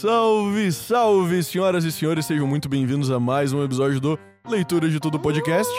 [0.00, 4.16] Salve, salve, senhoras e senhores, sejam muito bem-vindos a mais um episódio do
[4.48, 5.72] Leitura de Tudo Podcast.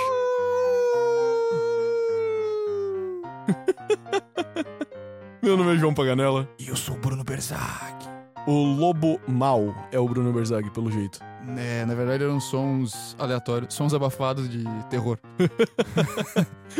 [5.41, 6.49] Meu nome é João Paganella.
[6.59, 8.08] E eu sou Bruno Berzag.
[8.47, 11.19] O Lobo Mal é o Bruno Berzag, pelo jeito.
[11.57, 15.17] É, na verdade eram sons aleatórios, sons abafados de terror.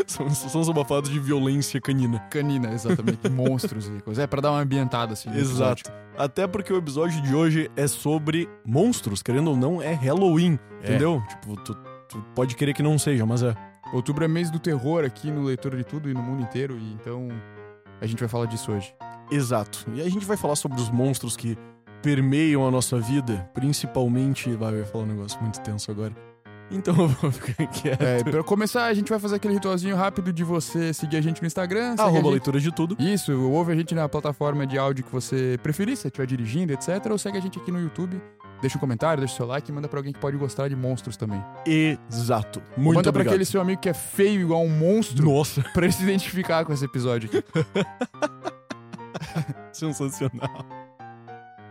[0.06, 2.18] São, são os abafados de violência canina.
[2.30, 3.28] Canina, exatamente.
[3.28, 4.22] monstros e coisas.
[4.22, 5.30] É, pra dar uma ambientada assim.
[5.36, 5.90] Exato.
[6.16, 10.88] Até porque o episódio de hoje é sobre monstros, querendo ou não, é Halloween, É.
[10.90, 11.22] entendeu?
[11.28, 11.74] Tipo, tu,
[12.08, 13.54] tu pode querer que não seja, mas é.
[13.92, 16.92] Outubro é mês do terror aqui no Leitura de Tudo e no mundo inteiro, e
[16.92, 17.28] então
[18.00, 18.94] a gente vai falar disso hoje.
[19.30, 19.86] Exato.
[19.94, 21.56] E a gente vai falar sobre os monstros que
[22.02, 24.52] permeiam a nossa vida, principalmente.
[24.54, 26.14] Vai, vai falar um negócio muito tenso agora.
[26.70, 28.00] Então eu vou ficar quieto.
[28.02, 31.40] É, pra começar, a gente vai fazer aquele ritualzinho rápido de você seguir a gente
[31.42, 31.94] no Instagram.
[31.98, 32.96] Arroba gente- leitura de tudo.
[32.98, 37.06] Isso, ouve a gente na plataforma de áudio que você preferir, se estiver dirigindo, etc.
[37.10, 38.20] Ou segue a gente aqui no YouTube.
[38.60, 40.76] Deixa um comentário, deixa o seu like e manda pra alguém que pode gostar de
[40.76, 41.42] monstros também.
[41.66, 42.60] Exato.
[42.76, 43.32] Muito manda pra obrigado.
[43.32, 46.72] aquele seu amigo que é feio igual um monstro Nossa, pra ele se identificar com
[46.72, 47.44] esse episódio aqui.
[49.72, 50.66] sensacional.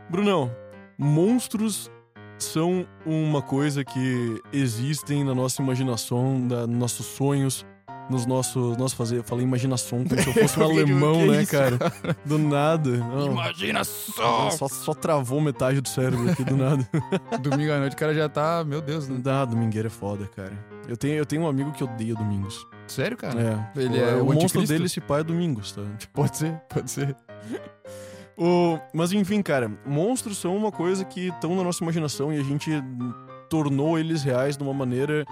[0.09, 0.51] Brunão,
[0.97, 1.91] monstros
[2.37, 7.65] são uma coisa que existem na nossa imaginação, na, nos nossos sonhos,
[8.09, 8.77] nos nossos.
[8.77, 11.77] Nossa, fazer, falei imaginação como se eu fosse um alemão, né, isso, cara?
[12.25, 12.89] Do nada.
[12.97, 13.31] Não.
[13.31, 14.49] Imagina só!
[14.49, 16.87] Só, travou metade do cérebro aqui do nada.
[17.39, 19.21] Domingo à noite o cara já tá, meu Deus, né?
[19.25, 20.53] Ah, domingueiro é foda, cara.
[20.87, 22.65] Eu tenho, eu tenho um amigo que odeia domingos.
[22.87, 23.69] Sério, cara?
[23.75, 23.79] É.
[23.79, 25.83] Ele é o o monstro dele, esse pai é domingos, tá?
[26.11, 27.15] Pode ser, pode ser.
[28.41, 28.79] O...
[28.93, 32.71] Mas enfim, cara, monstros são uma coisa que estão na nossa imaginação e a gente
[33.49, 35.25] tornou eles reais de uma maneira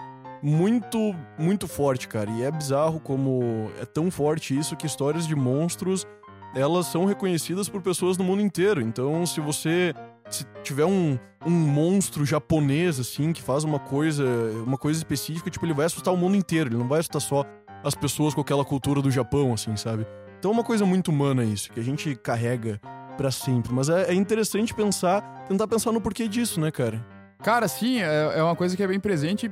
[0.43, 2.29] muito, muito forte, cara.
[2.29, 6.05] E é bizarro como é tão forte isso que histórias de monstros
[6.53, 8.81] elas são reconhecidas por pessoas no mundo inteiro.
[8.81, 9.93] Então, se você
[10.29, 14.25] se tiver um, um monstro japonês assim que faz uma coisa,
[14.65, 17.45] uma coisa específica, tipo, ele vai assustar o mundo inteiro, ele não vai assustar só
[17.83, 20.05] as pessoas com aquela cultura do Japão, assim, sabe?
[20.47, 22.79] Então é uma coisa muito humana isso, que a gente carrega
[23.17, 23.73] pra sempre.
[23.73, 27.05] Mas é, é interessante pensar, tentar pensar no porquê disso, né, cara?
[27.43, 29.51] Cara, sim, é, é uma coisa que é bem presente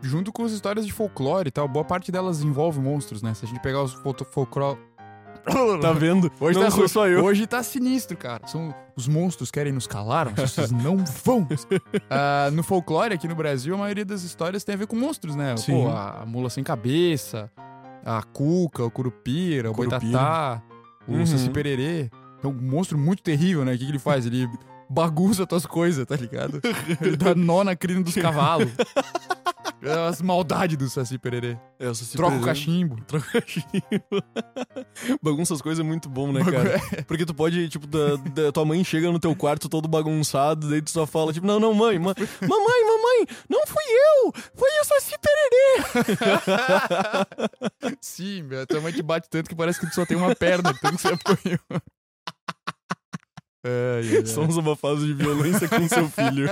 [0.00, 1.66] junto com as histórias de folclore e tal.
[1.66, 3.34] Boa parte delas envolve monstros, né?
[3.34, 3.94] Se a gente pegar os
[4.30, 4.78] folclore.
[5.82, 6.30] Tá vendo?
[6.40, 7.24] Hoje não tá, sou só eu.
[7.24, 8.46] Hoje tá sinistro, cara.
[8.46, 11.46] São, os monstros querem nos calar, mas vocês não vão.
[12.08, 15.34] Ah, no folclore aqui no Brasil, a maioria das histórias tem a ver com monstros,
[15.34, 15.56] né?
[15.56, 15.72] Sim.
[15.72, 17.50] Pô, a mula sem cabeça,
[18.06, 20.62] a cuca, o curupira, o boitatá,
[21.08, 21.26] o Uhum.
[21.26, 22.08] saci pererê.
[22.42, 23.74] É um monstro muito terrível, né?
[23.74, 24.24] O que, que ele faz?
[24.26, 24.48] Ele
[24.88, 26.60] bagunça tuas coisas, tá ligado?
[27.02, 28.70] Ele dá nó na crina dos cavalos.
[29.88, 31.56] É as maldades do saci pererê.
[31.78, 33.00] É, se Troca o cachimbo.
[33.06, 33.70] Troca o cachimbo.
[35.22, 36.80] Bagunça as coisas é muito bom, né, cara?
[37.06, 40.82] Porque tu pode, tipo, da, da- tua mãe chega no teu quarto todo bagunçado, daí
[40.82, 44.84] tu só fala, tipo, não, não, mãe, mãe, mamãe, mamãe, não fui eu, foi o
[44.84, 46.16] Saci Pererê.
[48.00, 50.74] Sim, meu, tua mãe te bate tanto que parece que tu só tem uma perna,
[50.74, 51.60] tanto que você apanhou.
[53.64, 54.26] Ai, ai, ai.
[54.26, 56.48] São os abafados de violência com seu filho.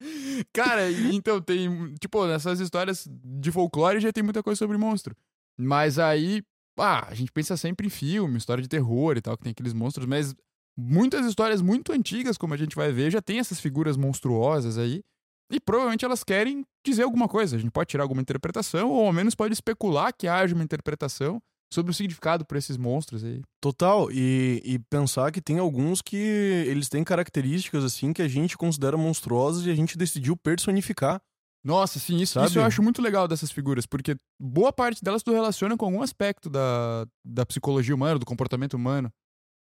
[0.52, 1.94] Cara, então tem.
[1.94, 5.16] Tipo, nessas histórias de folclore já tem muita coisa sobre monstro.
[5.58, 6.42] Mas aí,
[6.78, 9.72] ah, a gente pensa sempre em filme, história de terror e tal, que tem aqueles
[9.72, 10.34] monstros, mas
[10.76, 15.02] muitas histórias muito antigas, como a gente vai ver, já tem essas figuras monstruosas aí.
[15.50, 17.56] E provavelmente elas querem dizer alguma coisa.
[17.56, 21.42] A gente pode tirar alguma interpretação, ou ao menos pode especular que haja uma interpretação
[21.72, 23.42] sobre o significado para esses monstros aí.
[23.60, 28.56] Total, e, e pensar que tem alguns que eles têm características, assim, que a gente
[28.56, 31.20] considera monstruosas e a gente decidiu personificar.
[31.64, 35.32] Nossa, sim, isso, isso eu acho muito legal dessas figuras, porque boa parte delas tu
[35.32, 39.12] relaciona com algum aspecto da, da psicologia humana, do comportamento humano.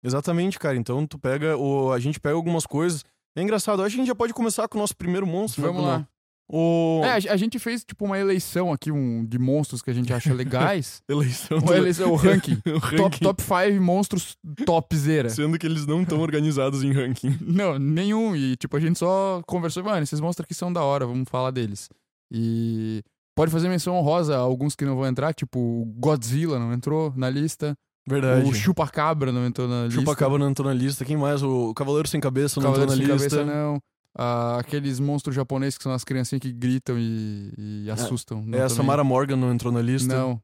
[0.03, 0.77] Exatamente, cara.
[0.77, 3.05] Então tu pega, o, a gente pega algumas coisas.
[3.37, 5.69] É engraçado, acho que a gente já pode começar com o nosso primeiro monstro, né,
[5.69, 5.99] Vamos Bruno?
[5.99, 6.09] lá.
[6.55, 7.01] O...
[7.03, 10.13] É, a, a gente fez tipo uma eleição aqui um, de monstros que a gente
[10.13, 11.03] acha legais.
[11.09, 12.61] Eleição uma eleição, o ranking.
[12.69, 13.25] o top, ranking.
[13.25, 14.37] top 5 monstros
[14.67, 15.31] topzera.
[15.31, 17.39] Sendo que eles não estão organizados em ranking.
[17.41, 18.37] Não, nenhum.
[18.37, 21.51] E tipo, a gente só conversou, mano, esses monstros aqui são da hora, vamos falar
[21.51, 21.89] deles.
[22.31, 23.03] E
[23.35, 27.15] pode fazer menção honrosa a alguns que não vão entrar, tipo o Godzilla não entrou
[27.17, 27.75] na lista.
[28.07, 28.47] Verdade.
[28.47, 30.01] O Chupacabra não entrou na lista.
[30.01, 31.03] Chupacabra não entrou na lista.
[31.05, 31.43] Quem mais?
[31.43, 33.39] O Cavaleiro Sem Cabeça não Cavaleiro entrou na Sem lista.
[33.39, 33.81] Cabeça não.
[34.17, 37.53] Ah, aqueles monstros japoneses que são as criancinhas que gritam e,
[37.87, 38.43] e assustam.
[38.43, 38.69] não É, a.
[38.69, 40.15] Samara Morgan não entrou na lista.
[40.15, 40.41] Não.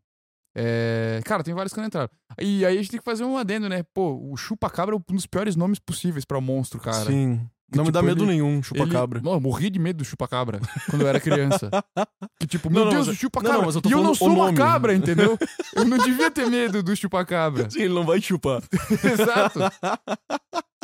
[0.56, 2.09] É, Cara, tem vários que não entraram.
[2.41, 3.82] E aí a gente tem que fazer um adendo, né?
[3.94, 7.05] Pô, o Chupacabra é um dos piores nomes possíveis pra monstro, cara.
[7.05, 7.41] Sim.
[7.70, 9.20] Não me tipo, dá medo ele- nenhum, Ele- chupa-cabra.
[9.23, 11.69] Não, eu morri de medo do chupa-cabra quando eu era criança.
[12.41, 13.56] Que tipo, meu Não, não, Deus, mas- o chupa-cabra.
[13.59, 15.37] não, não, eu e eu não sou uma cabra, entendeu?
[15.76, 17.69] Eu não devia ter medo do chupa-cabra.
[17.69, 18.62] Sim, ele não vai te chupar.
[19.05, 19.59] Exato.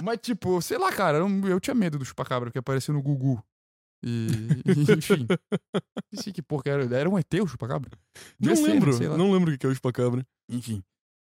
[0.02, 3.42] Mas, tipo, sei lá, cara, eu, eu tinha medo do chupacabra que apareceu no Gugu.
[4.04, 4.28] E,
[4.66, 5.26] e, enfim.
[6.12, 6.96] Não sei que porra que era.
[6.96, 7.90] Era um ET o chupacabra?
[8.38, 9.16] Não Devia ser, lembro, lá.
[9.16, 10.26] não lembro o que é o chupacabra.
[10.48, 10.82] Enfim.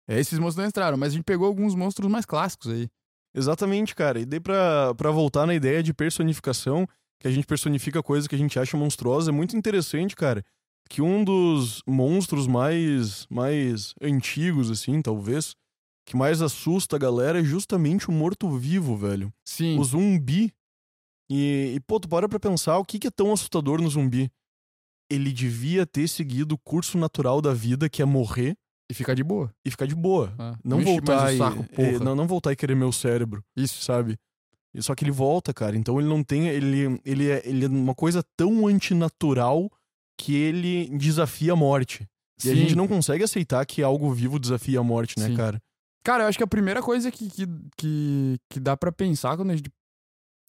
[0.08, 2.88] É, esses monstros não entraram, mas a gente pegou alguns monstros mais clássicos aí.
[3.34, 4.18] Exatamente, cara.
[4.18, 6.86] E daí pra, pra voltar na ideia de personificação,
[7.20, 10.44] que a gente personifica coisas que a gente acha monstruosa, é muito interessante, cara.
[10.88, 15.54] Que um dos monstros mais, mais antigos, assim, talvez,
[16.06, 19.32] que mais assusta a galera é justamente o morto-vivo, velho.
[19.44, 19.78] Sim.
[19.78, 20.52] O zumbi.
[21.30, 24.30] E, e, pô, tu para pra pensar, o que, que é tão assustador no zumbi?
[25.08, 28.56] Ele devia ter seguido o curso natural da vida, que é morrer
[28.90, 29.52] E ficar de boa.
[29.64, 30.32] e ficar de boa.
[30.38, 33.82] Ah, Não voltar e, saco, e- não, não voltar e querer meu cérebro, Isso.
[33.82, 34.16] sabe?
[34.74, 35.76] E Só que ele volta, cara.
[35.76, 36.46] Então ele não tem.
[36.48, 39.68] Ele, ele, é, ele é uma coisa tão antinatural
[40.16, 42.08] que ele desafia a morte.
[42.44, 42.60] E a Sim.
[42.60, 45.36] gente não consegue aceitar que algo vivo desafia a morte, né, Sim.
[45.36, 45.60] cara?
[46.04, 49.50] Cara, eu acho que a primeira coisa que, que, que, que dá pra pensar quando
[49.50, 49.70] a gente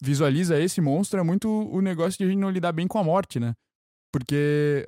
[0.02, 3.04] visualiza esse monstro é muito o negócio de a gente não lidar bem com a
[3.04, 3.54] morte, né?
[4.12, 4.86] Porque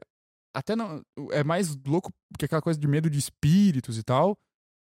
[0.55, 1.03] até não.
[1.31, 4.37] É mais louco que aquela coisa de medo de espíritos e tal.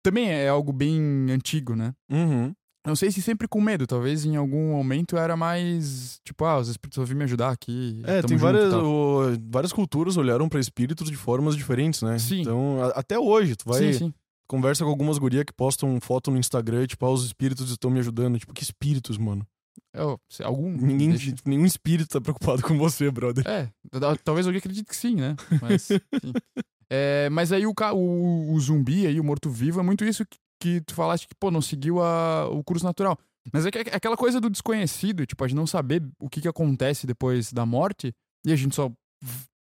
[0.05, 1.93] Também é algo bem antigo, né?
[2.11, 2.55] Uhum.
[2.87, 6.69] Não sei se sempre com medo, talvez em algum momento era mais tipo, ah, os
[6.69, 8.01] espíritos vão vir me ajudar aqui.
[8.05, 12.17] É, tem várias, o- várias culturas olharam pra espíritos de formas diferentes, né?
[12.21, 12.43] Sim.
[12.43, 13.81] Então, a- até hoje, tu vai.
[13.81, 14.15] Sim, sim.
[14.49, 17.99] Conversa com algumas gurias que postam foto no Instagram, tipo, ah, os espíritos estão me
[17.99, 18.39] ajudando.
[18.39, 19.47] Tipo, que espíritos, mano?
[19.95, 20.71] É, ó, se- algum.
[20.71, 23.47] Ninguém, deixa- nenhum espírito tá preocupado com você, brother.
[23.47, 25.35] É, tal- talvez alguém acredite que sim, né?
[25.61, 25.89] Mas.
[26.89, 30.81] É, mas aí o, o, o zumbi aí, o morto-vivo, é muito isso que, que
[30.83, 33.19] tu falaste que, pô, não seguiu a- o curso natural.
[33.53, 36.41] Mas é, que- é aquela coisa do desconhecido, tipo, a gente não saber o que,
[36.41, 38.15] que acontece depois da morte,
[38.47, 38.89] e a gente só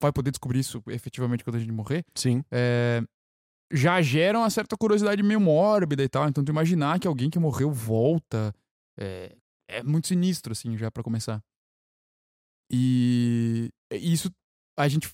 [0.00, 2.42] vai poder descobrir isso efetivamente quando a gente morrer, Sim.
[2.50, 3.02] é,
[3.72, 6.28] já gera uma certa curiosidade meio mórbida e tal.
[6.28, 8.54] Então, tu imaginar que alguém que morreu volta
[8.98, 9.36] é,
[9.68, 11.42] é muito sinistro, assim, já pra começar.
[12.72, 14.30] E isso
[14.78, 15.12] a gente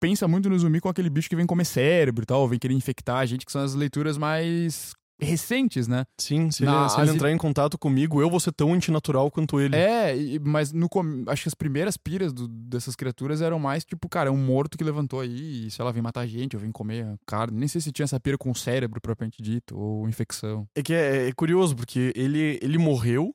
[0.00, 2.74] pensa muito no zumbi com aquele bicho que vem comer cérebro e tal, vem querer
[2.74, 6.04] infectar a gente, que são as leituras mais recentes, né?
[6.18, 8.72] Sim, se, Na- ele, se ele as- entrar em contato comigo, eu vou ser tão
[8.72, 9.76] antinatural quanto ele.
[9.76, 10.88] É, mas no
[11.28, 14.76] acho que as primeiras piras do- dessas criaturas eram mais tipo, cara, é um morto
[14.76, 17.56] que levantou aí e, sei lá, vem matar a gente, ou vem comer carne.
[17.58, 20.66] Nem sei se tinha essa pira com o cérebro propriamente dito, ou infecção.
[20.74, 23.32] É que é, é curioso, porque ele, ele morreu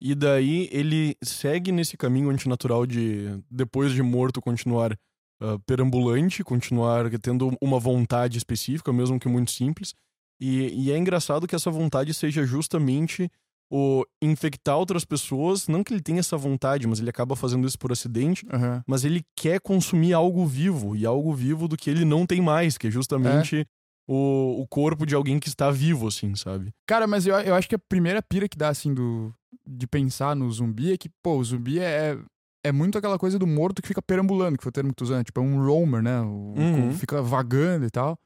[0.00, 4.96] e daí ele segue nesse caminho antinatural de, depois de morto, continuar
[5.42, 9.94] ah, perambulante, continuar tendo uma vontade específica, mesmo que muito simples.
[10.40, 13.30] E, e é engraçado que essa vontade seja justamente
[13.70, 15.68] o infectar outras pessoas.
[15.68, 18.46] Não que ele tenha essa vontade, mas ele acaba fazendo isso por acidente.
[18.50, 18.82] Aham.
[18.86, 22.76] Mas ele quer consumir algo vivo, e algo vivo do que ele não tem mais,
[22.78, 23.66] que é justamente
[24.08, 26.72] o, o corpo de alguém que está vivo, assim, sabe?
[26.86, 29.32] Cara, mas eu, eu acho que a primeira pira que dá, assim, do,
[29.64, 32.18] de pensar no zumbi é que, pô, o zumbi é,
[32.64, 35.04] é muito aquela coisa do morto que fica perambulando, que foi o termo que tu
[35.04, 35.24] usando.
[35.24, 36.20] Tipo, é um roamer, né?
[36.22, 36.92] O, Uhum.
[36.92, 38.18] Fica vagando e tal.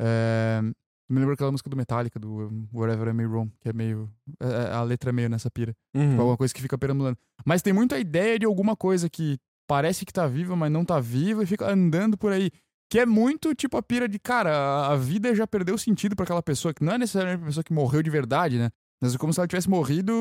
[0.00, 0.60] É,
[1.08, 4.10] me lembro aquela música do Metallica, do Whatever I May Roam, que é meio.
[4.40, 5.74] é- é- a letra é meio nessa pira.
[5.94, 6.08] Uhum.
[6.10, 7.18] Tipo, alguma coisa que fica perambulando.
[7.44, 10.98] Mas tem muita ideia de alguma coisa que parece que tá viva, mas não tá
[11.00, 12.50] viva e fica andando por aí.
[12.90, 16.24] Que é muito tipo a pira de, cara, a- a vida já perdeu sentido pra
[16.24, 18.70] aquela pessoa, que não é necessariamente a pessoa que morreu de verdade, né?
[19.02, 20.12] Mas é como se ela tivesse morrido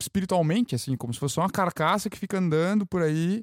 [0.00, 3.42] espiritualmente, assim, como se fosse só uma carcaça que fica andando por aí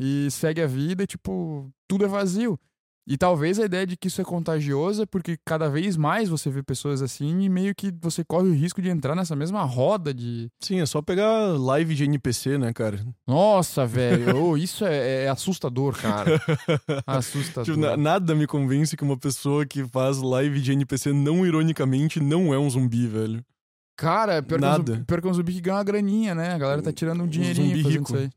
[0.00, 2.58] e segue a vida e, tipo, tudo é vazio.
[3.04, 6.48] E talvez a ideia de que isso é contagioso é porque cada vez mais você
[6.48, 10.14] vê pessoas assim e meio que você corre o risco de entrar nessa mesma roda
[10.14, 13.04] de Sim, é só pegar live de NPC, né, cara?
[13.26, 16.40] nossa, velho, ô, isso é, é assustador, cara.
[17.06, 17.64] Assustador.
[17.64, 22.20] Tipo, na- nada me convence que uma pessoa que faz live de NPC não ironicamente
[22.20, 23.44] não é um zumbi, velho.
[23.96, 24.92] Cara, pior que, é um Nada.
[24.94, 26.52] zumbi, pior que é um zumbi que ganha uma graninha, né?
[26.54, 28.14] A galera tá tirando um dinheirinho zumbi fazendo rico.
[28.16, 28.30] isso aí.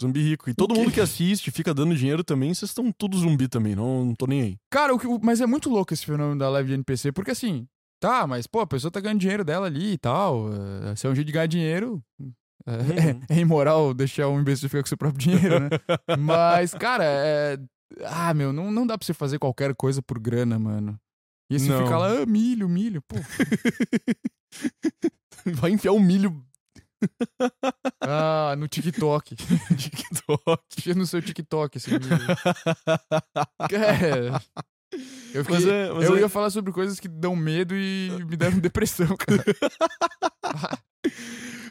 [0.00, 0.48] Zumbi rico.
[0.50, 4.04] E todo mundo que assiste fica dando dinheiro também, vocês estão tudo zumbi também, não,
[4.06, 4.56] não tô nem aí.
[4.70, 7.32] Cara, o que, o- mas é muito louco esse fenômeno da live de NPC, porque
[7.32, 7.66] assim,
[8.00, 10.48] tá, mas pô, a pessoa tá ganhando dinheiro dela ali e tal.
[10.90, 12.02] é, se é um jeito de ganhar dinheiro,
[12.66, 12.72] é,
[13.12, 13.20] Uhum.
[13.28, 15.68] é imoral deixar um imbecil ficar com seu próprio dinheiro, né?
[16.18, 17.58] mas, cara, é.
[18.04, 20.98] Ah, meu, não, não dá pra você fazer qualquer coisa por grana, mano.
[21.50, 21.82] E Não.
[21.82, 23.16] fica lá, ah, milho, milho, pô.
[25.46, 26.42] Vai enfiar um milho
[28.02, 29.36] Ah, no TikTok.
[29.76, 30.62] TikTok.
[30.78, 32.00] Enfia no seu TikTok esse milho.
[33.72, 34.30] É.
[35.32, 38.10] Eu, fiquei- Mas é- mas eu é- ia falar sobre coisas que dão medo e
[38.28, 39.44] me deram depressão, cara.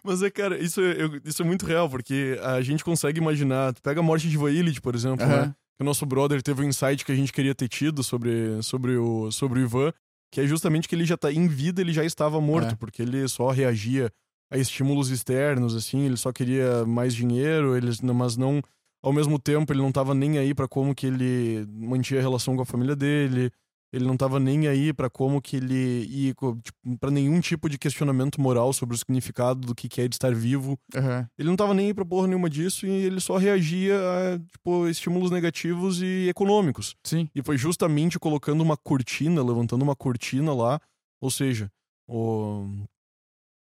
[0.03, 3.74] Mas é, cara, isso é, eu- isso é muito real, porque a gente consegue imaginar.
[3.74, 5.48] Tu pega a morte de Ivan Illich, por exemplo, Aham.
[5.48, 5.55] né?
[5.77, 8.95] Que o nosso brother teve um insight que a gente queria ter tido sobre, sobre,
[8.98, 9.91] o, sobre o Ivan,
[10.31, 12.75] que é justamente que ele já tá em vida, ele já estava morto, É.
[12.75, 14.09] porque ele só reagia
[14.51, 18.61] a estímulos externos, assim, ele só queria mais dinheiro, ele, mas não.
[19.01, 22.55] Ao mesmo tempo, ele não tava nem aí pra como que ele mantinha a relação
[22.55, 23.49] com a família dele.
[23.93, 27.67] Ele não tava nem aí pra como que ele ia co- tipo, para nenhum tipo
[27.69, 30.77] de questionamento moral sobre o significado do que que é de estar vivo.
[30.93, 31.27] Aham.
[31.39, 34.87] Ele não tava nem aí pra porra nenhuma disso e ele só reagia a tipo
[34.87, 36.95] estímulos negativos e econômicos.
[37.03, 37.27] Sim.
[37.33, 40.79] E foi justamente colocando uma cortina, levantando uma cortina lá,
[41.19, 41.71] ou seja,
[42.07, 42.67] o-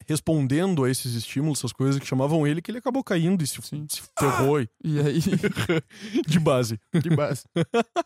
[0.08, 3.62] respondendo a esses estímulos, essas coisas que chamavam ele, que ele acabou caindo e se,
[3.62, 3.86] Sim.
[3.90, 5.20] se ferrou e- E aí,
[6.28, 6.80] de base.
[7.02, 7.44] de base,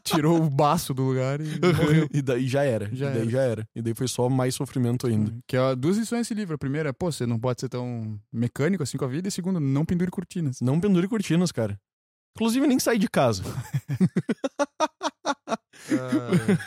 [0.04, 2.08] tirou o baço do lugar e morreu.
[2.14, 2.90] e daí já era.
[2.94, 3.30] Já e daí era.
[3.32, 3.68] já era.
[3.76, 5.34] E daí foi só mais sofrimento ainda.
[5.48, 6.56] Que é duas lições esse livro.
[6.56, 9.28] A primeira, pô, você não pode ser tão mecânico assim com a vida.
[9.28, 10.60] E segundo, não pendure cortinas.
[10.62, 11.80] Não pendure cortinas, cara.
[12.36, 13.44] Inclusive, nem sai de casa.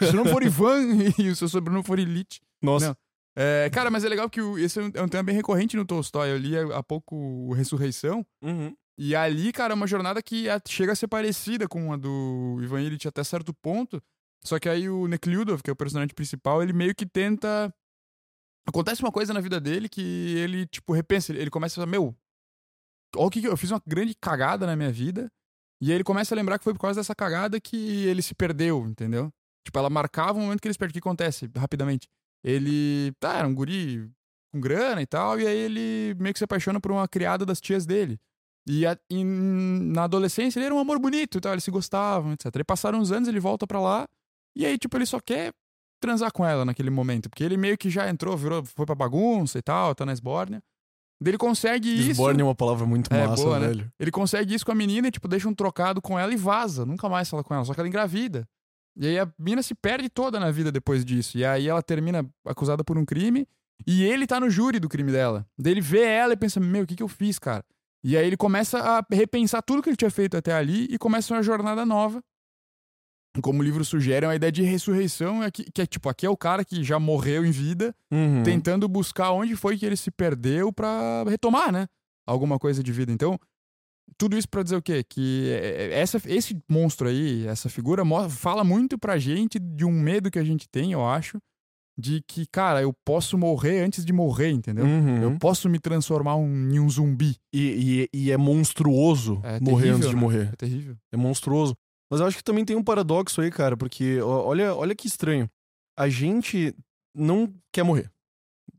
[0.01, 0.81] Se não for Ivan
[1.19, 2.41] e o seu sobrenome for Elite.
[2.63, 2.89] Nossa.
[2.89, 2.97] Não.
[3.41, 5.85] É, cara, mas é legal que o- esse é um, é tema bem recorrente no
[5.85, 6.33] Tolstói.
[6.33, 8.27] Eu li há pouco o Ressurreição.
[8.43, 8.75] Uhum.
[8.99, 12.59] E ali, cara, é uma jornada que a- chega a ser parecida com a do
[12.61, 14.03] Ivan Illich até certo ponto.
[14.45, 17.73] Só que aí o Nekhlyudov, que é o personagem principal, ele meio que tenta...
[18.67, 20.01] Acontece uma coisa na vida dele que
[20.37, 21.33] ele, tipo, repensa.
[21.33, 22.15] Ele começa a falar, meu,
[23.17, 25.31] olha o que eu fiz uma grande cagada na minha vida.
[25.81, 28.35] E aí ele começa a lembrar que foi por causa dessa cagada que ele se
[28.35, 29.33] perdeu, entendeu?
[29.65, 30.91] Tipo, ela marcava o momento que ele se perde.
[30.91, 31.49] O que acontece?
[31.57, 32.09] Rapidamente.
[32.45, 34.09] Ele, tá, era um guri
[34.53, 37.61] com grana e tal, e aí ele meio que se apaixona por uma criada das
[37.61, 38.19] tias dele.
[38.67, 42.33] E, a- e na adolescência ele era um amor bonito e tal, eles se gostavam,
[42.33, 42.55] etc.
[42.57, 44.07] Aí passaram uns anos, ele volta pra lá,
[44.57, 45.53] e aí, tipo, ele só quer
[46.01, 49.59] transar com ela naquele momento, porque ele meio que já entrou, virou, foi pra bagunça
[49.59, 50.61] e tal, tá na esbórnia.
[51.25, 52.11] Ele consegue isso.
[52.13, 53.67] Esborne é uma palavra muito É, massa, boa, né?
[53.69, 53.93] velho.
[53.99, 56.87] Ele consegue isso com a menina e, tipo, deixa um trocado com ela e vaza.
[56.87, 58.47] Nunca mais fala com ela, só que ela engravida.
[58.99, 61.39] E aí a mina se perde toda na vida depois disso.
[61.39, 63.47] E aí ela termina acusada por um crime
[63.87, 65.47] e ele tá no júri do crime dela.
[65.57, 67.65] Daí ele vê ela e pensa: Meu, o que, que eu fiz, cara?
[68.03, 71.33] E aí ele começa a repensar tudo que ele tinha feito até ali e começa
[71.35, 72.21] uma jornada nova.
[73.43, 76.27] Como o livro sugere, é uma ideia de ressurreição, é que, que é tipo, aqui
[76.27, 78.43] é o cara que já morreu em vida, Uhum.
[78.43, 81.87] tentando buscar onde foi que ele se perdeu pra retomar, né?
[82.27, 83.13] Alguma coisa de vida.
[83.13, 83.39] Então,
[84.17, 85.05] tudo isso pra dizer o quê?
[85.05, 90.31] Que é, essa, esse monstro aí, essa figura, fala muito pra gente de um medo
[90.31, 91.39] que a gente tem, eu acho,
[92.01, 94.85] de que, cara, eu posso morrer antes de morrer, entendeu?
[94.85, 95.23] Uhum.
[95.23, 97.37] Eu posso me transformar um- em um zumbi.
[97.53, 100.21] E, e- e é monstruoso É morrer terrível, antes de né?
[100.21, 100.49] morrer.
[100.53, 100.97] É terrível.
[101.13, 101.75] É monstruoso.
[102.11, 105.51] Mas eu acho que também tem um paradoxo aí, cara, porque olha, olha que estranho.
[105.99, 106.73] A gente
[107.15, 108.09] não quer morrer.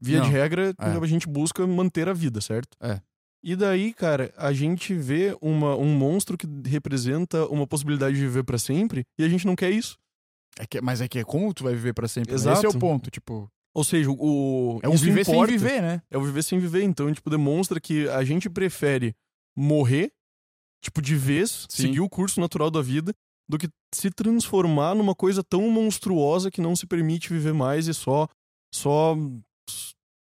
[0.02, 0.26] Via Não.
[0.26, 0.86] de regra, É.
[1.04, 2.70] a gente busca manter a vida, certo?
[2.82, 3.02] É.
[3.44, 8.44] E daí, cara, a gente vê uma, um monstro que representa uma possibilidade de viver
[8.44, 9.98] pra sempre e a gente não quer isso.
[10.60, 12.32] É que- mas é que é como tu vai viver pra sempre.
[12.32, 12.36] né?
[12.36, 12.66] Esse Exato.
[12.66, 13.50] é o ponto, tipo.
[13.74, 14.80] Ou seja, o.
[14.84, 15.52] É isso viver importa.
[15.52, 16.02] sem viver, né?
[16.12, 16.84] É o viver sem viver.
[16.84, 19.16] Então, tipo, demonstra que a gente prefere
[19.56, 20.12] morrer,
[20.84, 21.84] tipo, de vez, Sim.
[21.84, 23.14] seguir o curso natural da vida,
[23.50, 27.94] do que se transformar numa coisa tão monstruosa que não se permite viver mais e
[27.94, 28.28] só.
[28.74, 29.16] só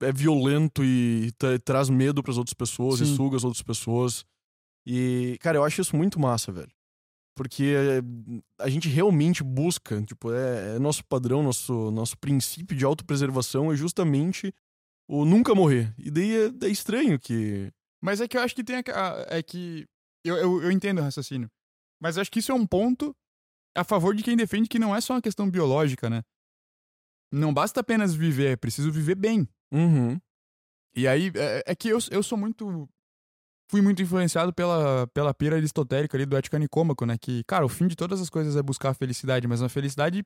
[0.02, 3.16] é violento e tra- traz medo pras outras pessoas e Sim.
[3.16, 4.26] suga as outras pessoas.
[4.86, 6.72] E, cara, eu acho isso muito massa, velho.
[7.36, 8.02] Porque é,
[8.64, 13.76] a gente realmente busca, tipo, é, é nosso padrão, nosso, nosso princípio de autopreservação é
[13.76, 14.54] justamente
[15.08, 15.94] o nunca morrer.
[15.98, 17.72] E daí é, é estranho que.
[18.02, 18.78] Mas é que eu acho que tem.
[18.78, 19.86] a- É que.
[20.26, 21.50] Eu, eu, eu entendo o raciocínio.
[22.02, 23.16] Mas acho que isso é um ponto
[23.78, 26.24] a favor de quem defende que não é só uma questão biológica, né?
[27.32, 29.48] Não basta apenas viver, é preciso viver bem.
[29.72, 30.20] Uhum.
[30.96, 32.88] E aí, é, é que eu, eu sou muito.
[33.72, 37.18] Fui muito influenciado pela, pela pira aristotélica ali do Ética Nicômaco, né?
[37.20, 40.24] Que, cara, o fim de todas as coisas é buscar a felicidade, mas uma felicidade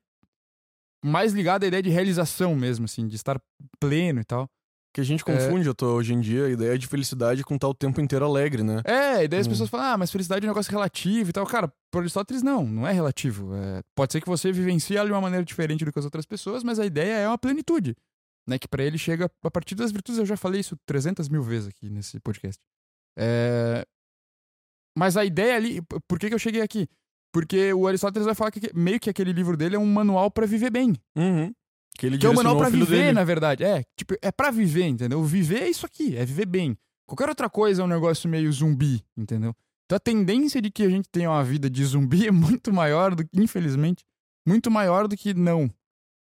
[1.03, 3.38] mais ligada à ideia de realização mesmo, assim, de estar
[3.79, 4.50] pleno e tal.
[4.93, 7.67] Que a gente confunde eu tô, hoje em dia a ideia de felicidade com estar
[7.67, 8.81] o tempo inteiro alegre, né?
[8.85, 9.50] É, e daí as Hum.
[9.50, 11.45] pessoas falam, ah, mas felicidade é um negócio relativo e tal.
[11.47, 13.53] Cara, por Aristóteles, não, não é relativo.
[13.55, 16.25] É, pode ser que você vivencie ela de uma maneira diferente do que as outras
[16.27, 17.95] pessoas, mas a ideia é uma plenitude.
[18.47, 20.19] Né, que pra ele chega a partir das virtudes.
[20.19, 22.62] Eu já falei isso 300 mil vezes aqui nesse podcast.
[23.17, 23.85] É,
[24.97, 25.81] Mas a ideia ali.
[26.07, 26.88] Por que, que eu cheguei aqui?
[27.33, 30.45] Porque o Aristóteles vai falar que meio que aquele livro dele é um manual pra
[30.45, 30.93] viver bem.
[31.17, 31.51] Uhum.
[31.97, 33.12] Que ele Que é um manual pra viver, dele.
[33.13, 33.63] na verdade.
[33.63, 35.23] É, tipo, é pra viver, entendeu?
[35.23, 36.77] Viver é isso aqui, é viver bem.
[37.07, 39.55] Qualquer outra coisa é um negócio meio zumbi, entendeu?
[39.85, 43.15] Então a tendência de que a gente tenha uma vida de zumbi é muito maior
[43.15, 44.03] do que, infelizmente,
[44.47, 45.69] muito maior do que não.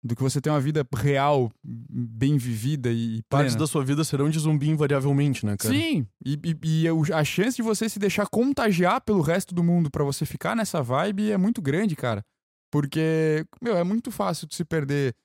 [0.06, 3.60] Do que você ter uma vida real, bem vivida e Partes plena.
[3.66, 5.74] da sua vida serão de zumbi invariavelmente, né, cara?
[5.74, 9.90] Sim, e, e- e a chance de você se deixar contagiar pelo resto do mundo
[9.90, 12.24] pra você ficar nessa vibe é muito grande, cara.
[12.72, 15.16] Porque, meu, é muito fácil de se perder.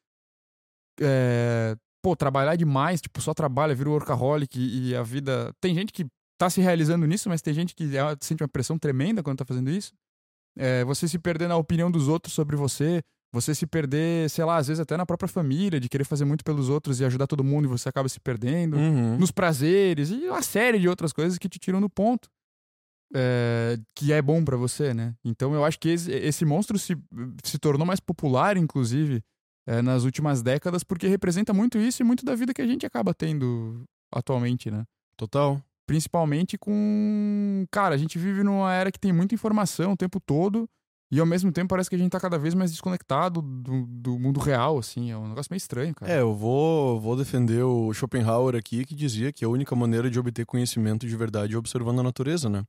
[1.01, 5.53] é, pô, trabalhar demais, tipo, só trabalha, vira workaholic e, e a vida.
[5.61, 6.07] Tem gente que
[6.39, 7.85] tá se realizando nisso, mas tem gente que
[8.21, 9.93] sente uma pressão tremenda quando tá fazendo isso.
[10.59, 14.57] É, você se perder na opinião dos outros sobre você, você se perder, sei lá,
[14.57, 17.45] às vezes até na própria família, de querer fazer muito pelos outros e ajudar todo
[17.45, 19.17] mundo e você acaba se perdendo Uhum.
[19.19, 22.29] nos prazeres e uma série de outras coisas que te tiram do ponto.
[23.13, 25.15] É, que é bom pra você, né?
[25.25, 26.97] Então eu acho que esse, esse monstro se,
[27.43, 29.21] se tornou mais popular, inclusive,
[29.67, 32.87] é, nas últimas décadas, porque representa muito isso e muito da vida que a gente
[32.87, 33.83] acaba tendo
[34.15, 34.85] atualmente, né?
[35.17, 35.61] Total.
[35.87, 37.67] Principalmente com.
[37.73, 40.69] Cara, a gente vive numa era que tem muita informação o tempo todo.
[41.13, 44.19] E ao mesmo tempo parece que a gente tá cada vez mais desconectado do, do
[44.19, 45.11] mundo real, assim.
[45.11, 46.13] É um negócio meio estranho, cara.
[46.13, 50.21] É, eu vou, vou defender o Schopenhauer aqui, que dizia que a única maneira de
[50.21, 52.65] obter conhecimento de verdade é observando a natureza, né?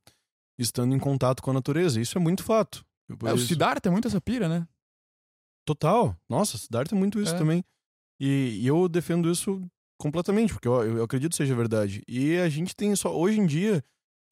[0.57, 2.01] Estando em contato com a natureza.
[2.01, 2.83] Isso é muito fato.
[3.25, 4.67] É, o Siddhartha é muito essa pira, né?
[5.65, 6.15] Total.
[6.27, 7.37] Nossa, Siddhartha é muito isso É.
[7.37, 7.63] também.
[8.19, 9.61] E, e eu defendo isso
[9.99, 12.03] completamente, porque eu, eu acredito que seja verdade.
[12.07, 13.15] E a gente tem só.
[13.15, 13.83] Hoje em dia,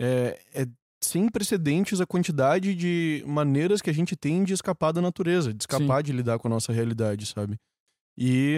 [0.01, 0.67] é, é
[1.01, 5.63] sem precedentes a quantidade de maneiras que a gente tem de escapar da natureza, de
[5.63, 7.57] escapar de lidar com a nossa realidade, sabe?
[8.17, 8.57] E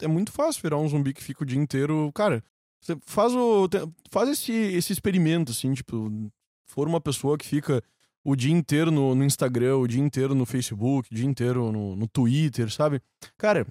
[0.00, 2.12] é muito fácil virar um zumbi que fica o dia inteiro.
[2.14, 2.44] Cara,
[2.80, 3.68] você faz o.
[4.10, 6.30] Faz esse, esse experimento, assim, tipo,
[6.66, 7.82] for uma pessoa que fica
[8.24, 11.96] o dia inteiro no, no Instagram, o dia inteiro no Facebook, o dia inteiro no,
[11.96, 13.02] no Twitter, sabe?
[13.36, 13.66] Cara,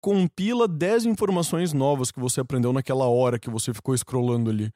[0.00, 4.70] compila 10 informações novas que você aprendeu naquela hora que você ficou scrollando ali.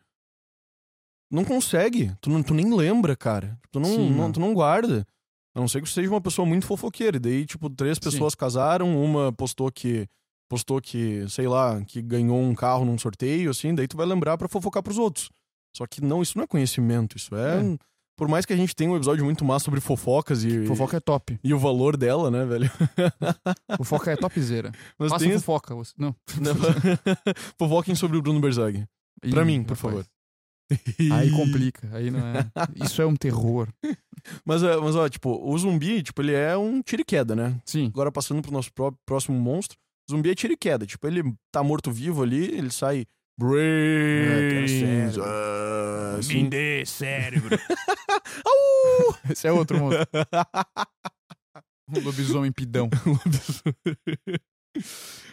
[1.31, 2.13] Não consegue.
[2.21, 3.59] Tu, não, tu nem lembra, cara.
[3.71, 5.07] Tu não, Sim, não- tu não guarda.
[5.55, 7.17] A não ser que você seja uma pessoa muito fofoqueira.
[7.17, 8.03] E daí, tipo, três Sim.
[8.11, 10.07] pessoas casaram, uma postou que.
[10.49, 14.37] Postou que, sei lá, que ganhou um carro num sorteio, assim, daí tu vai lembrar
[14.37, 15.31] pra fofocar pros outros.
[15.77, 17.61] Só que não, isso não é conhecimento, isso é.
[17.61, 17.79] É.
[18.17, 21.01] Por mais que a gente tenha um episódio muito massa sobre fofocas e, Fofoca é
[21.01, 21.39] top.
[21.45, 22.69] e o valor dela, né, velho?
[23.79, 24.73] Fofoca é topzera.
[24.99, 25.73] Mas Faça tem fofoca.
[25.75, 26.15] você- Não.
[27.59, 28.85] Fofoquem sobre o Bruno Berzag.
[29.31, 29.81] Pra mim, por rapaz.
[29.81, 30.07] favor.
[31.13, 31.89] Aí complica.
[31.93, 32.51] Aí não é.
[32.85, 33.69] Isso é um terror.
[34.45, 37.61] Mas, é, mas, ó, tipo, o zumbi, tipo, ele é um tiro e queda, né?
[37.65, 37.87] Sim.
[37.87, 39.79] Agora, passando pro nosso pró- próximo monstro,
[40.09, 40.87] o zumbi é tiro e queda.
[40.87, 43.07] Tipo, ele tá morto-vivo ali, ele sai...
[43.39, 44.71] Brains!
[44.71, 45.23] cérebro.
[45.25, 46.49] ah, assim.
[46.51, 47.59] dê cérebro.
[49.31, 50.07] Esse é outro monstro.
[51.89, 52.91] Um lobisomem pidão.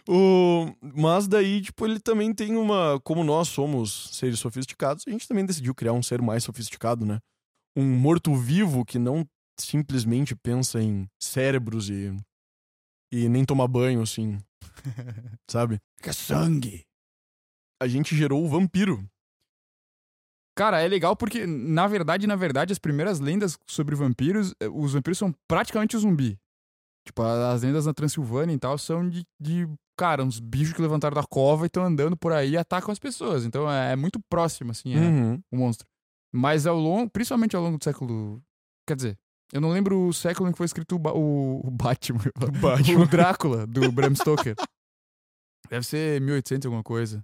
[0.08, 0.74] O...
[0.82, 3.00] Mas daí, tipo, ele também tem uma.
[3.02, 7.20] Como nós somos seres sofisticados, a gente também decidiu criar um ser mais sofisticado, né?
[7.76, 9.28] Um morto-vivo que não
[9.60, 12.16] simplesmente pensa em cérebros e.
[13.12, 14.40] e nem toma banho, assim,
[15.50, 15.80] sabe?
[15.98, 16.84] Fica sangue.
[17.82, 19.08] A gente gerou o vampiro.
[20.58, 24.94] Cara, é legal porque, na verdade, na verdade, as primeiras lendas sobre vampiros, eh, os
[24.94, 26.36] vampiros são praticamente o zumbi.
[27.08, 29.68] Tipo, as lendas na Transilvânia e tal são de, de,
[29.98, 33.00] cara, uns bichos que levantaram da cova e estão andando por aí e atacam as
[33.00, 33.46] pessoas.
[33.46, 35.42] Então é, é muito próximo, assim, é, Uhum.
[35.52, 35.88] o monstro.
[36.34, 38.42] Mas ao longo, principalmente ao longo do século.
[38.86, 39.18] Quer dizer,
[39.54, 42.20] eu não lembro o século em que foi escrito o, Ba- o, o Batman.
[42.62, 43.00] Batman.
[43.04, 44.56] o Drácula, do Bram Stoker.
[45.70, 47.24] Deve ser 1800 alguma coisa.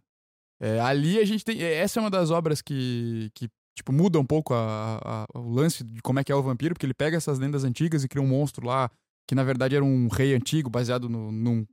[0.62, 1.62] É, ali a gente tem.
[1.62, 5.50] é, Essa é uma das obras que, que tipo, muda um pouco a- a- o
[5.52, 8.08] lance de como é que é o vampiro, porque ele pega essas lendas antigas e
[8.08, 8.90] cria um monstro lá,
[9.28, 11.66] que na verdade era um rei antigo, baseado no, num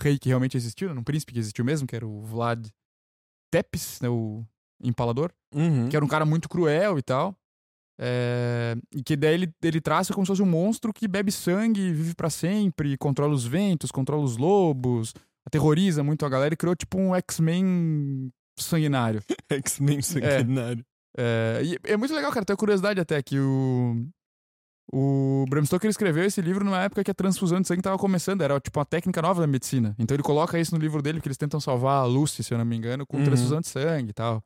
[0.00, 2.66] rei que realmente existiu, né, num príncipe que existiu mesmo, que era o Vlad
[3.50, 4.44] Tepes, né, o
[4.82, 5.88] empalador Uhum.
[5.88, 7.34] que era um cara muito cruel e tal.
[7.98, 11.92] É, e que daí ele, ele traça como se fosse um monstro que bebe sangue,
[11.92, 15.14] vive pra sempre, controla os ventos, controla os lobos,
[15.46, 19.22] aterroriza muito a galera e criou tipo um X-Men sanguinário.
[19.50, 20.84] X-Men sanguinário.
[21.16, 22.44] É, e é muito legal, cara.
[22.44, 24.06] Tenho curiosidade até que o.
[24.92, 28.42] O Bram Stoker escreveu esse livro numa época que a transfusão de sangue tava começando,
[28.42, 29.94] era tipo uma técnica nova da medicina.
[29.98, 32.58] Então ele coloca isso no livro dele, porque eles tentam salvar a Lucy, se eu
[32.58, 33.24] não me engano, com Uhum.
[33.24, 34.42] transfusão de sangue e tal.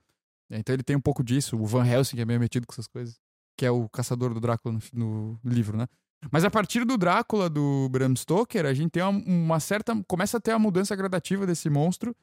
[0.51, 1.57] Então ele tem um pouco disso.
[1.57, 3.21] O Van Helsing é meio metido com essas coisas,
[3.57, 5.87] que é o caçador do Drácula no, no livro, né?
[6.31, 9.95] Mas a partir do Drácula do Bram Stoker, a gente tem uma, uma certa.
[10.09, 12.15] começa a ter a mudança gradativa desse monstro,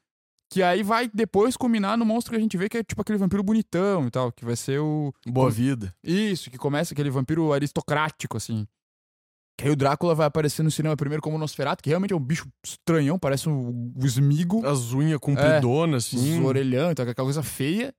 [0.49, 3.17] que aí vai depois culminar no monstro que a gente vê que é tipo aquele
[3.17, 5.13] vampiro bonitão e tal, que vai ser o.
[5.25, 5.93] Boa vida.
[6.03, 8.65] Isso, que começa aquele vampiro aristocrático, assim.
[9.57, 12.19] Que aí o Drácula vai aparecer no cinema primeiro como Nosferatu, que realmente é um
[12.19, 16.43] bicho estranhão, parece um, um esmigo, As unhas compridonas, os assim.
[16.43, 17.93] orelhão, então aquela coisa feia.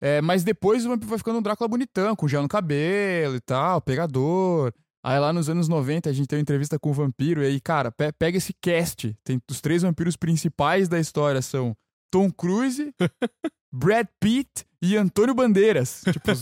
[0.00, 3.40] É, mas depois o vampiro vai ficando um Drácula bonitão, com gel no cabelo e
[3.40, 4.72] tal, pegador.
[5.06, 7.60] Aí lá nos anos 90 a gente tem uma entrevista com o vampiro, e aí,
[7.60, 9.16] cara, pe pega esse cast.
[9.22, 11.76] Tem os três vampiros principais da história são
[12.10, 12.92] Tom Cruise,
[13.72, 16.02] Brad Pitt e Antônio Bandeiras.
[16.12, 16.32] Tipo,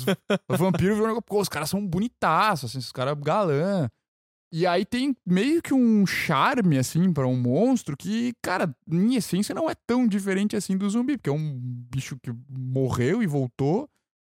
[0.48, 3.87] os vampiros viram, pô, os caras são bonitaços, assim, os caras galã.
[4.50, 9.55] E aí tem meio que um charme, assim, para um monstro que, cara, em essência
[9.55, 13.90] não é tão diferente assim do zumbi, porque é um bicho que morreu e voltou.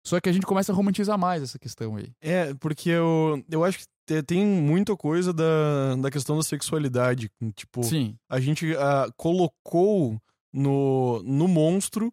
[0.04, 2.12] Só que a gente começa a romantizar mais essa questão aí.
[2.20, 3.84] É, porque eu, eu acho que
[4.26, 7.30] tem muita coisa da, da questão da sexualidade.
[7.54, 8.16] Tipo, Sim.
[8.28, 10.20] a gente uh, colocou
[10.52, 12.12] no, no monstro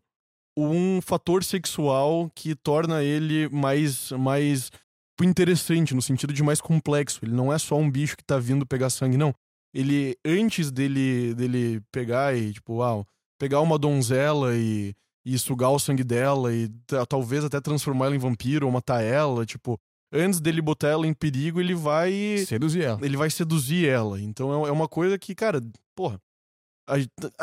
[0.57, 4.71] um fator sexual que torna ele mais, mais
[5.21, 7.19] interessante, no sentido de mais complexo.
[7.23, 9.33] Ele não é só um bicho que tá vindo pegar sangue, não.
[9.73, 13.07] Ele, antes dele, dele pegar e, tipo, uau,
[13.39, 14.93] pegar uma donzela e,
[15.25, 16.69] e sugar o sangue dela e
[17.09, 19.79] talvez até transformar ela em vampiro ou matar ela, tipo,
[20.13, 22.37] antes dele botar ela em perigo, ele vai.
[22.47, 22.99] Seduzir ela.
[23.03, 24.21] Ele vai seduzir ela.
[24.21, 25.61] Então é, é uma coisa que, cara,
[25.95, 26.19] porra.
[26.85, 26.95] A,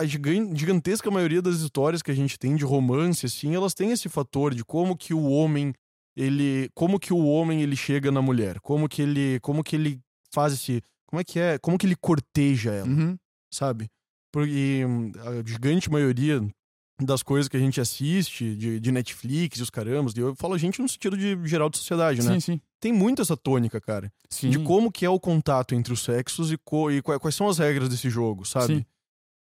[0.02, 4.06] a gigantesca maioria das histórias que a gente tem de romance, assim, elas têm esse
[4.06, 5.72] fator de como que o homem
[6.14, 9.98] ele como que o homem ele chega na mulher, como que ele como que ele
[10.30, 13.16] faz esse, como é que é, como que ele corteja ela, Uhum.
[13.50, 13.88] sabe?
[14.30, 14.82] Porque
[15.20, 16.46] a gigante maioria
[17.00, 20.54] das coisas que a gente assiste de, de Netflix e os carambas, e eu falo
[20.54, 22.34] a gente no sentido de geral de sociedade, né?
[22.34, 22.60] Sim, sim.
[22.80, 24.50] Tem muito essa tônica, cara, Sim.
[24.50, 27.58] de como que é o contato entre os sexos e, co, e quais são as
[27.58, 28.76] regras desse jogo, sabe?
[28.76, 28.84] Sim.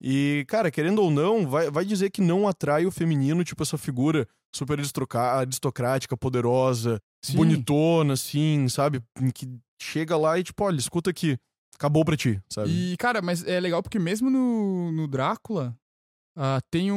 [0.00, 3.76] E, cara, querendo ou não, vai, vai dizer que não atrai o feminino, tipo, essa
[3.76, 7.36] figura super aristocrática, poderosa, Sim.
[7.36, 9.02] bonitona, assim, sabe?
[9.34, 9.48] Que
[9.80, 11.36] chega lá e, tipo, olha, escuta aqui,
[11.74, 12.70] acabou pra ti, sabe?
[12.70, 15.76] E, cara, mas é legal porque mesmo no, no Drácula,
[16.40, 16.96] ah, tem um,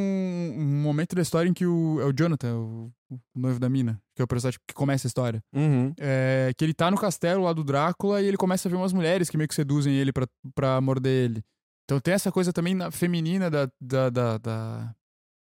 [0.55, 3.99] um momento da história em que o, é o Jonathan, o, o noivo da mina,
[4.15, 5.93] que é o personagem que começa a história, Uhum.
[5.99, 8.93] é, que ele tá no castelo lá do Drácula e ele começa a ver umas
[8.93, 11.41] mulheres que meio que seduzem ele pra, pra morder ele.
[11.85, 14.93] Então tem essa coisa também na- feminina da, da, da- da-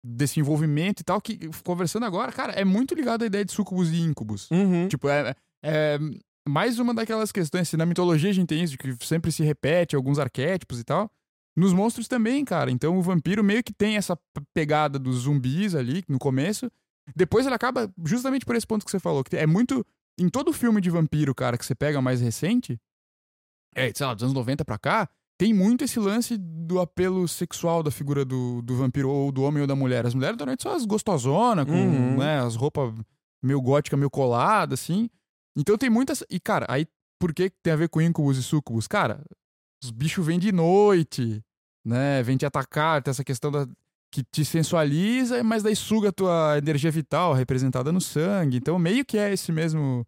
[0.05, 3.89] desse envolvimento e tal, que conversando agora, cara, é muito ligado à ideia de sucubus
[3.91, 4.49] e íncubus.
[4.51, 4.87] Uhum.
[4.87, 5.99] Tipo, é, é
[6.47, 7.67] mais uma daquelas questões.
[7.67, 10.83] Se na mitologia a gente tem isso, de que sempre se repete alguns arquétipos e
[10.85, 11.11] tal.
[11.59, 12.71] Nos monstros também, cara.
[12.71, 14.17] Então o vampiro meio que tem essa
[14.53, 16.71] pegada dos zumbis ali no começo.
[17.15, 19.23] Depois ele acaba justamente por esse ponto que você falou.
[19.23, 19.85] Que é muito.
[20.17, 22.77] Em todo filme de vampiro, cara, que você pega mais recente,
[23.75, 27.81] é, sei lá, dos anos 90 pra cá, tem muito esse lance do apelo sexual
[27.81, 30.05] da figura do, do vampiro, ou do homem ou da mulher.
[30.05, 32.17] As mulheres normalmente são as gostosonas, com Uhum.
[32.17, 32.93] né, as roupas
[33.43, 35.09] meio gótica, meio colada, assim.
[35.57, 36.23] Então tem muitas.
[36.29, 36.85] E, cara, aí
[37.19, 38.87] por que tem a ver com íncubos e súcubos?
[38.87, 39.23] Cara,
[39.81, 41.41] os bichos vêm de noite,
[41.85, 42.21] né?
[42.23, 43.67] Vêm te atacar, tem essa questão da.
[44.11, 48.57] Que te sensualiza, mas daí suga a tua energia vital representada no sangue.
[48.57, 50.03] Então, meio que é esse mesmo.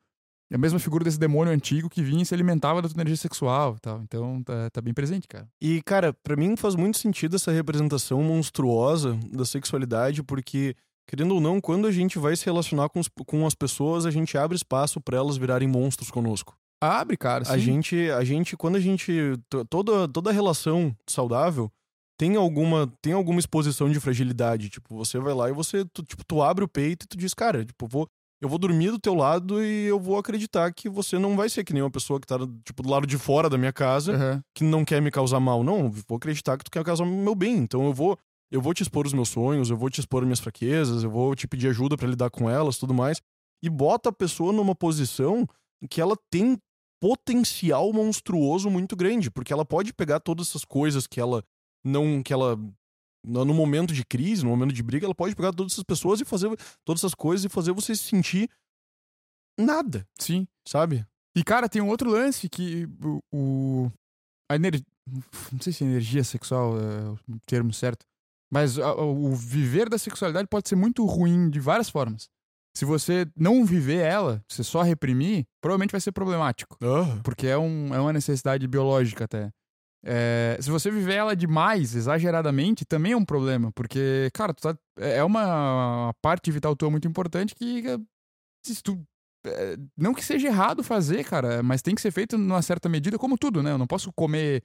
[0.52, 3.16] É a mesma figura desse demônio antigo que vinha e se alimentava da tua energia
[3.16, 4.02] sexual tal.
[4.02, 5.48] Então, tá, tá bem presente, cara.
[5.62, 10.76] E, cara, pra mim faz muito sentido essa representação monstruosa da sexualidade, porque,
[11.08, 14.12] querendo ou não, quando a gente vai se relacionar com, os- com as pessoas, a
[14.12, 16.58] gente abre espaço pra elas virarem monstros conosco.
[16.82, 17.44] Abre, cara.
[17.48, 19.12] A gente, a gente, quando a gente.
[19.50, 21.72] to- Toda, toda relação saudável
[22.20, 24.70] tem alguma, tem alguma exposição de fragilidade.
[24.70, 27.34] Tipo, você vai lá e você, tu, tipo, tu abre o peito e tu diz,
[27.34, 28.08] cara, tipo, vou,
[28.42, 31.64] eu vou dormir do teu lado e eu vou acreditar que você não vai ser
[31.64, 34.44] que nem uma pessoa que tá, tipo, do lado de fora da minha casa Aham.
[34.56, 35.64] que não quer me causar mal.
[35.64, 37.58] Não, vou acreditar que tu quer causar meu bem.
[37.58, 38.18] Então eu vou,
[38.52, 41.10] eu vou te expor os meus sonhos, eu vou te expor as minhas fraquezas, eu
[41.12, 43.20] vou te pedir ajuda pra lidar com elas, tudo mais.
[43.64, 45.48] E bota a pessoa numa posição
[45.90, 46.58] que ela tem
[47.02, 51.44] potencial monstruoso muito grande, porque ela pode pegar todas essas coisas que ela
[51.84, 52.58] não que ela
[53.24, 56.26] no momento de crise, no momento de briga, ela pode pegar todas essas pessoas e
[56.26, 56.50] fazer
[56.86, 58.50] todas essas coisas e fazer você se sentir
[59.60, 60.48] nada, Sim.
[60.68, 61.06] sabe?
[61.36, 63.20] E, cara, tem um outro lance que o.
[63.32, 63.92] o-
[64.52, 64.86] a energia.
[65.52, 68.06] Não sei se energia sexual é o termo certo.
[68.52, 72.30] Mas a- o viver da sexualidade pode ser muito ruim de várias formas.
[72.76, 76.78] Se você não viver ela, se só reprimir, provavelmente vai ser problemático.
[77.24, 79.50] Porque é, um, é uma necessidade biológica até.
[80.04, 83.72] É, se você viver ela demais, exageradamente, também é um problema.
[83.74, 87.86] Porque, cara, tá- é uma parte vital tua muito importante que.
[87.88, 87.98] eh,
[88.66, 89.00] Se tu,
[89.46, 93.18] é, não que seja errado fazer, cara, mas tem que ser feito numa certa medida,
[93.20, 93.72] como tudo, né?
[93.72, 94.64] Eu não posso comer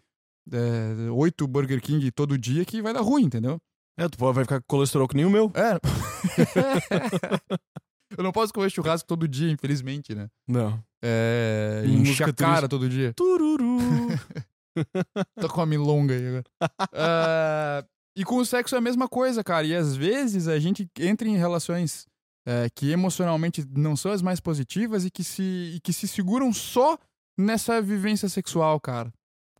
[0.53, 3.59] é, oito Burger King todo dia que vai dar ruim, entendeu?
[3.99, 5.51] é, tu vai ficar com colesterol que nem o meu.
[5.55, 5.79] É.
[8.17, 10.29] Eu não posso comer churrasco todo dia, infelizmente, né?
[10.47, 10.83] Não.
[11.03, 11.83] É.
[11.87, 12.71] Música a cara triste.
[12.71, 13.13] todo dia.
[13.15, 13.79] Tururu.
[15.41, 16.45] Tô com a milonga aí agora.
[16.93, 17.85] Ah,
[18.17, 19.67] e com o sexo é a mesma coisa, cara.
[19.67, 22.07] E às vezes a gente entra em relações
[22.47, 26.53] é, que emocionalmente não são as mais positivas e que se, e que se seguram
[26.53, 26.99] só
[27.37, 29.13] nessa vivência sexual, cara.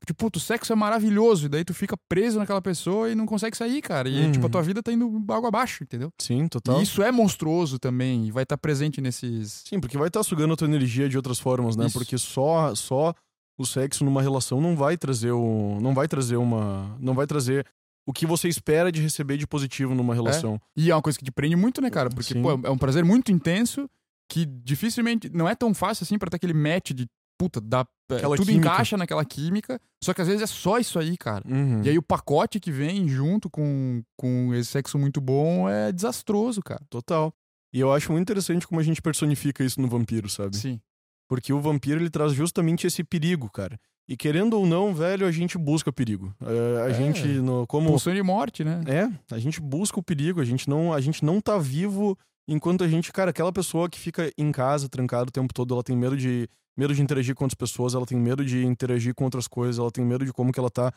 [0.05, 3.27] Tipo, puto, o sexo é maravilhoso, e daí tu fica preso naquela pessoa e não
[3.27, 4.09] consegue sair, cara.
[4.09, 4.33] E, Uhum.
[4.33, 6.13] tipo, a tua vida tá indo água abaixo, entendeu?
[6.21, 6.79] Sim, total.
[6.81, 9.65] E isso é monstruoso também, e vai estar presente nesses.
[9.69, 11.87] Sim, porque vai estar sugando a tua energia de outras formas, né?
[11.87, 11.99] Isso.
[11.99, 13.15] Porque só só
[13.59, 17.67] o sexo numa relação não vai trazer o não vai trazer uma não vai trazer
[18.07, 20.61] o que você espera de receber de positivo numa relação.
[20.77, 22.09] E é uma coisa que te prende muito, né, cara?
[22.11, 22.43] Porque, Sim.
[22.43, 23.89] pô, é um prazer muito intenso
[24.31, 25.29] que dificilmente.
[25.31, 27.07] Não é tão fácil assim pra ter aquele match de.
[27.39, 28.69] Puta, dá, é, Aquela tudo química.
[28.69, 31.45] encaixa naquela química, só que às vezes é só isso aí, cara.
[31.47, 31.83] Uhum.
[31.83, 36.63] E aí o pacote que vem junto com, com esse sexo muito bom é desastroso,
[36.63, 36.83] cara.
[36.89, 37.33] Total.
[37.75, 40.57] E eu acho muito interessante como a gente personifica isso no vampiro, sabe?
[40.57, 40.81] Sim.
[41.29, 43.79] Porque o vampiro ele traz justamente esse perigo, cara.
[44.09, 46.33] E querendo ou não, velho, a gente busca perigo.
[46.41, 46.95] É, a É.
[46.95, 48.81] gente no, como Pulsão de morte, né?
[48.87, 52.17] É, a gente busca o perigo, a gente não, a gente não tá vivo
[52.49, 55.83] enquanto a gente, cara, aquela pessoa que fica em casa trancada o tempo todo, ela
[55.83, 59.25] tem medo de medo de interagir com outras pessoas, ela tem medo de interagir com
[59.25, 60.93] outras coisas, ela tem medo de como que ela tá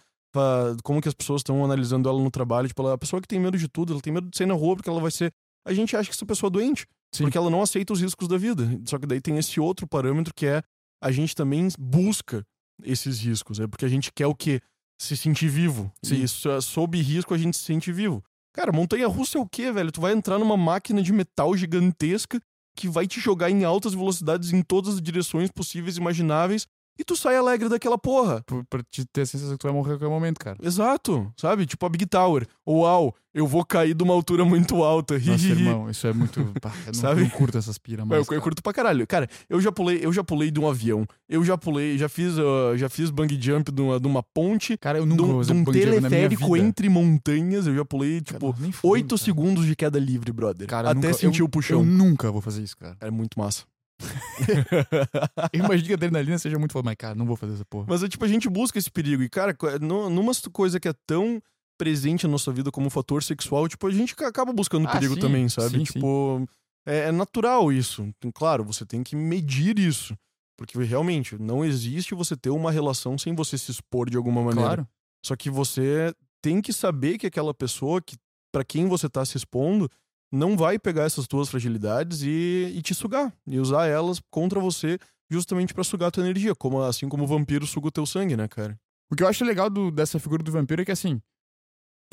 [0.84, 3.40] como que as pessoas estão analisando ela no trabalho, tipo, ela, a pessoa que tem
[3.40, 5.32] medo de tudo, ela tem medo de sair na rua porque ela vai ser
[5.68, 7.24] a gente acha que essa pessoa é doente, Sim.
[7.24, 8.64] porque ela não aceita os riscos da vida.
[8.86, 10.62] Só que daí tem esse outro parâmetro que é
[11.04, 12.46] a gente também busca
[12.84, 14.62] esses riscos, é porque a gente quer o quê?
[15.02, 15.92] Se sentir vivo.
[16.04, 16.24] Sim.
[16.24, 18.24] E so- sob risco a gente se sente vivo.
[18.54, 19.92] Cara, montanha russa é o quê, velho?
[19.92, 22.40] Tu vai entrar numa máquina de metal gigantesca
[22.80, 26.66] que vai te jogar em altas velocidades em todas as direções possíveis e imagináveis
[27.00, 28.44] e tu sai alegre daquela porra.
[28.46, 30.58] Pra, pra te ter a sensação que tu vai morrer a qualquer momento, cara.
[30.62, 31.66] Exato, sabe?
[31.66, 32.46] Tipo a Big Tower.
[32.68, 35.18] Uau, eu vou cair de uma altura muito alta.
[35.20, 36.44] Nossa, irmão, isso é muito.
[36.62, 37.22] Pá, eu não, Sabe?
[37.22, 38.18] não curto essas piras, Eu, mas.
[38.20, 38.42] eu cara.
[38.42, 39.08] curto pra caralho.
[39.08, 41.06] Cara, eu já pulei, eu já pulei de um avião.
[41.28, 44.78] Eu já pulei, já fiz, ah, já fiz bang jump de uma, de uma ponte,
[44.78, 47.66] Cara, eu de nunca vou de fazer um bungee teleférico entre montanhas.
[47.68, 49.18] Eu já pulei, tipo, cara.
[49.18, 50.68] segundos de queda livre, brother.
[50.68, 51.80] Cara, eu Até nunca- sentir eu- o puxão.
[51.80, 52.98] Eu nunca vou fazer isso, cara.
[53.00, 53.64] É muito massa.
[55.54, 57.86] Eu imagino que a adrenalina seja muito foda, mas, cara, não vou fazer essa porra.
[57.90, 59.22] Mas é tipo, a gente busca esse perigo.
[59.24, 61.42] E, cara, numa coisa que é tão
[61.78, 64.92] presente na nossa vida como um fator sexual, tipo, a gente ca- acaba buscando Ah,
[64.92, 65.78] perigo sim, também, sabe?
[65.78, 66.46] sim, tipo,
[66.86, 68.04] É, é natural isso.
[68.04, 70.16] Então, Claro, você tem que medir isso.
[70.58, 74.62] Porque realmente, não existe você ter uma relação sem você se expor de alguma maneira.
[74.76, 74.88] Claro.
[75.26, 78.18] Só que você tem que saber que aquela pessoa que
[78.52, 79.90] para quem você tá se expondo
[80.32, 84.98] não vai pegar essas tuas fragilidades e, e te sugar e usar elas contra você
[85.30, 88.48] justamente pra sugar tua energia, como assim como o vampiro suga o teu sangue, né,
[88.48, 88.80] cara?
[89.12, 91.20] O que eu acho legal do- dessa figura do vampiro é que, assim,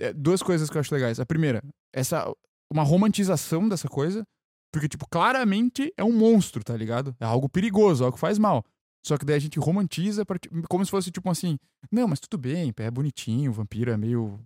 [0.00, 1.18] é, duas coisas que eu acho legais.
[1.20, 1.62] A primeira,
[1.94, 2.30] essa
[2.72, 4.24] uma romantização dessa coisa,
[4.72, 7.14] porque, tipo, claramente é um monstro, tá ligado?
[7.20, 8.64] É algo perigoso, algo que faz mal.
[9.06, 11.56] Só que daí a gente romantiza pra, ti- como se fosse, tipo assim,
[11.92, 14.40] não, mas tudo bem, é bonitinho, o vampiro é meio...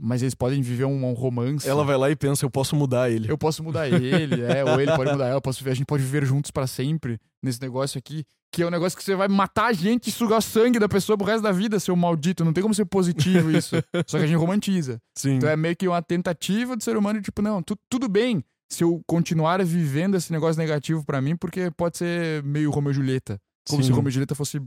[0.00, 1.68] Mas eles podem viver um, um romance.
[1.68, 3.28] Ela vai lá e pensa, eu posso mudar ele.
[3.30, 4.10] Eu posso mudar ele,
[4.44, 7.18] é, ou ele pode mudar ela, posso viver, a gente pode viver juntos pra sempre
[7.42, 10.38] nesse negócio aqui, que é um negócio que você vai matar a gente e sugar
[10.38, 12.44] o sangue da pessoa pro resto da vida, seu maldito.
[12.44, 13.74] Não tem como ser positivo isso.
[14.06, 15.00] Só que a gente romantiza.
[15.16, 15.34] Sim.
[15.36, 18.42] Então é meio que uma tentativa do ser humano de tipo, não, tu- tudo bem
[18.70, 22.94] se eu continuar vivendo esse negócio negativo pra mim, porque pode ser meio Romeu e
[22.94, 23.40] Julieta.
[23.68, 23.88] Como Sim.
[23.88, 24.60] se Romeu e Julieta fosse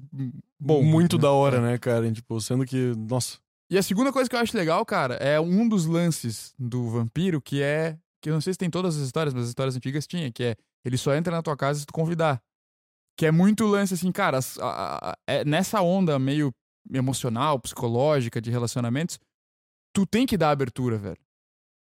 [0.60, 0.84] bom.
[0.84, 1.22] muito né?
[1.22, 1.62] da hora, É.
[1.62, 2.12] né, cara?
[2.12, 3.38] Tipo, sendo que, nossa,
[3.72, 7.42] E a segunda coisa que eu acho legal, cara, é um dos lances do vampiro
[7.42, 7.98] que é.
[8.22, 10.44] Que eu não sei se tem todas as histórias, mas as histórias antigas tinha, que
[10.44, 10.56] é
[10.86, 12.42] ele só entra na tua casa se tu convidar.
[13.18, 16.52] Que é muito lance assim, cara, as- a- a- é nessa onda meio
[16.94, 19.18] emocional, psicológica de relacionamentos,
[19.94, 21.18] tu tem que dar abertura, velho.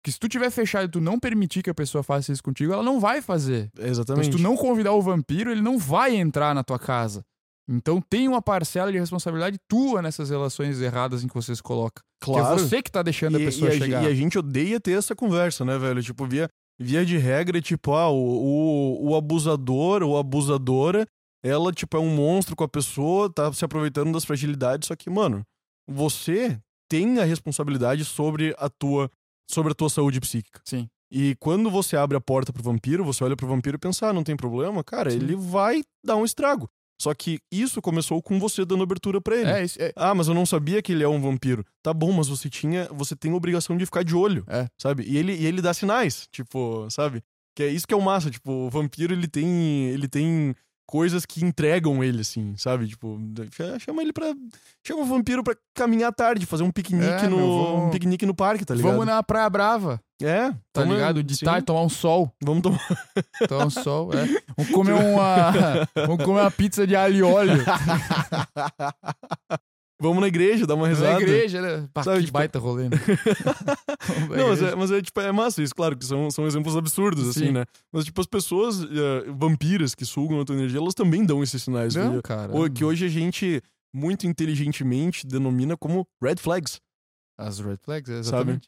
[0.03, 2.73] Que se tu tiver fechado e tu não permitir que a pessoa faça isso contigo,
[2.73, 3.69] ela não vai fazer.
[3.73, 4.25] Então, exatamente.
[4.25, 7.23] se tu não convidar o vampiro, ele não vai entrar na tua casa.
[7.67, 12.01] Então tem uma parcela de responsabilidade tua nessas relações erradas em que você se coloca.
[12.23, 12.59] Que Claro.
[12.59, 14.03] é você que tá deixando a e, pessoa e a, chegar.
[14.03, 16.01] e a gente odeia ter essa conversa, né, velho?
[16.03, 16.47] Tipo, via,
[16.79, 21.05] via de regra, tipo, ah, o, o, o abusador ou abusadora,
[21.43, 25.09] ela, tipo, é um monstro com a pessoa, tá se aproveitando das fragilidades, só que,
[25.09, 25.43] mano,
[25.87, 29.09] você tem a responsabilidade sobre a tua,
[29.49, 30.61] sobre a tua saúde psíquica.
[30.65, 30.87] Sim.
[31.11, 34.13] E quando você abre a porta pro vampiro, você olha pro vampiro e pensa, ah,
[34.13, 35.17] não tem problema, cara, Sim.
[35.17, 36.67] ele vai dar um estrago.
[37.01, 39.49] Só que isso começou com você dando abertura pra ele.
[39.49, 41.65] É, isso, é, Ah, mas eu não sabia que ele é um vampiro.
[41.83, 44.67] Tá bom, mas você tinha, você tem a obrigação de ficar de olho, É.
[44.77, 45.03] sabe?
[45.07, 47.21] E ele, e ele dá sinais, tipo, sabe?
[47.55, 50.55] Que é isso que é o massa, tipo, o vampiro ele tem, ele tem
[50.87, 52.87] coisas que entregam ele assim, sabe?
[52.87, 53.19] Tipo,
[53.51, 54.33] ch- chama ele pra
[54.85, 57.89] chama o vampiro pra caminhar à tarde, fazer um piquenique É, no meu, vamos- um
[57.89, 58.91] piquenique no parque, tá ligado?
[58.91, 61.23] vamos na Praia Brava, É, tá toma- ligado?
[61.23, 62.31] De sim, tarde, tomar um sol.
[62.43, 62.79] Vamos tomar
[63.49, 64.25] Tomar um sol, é.
[64.55, 65.51] Vamos comer uma.
[66.07, 67.63] vamos comer uma pizza de alho e óleo.
[70.01, 71.13] Vamos na igreja, dar uma rezada.
[71.13, 71.87] Na igreja, né?
[71.93, 72.97] Pá, Sabe, que tipo- baita rolê, né?
[74.37, 77.29] Não, mas é, mas é, tipo, é massa isso, claro, que são, são exemplos absurdos,
[77.29, 77.51] assim, Sim.
[77.53, 77.63] né?
[77.93, 81.63] Mas, tipo, as pessoas eh, vampiras que sugam a tua energia, elas também dão esses
[81.63, 81.95] sinais.
[81.95, 82.51] Não, cara.
[82.53, 83.61] Ou que hoje a gente,
[83.93, 86.79] muito inteligentemente, denomina como red flags.
[87.37, 88.67] As red flags, é, exatamente.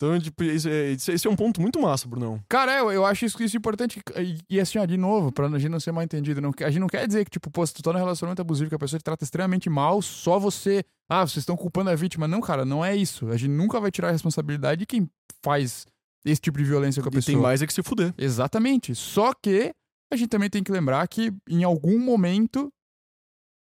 [0.00, 2.40] Então, tipo, esse é, esse- esse é um ponto muito massa, Brunão.
[2.48, 4.00] Cara, eu, eu acho isso, isso importante.
[4.16, 6.78] E, e assim, ó, de novo, pra gente não ser mal entendido, não, a gente
[6.80, 9.00] não quer dizer que, tipo, pô, se tu tá num relacionamento abusivo que a pessoa
[9.00, 10.84] te trata extremamente mal, só você.
[11.10, 12.28] Ah, vocês estão culpando a vítima.
[12.28, 13.28] Não, cara, não é isso.
[13.28, 15.10] A gente nunca vai tirar a responsabilidade de quem
[15.42, 15.84] faz
[16.24, 17.34] esse tipo de violência com a E pessoa.
[17.34, 18.14] tem mais é que se fuder.
[18.16, 18.94] Exatamente.
[18.94, 19.72] Só que
[20.12, 22.72] a gente também tem que lembrar que em algum momento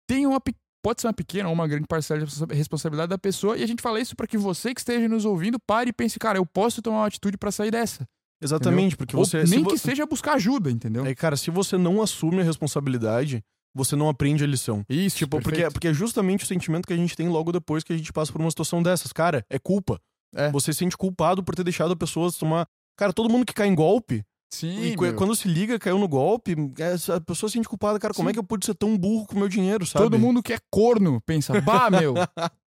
[0.08, 0.54] tem uma pe-
[0.86, 3.66] pode ser uma pequena ou uma grande parcela de responsa- responsabilidade da pessoa e a
[3.66, 6.46] gente fala isso pra que você que esteja nos ouvindo pare e pense, cara, eu
[6.46, 8.06] posso tomar uma atitude pra sair dessa.
[8.40, 9.38] Exatamente, porque Ou você...
[9.38, 11.04] nem se vo- que seja buscar ajuda, entendeu?
[11.06, 13.42] É, cara, se você não assume a responsabilidade,
[13.74, 14.84] você não aprende a lição.
[14.88, 17.92] Isso, Tipo, porque, porque é justamente o sentimento que a gente tem logo depois que
[17.92, 19.12] a gente passa por uma situação dessas.
[19.12, 19.98] Cara, é culpa.
[20.34, 20.50] É.
[20.52, 22.66] Você se sente culpado por ter deixado a pessoa tomar.
[22.96, 25.14] Cara, todo mundo que cai em golpe, Sim, e meu.
[25.14, 27.98] quando se liga, caiu no golpe, é, a pessoa se sente culpada.
[27.98, 28.30] Cara, como Sim.
[28.30, 30.04] é que eu pude ser tão burro com o meu dinheiro, sabe?
[30.04, 32.14] todo mundo que é corno pensa, bah, meu.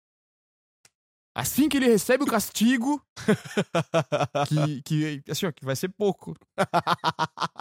[1.33, 3.01] Assim que ele recebe o castigo,
[4.49, 6.35] que, que, assim, ó, que vai ser pouco.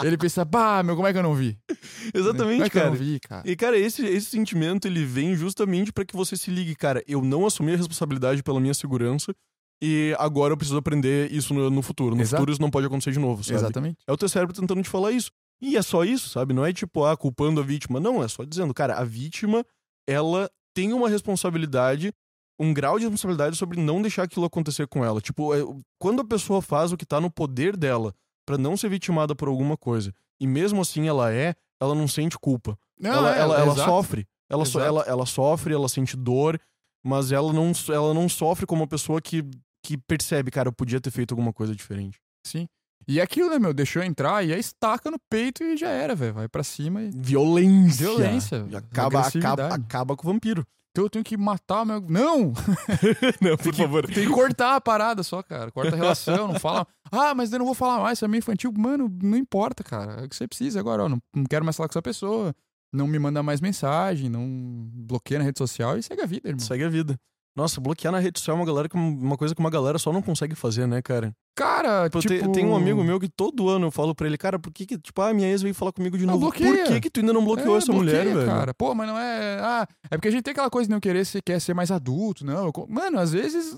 [0.04, 1.56] Ele pensa, bah, meu, como é que eu não vi?
[1.67, 1.80] Como
[2.15, 2.89] Exatamente, é que eu cara.
[2.89, 3.50] não vi, cara?
[3.50, 7.22] E, cara, esse, esse sentimento, ele vem justamente pra que você se ligue, cara, eu
[7.22, 9.36] não assumi a responsabilidade pela minha segurança
[9.82, 12.15] e agora eu preciso aprender isso no, no futuro.
[12.15, 12.38] No Exato.
[12.38, 13.56] futuro isso não pode acontecer de novo, sabe?
[13.60, 13.98] Exatamente.
[14.06, 15.32] É o teu cérebro tentando te falar isso.
[15.62, 16.54] E é só isso, sabe?
[16.54, 18.00] Não é tipo, ah, culpando a vítima.
[18.00, 19.65] Não, é só dizendo, cara, a vítima,
[20.08, 22.13] ela tem uma responsabilidade,
[22.60, 25.20] um grau de responsabilidade sobre não deixar aquilo acontecer com ela.
[25.22, 25.60] Tipo, é,
[25.98, 28.13] quando a pessoa faz o que tá no poder dela
[28.46, 32.38] pra não ser vitimada por alguma coisa, e mesmo assim ela é, ela não sente
[32.38, 32.78] culpa.
[33.00, 33.89] Não, ela, é, ela, ela exato.
[33.89, 34.28] sofre.
[34.50, 36.60] Ela, so- ela, ela sofre, ela sente dor,
[37.04, 39.44] mas ela não, ela não sofre como uma pessoa que,
[39.84, 42.20] que percebe, cara, eu podia ter feito alguma coisa diferente.
[42.46, 42.68] Sim.
[43.08, 43.74] E é aquilo, né, meu?
[43.74, 46.34] Deixou entrar e aí estaca no peito e já era, velho.
[46.34, 47.12] Vai pra cima e.
[47.12, 48.08] Violência.
[48.08, 50.65] Violência, E acaba, acaba, acaba com o vampiro.
[50.92, 52.02] Então eu tenho que matar meu.
[52.02, 52.54] Não!
[53.42, 54.06] Não, por favor.
[54.06, 55.72] Tem que cortar a parada só, cara.
[55.72, 56.86] Corta a relação, não fala.
[57.12, 58.72] Ah, mas eu não vou falar mais, isso é meio infantil.
[58.72, 60.22] Mano, não importa, cara.
[60.22, 61.10] É o que você precisa agora, ó.
[61.10, 62.54] Não, não quero mais falar com essa pessoa.
[62.94, 64.48] Não me manda mais mensagem, não
[64.94, 66.63] bloqueia na rede social e segue a vida, irmão.
[66.63, 67.20] Segue a vida.
[67.60, 70.13] Nossa, bloquear na rede social é uma, galera que, uma coisa que uma galera só
[70.13, 71.34] não consegue fazer, né, cara?
[71.56, 72.34] Cara, Tipo, tipo...
[72.43, 74.86] tem, tem um amigo meu que todo ano eu falo pra ele, cara, por que
[74.86, 76.45] que, tipo, ah, minha ex veio falar comigo de Não, novo.
[76.45, 76.86] bloqueia.
[76.86, 78.48] Por que que tu ainda não bloqueou É, essa mulher, bloqueia, velho?
[78.50, 78.74] cara.
[78.74, 79.60] Pô, mas não é.
[79.62, 81.91] Ah, é porque a gente tem aquela coisa de não querer ser, quer ser mais
[81.91, 82.72] adulto, não.
[82.88, 83.78] Mano, às vezes,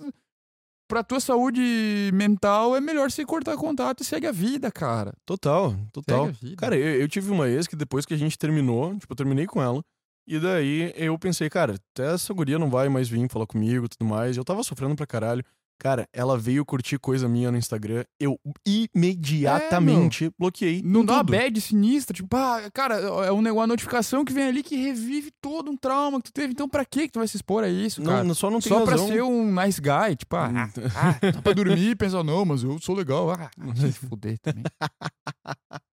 [0.88, 5.13] pra tua saúde mental, é melhor você cortar contato e segue a vida, cara.
[5.26, 6.26] Total, total.
[6.26, 6.56] Segue a vida.
[6.58, 9.48] Cara, eu, eu tive uma ex que depois que a gente terminou, tipo, eu terminei
[9.48, 9.82] com ela.
[10.27, 13.89] E daí eu pensei, cara, até essa guria não vai mais vir falar comigo e
[13.89, 14.38] tudo mais.
[14.38, 15.43] Eu tava sofrendo pra caralho.
[15.79, 18.05] Cara, ela veio curtir coisa minha no Instagram.
[18.19, 20.79] Eu imediatamente bloqueei.
[20.86, 21.31] Não dá uma tudo.
[21.36, 25.31] bad sinistra, tipo, ah, cara, é um negócio, uma notificação que vem ali que revive
[25.41, 26.53] todo um trauma que tu teve.
[26.53, 28.23] Então, pra que tu vai se expor a isso, cara?
[28.23, 29.07] Não, só não tem Só pra razão.
[29.07, 32.77] ser um nice guy, tipo, ah, ah, dá pra dormir e pensar, não, mas eu
[32.79, 33.31] sou legal.
[33.31, 34.63] Ah, se fuder também.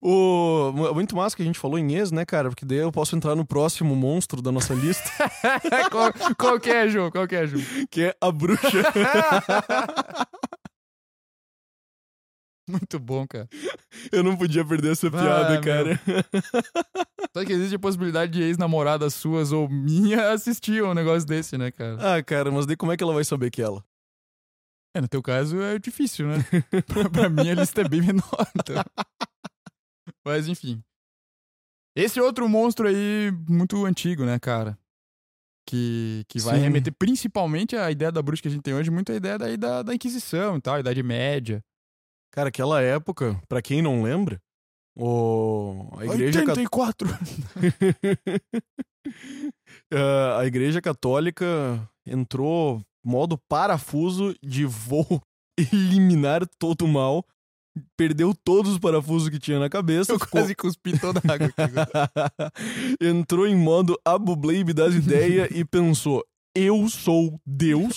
[0.00, 2.48] O, muito massa que a gente falou em ex, né, cara?
[2.50, 5.10] Porque daí eu posso entrar no próximo monstro da nossa lista,
[5.90, 7.10] qual, qual que é, João?
[7.10, 7.62] Qual que é, João?
[7.90, 8.68] que é a bruxa.
[12.68, 13.48] Muito bom, cara.
[14.10, 16.00] Eu não podia perder essa Ah, piada, cara.
[17.32, 21.56] Sabe que existe a possibilidade de ex-namoradas suas ou minha assistir a um negócio desse,
[21.56, 22.16] né, cara?
[22.16, 23.84] Ah, cara, mas daí como é que ela vai saber que é ela?
[24.96, 26.44] É, no teu caso é difícil, né?
[26.86, 28.82] pra, pra mim a lista é bem menor, então.
[30.26, 30.82] Mas enfim.
[31.96, 34.76] Esse outro monstro aí, muito antigo, né, cara?
[35.68, 36.62] Que, que vai Sim.
[36.62, 39.56] remeter principalmente a ideia da bruxa que a gente tem hoje, muito a ideia daí
[39.56, 41.62] da, da Inquisição e tal, Idade Média.
[42.32, 44.40] Cara, aquela época, pra quem não lembra,
[44.96, 45.88] o...
[45.96, 47.08] a igreja cat- 84!
[49.92, 51.46] Ah, a igreja católica
[52.04, 55.22] entrou modo parafuso de vou
[55.72, 57.24] eliminar todo o mal,
[57.96, 61.46] perdeu todos os parafusos que tinha na cabeça, Eu ficou- quase cuspi toda a água
[61.48, 61.60] aqui.
[61.62, 62.10] agora.
[63.00, 64.36] entrou em modo Abu
[64.74, 67.94] das ideias e pensou: eu sou Deus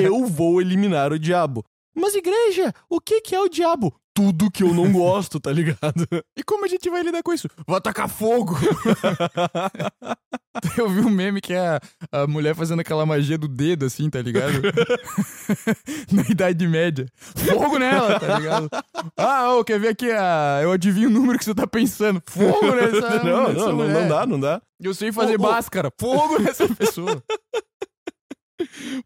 [0.00, 1.64] e eu vou eliminar o diabo.
[1.94, 3.92] Mas igreja, o que que é o diabo?
[4.14, 6.06] Tudo que eu não gosto, tá ligado?
[6.36, 7.48] E como a gente vai lidar com isso?
[7.66, 8.56] Vou atacar fogo!
[10.76, 11.78] Eu vi um meme que é
[12.12, 14.52] a mulher fazendo aquela magia do dedo, assim, tá ligado?
[16.12, 17.06] Na Idade Média.
[17.36, 18.68] Fogo nela, tá ligado?
[19.16, 20.10] Ah, ô, quer ver aqui?
[20.10, 22.22] Ah, eu adivinho o número que você tá pensando.
[22.26, 24.00] Fogo nessa, não, nessa não, não, mulher.
[24.02, 24.62] não dá, não dá.
[24.80, 25.90] Eu sei fazer Ô, máscara.
[25.98, 27.22] Fogo nessa pessoa.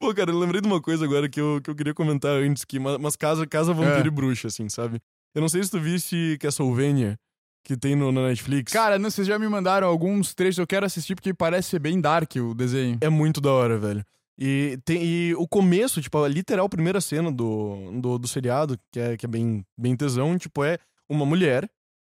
[0.01, 2.65] Pô, cara, eu lembrei de uma coisa agora que eu, que eu queria comentar antes,
[2.65, 4.07] que umas casa, casa vampiro É.
[4.07, 5.01] e bruxa, assim, sabe?
[5.35, 7.17] Eu não sei se tu viste Castlevania,
[7.65, 8.73] que tem no, na Netflix.
[8.73, 12.01] Cara, não, vocês já me mandaram alguns trechos, eu quero assistir porque parece ser bem
[12.01, 12.99] dark o desenho.
[13.01, 14.05] É muito da hora, velho.
[14.39, 18.99] E, tem, e o começo, tipo, a literal primeira cena do, do, do seriado, que
[19.01, 21.69] é, que é bem, bem tesão, tipo, é uma mulher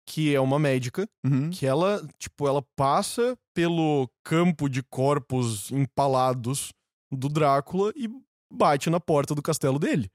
[0.09, 1.49] que é uma médica, Uhum.
[1.49, 6.71] que ela, tipo, ela passa pelo campo de corpos empalados
[7.11, 8.09] do Drácula e
[8.51, 10.09] bate na porta do castelo dele.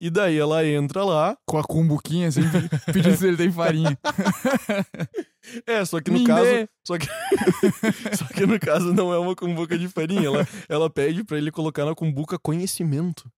[0.00, 1.36] E daí ela entra lá.
[1.46, 2.40] Com a cumbuquinha, assim,
[2.92, 3.98] pedindo se ele tem farinha.
[5.66, 6.42] É, só que no Me caso.
[6.44, 6.68] dê.
[6.86, 7.06] Só que,
[8.16, 10.26] só que no caso não é uma cumbuca de farinha.
[10.26, 13.30] Ela, ela pede pra ele colocar na cumbuca conhecimento.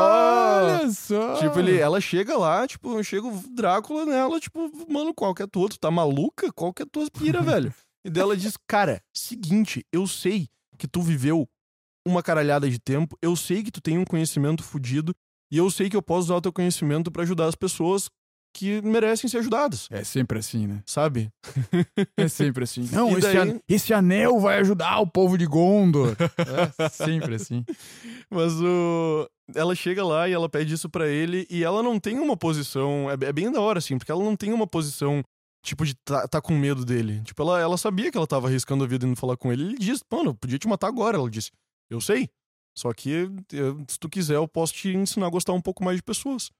[0.00, 1.34] Olha só!
[1.36, 5.46] Tipo, ele, ela chega lá, tipo, chega o Drácula nela, tipo, mano, qual que é
[5.46, 5.68] tua?
[5.68, 6.52] Tu tá maluca?
[6.52, 7.72] Qual que é tua pira, velho?
[8.04, 10.48] E dela diz, cara, seguinte, eu sei
[10.78, 11.48] que tu viveu
[12.06, 15.12] uma caralhada de tempo, eu sei que tu tem um conhecimento fudido,
[15.52, 18.08] e eu sei que eu posso usar o teu conhecimento pra ajudar as pessoas
[18.52, 20.82] que merecem ser ajudadas, É sempre assim, né?
[20.84, 21.28] sabe?
[22.16, 22.82] É sempre assim.
[22.90, 26.16] Não, esse, daí- an- esse anel vai ajudar o povo de Gondor.
[26.78, 27.64] É sempre assim.
[28.28, 29.28] Mas o.
[29.54, 33.08] Ela chega lá e ela pede isso pra ele e ela não tem uma posição.
[33.10, 35.22] É, é bem da hora, assim, porque ela não tem uma posição,
[35.64, 37.20] tipo, de tá, tá com medo dele.
[37.24, 39.62] Tipo, ela, ela sabia que ela tava arriscando a vida indo falar com ele.
[39.64, 41.16] Ele diz, mano, eu podia te matar agora.
[41.16, 41.50] Ela disse,
[41.90, 42.28] eu sei.
[42.76, 43.10] Só que
[43.52, 46.50] eu- se tu quiser, eu posso te ensinar a gostar um pouco mais de pessoas.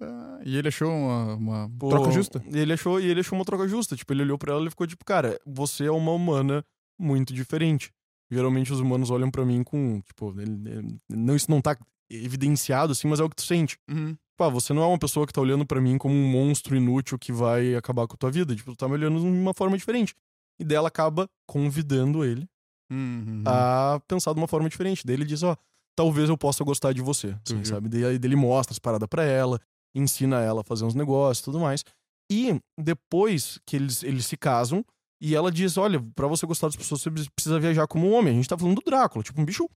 [0.00, 2.42] Ah, e ele achou uma, uma Pô, troca justa.
[2.50, 3.94] E ele achou, e ele achou uma troca justa.
[3.96, 6.64] Tipo, ele olhou pra ela e ficou tipo, cara, você é uma humana
[6.98, 7.90] muito diferente.
[8.30, 11.76] Geralmente os humanos olham pra mim com, tipo, ele- ele- não, isso não tá
[12.10, 13.78] evidenciado assim, mas é o que tu sente.
[13.90, 14.16] Uhum.
[14.38, 17.18] Pá, você não é uma pessoa que tá olhando pra mim como um monstro inútil
[17.18, 18.56] que vai acabar com a tua vida.
[18.56, 20.14] Tipo, tu tá me olhando de uma forma diferente.
[20.58, 22.46] E dela acaba convidando ele
[22.92, 23.42] Uhum.
[23.46, 25.06] a pensar de uma forma diferente.
[25.06, 25.56] Daí ele diz, ó,
[25.96, 27.64] talvez eu possa gostar de você, assim, viu?
[27.64, 27.88] sabe?
[27.88, 29.58] Daí ele mostra as paradas pra ela,
[29.94, 31.84] ensina ela a fazer uns negócios e tudo mais.
[32.30, 34.84] E depois que eles, eles se casam,
[35.20, 38.32] e ela diz, olha, pra você gostar das pessoas, você precisa viajar como um homem.
[38.32, 39.68] A gente tá falando do Drácula, tipo, um bicho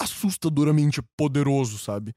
[0.00, 2.12] assustadoramente poderoso, sabe?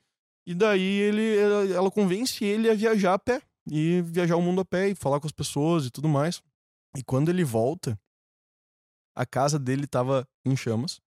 [0.47, 1.37] E daí ele,
[1.73, 3.41] ela convence ele a viajar a pé.
[3.69, 6.41] E viajar o mundo a pé e falar com as pessoas e tudo mais.
[6.95, 7.97] E quando ele volta,
[9.15, 10.99] a casa dele tava em chamas.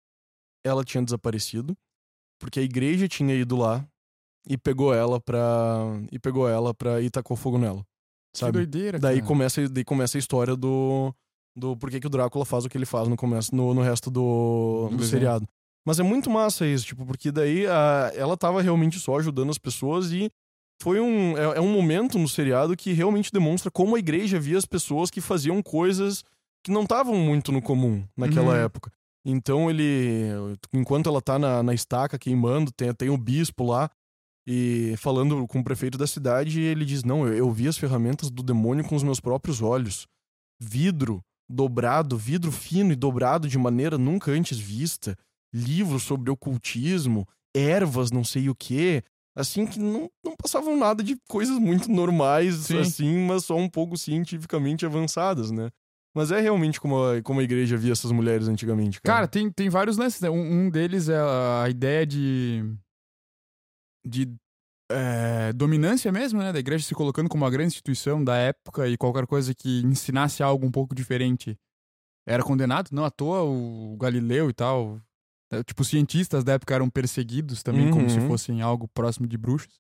[0.64, 1.76] Ela tinha desaparecido.
[2.38, 3.86] Porque a igreja tinha ido lá
[4.48, 5.78] e pegou ela pra.
[6.12, 7.82] E pegou ela pra ir tacar fogo nela.
[8.32, 8.52] Que Sabe?
[8.52, 9.26] doideira, Daí cara.
[9.26, 11.14] começa, daí começa a história do.
[11.56, 14.10] do porquê que o Drácula faz o que ele faz no começo, no, no resto
[14.10, 15.48] do, Do seriado.
[15.86, 19.58] Mas é muito massa isso, tipo, porque daí a, ela tava realmente só ajudando as
[19.58, 20.28] pessoas e
[20.82, 21.38] foi um.
[21.38, 25.10] É, é um momento no seriado que realmente demonstra como a igreja via as pessoas
[25.10, 26.22] que faziam coisas
[26.66, 28.56] que não estavam muito no comum naquela Uhum.
[28.64, 28.90] época.
[29.24, 30.24] Então ele.
[30.72, 33.88] Enquanto ela tá na, na estaca queimando, tem, tem o bispo lá.
[34.44, 38.30] E falando com o prefeito da cidade, ele diz: Não, eu, eu vi as ferramentas
[38.30, 40.08] do demônio com os meus próprios olhos.
[40.60, 45.16] Vidro dobrado, vidro fino e dobrado de maneira nunca antes vista.
[45.54, 49.04] Livros sobre ocultismo, ervas, não sei o quê.
[49.36, 52.78] Assim que não, não passavam nada de coisas muito normais, Sim.
[52.78, 55.70] assim, mas só um pouco cientificamente avançadas, né?
[56.16, 59.16] Mas é realmente como a, como a igreja via essas mulheres antigamente, cara.
[59.18, 60.20] Cara, tem, tem vários lances.
[60.22, 60.30] né?
[60.30, 62.64] Um, um deles é a ideia de.
[64.04, 64.34] de
[64.90, 66.52] é, dominância mesmo, né?
[66.52, 70.42] Da igreja se colocando como uma grande instituição da época e qualquer coisa que ensinasse
[70.42, 71.54] algo um pouco diferente
[72.26, 72.88] era condenado.
[72.92, 74.98] Não à toa o Galileu e tal.
[75.52, 78.26] é, Tipo, os cientistas da época eram perseguidos também, como se Uhum.
[78.28, 79.78] fossem algo próximo de bruxos.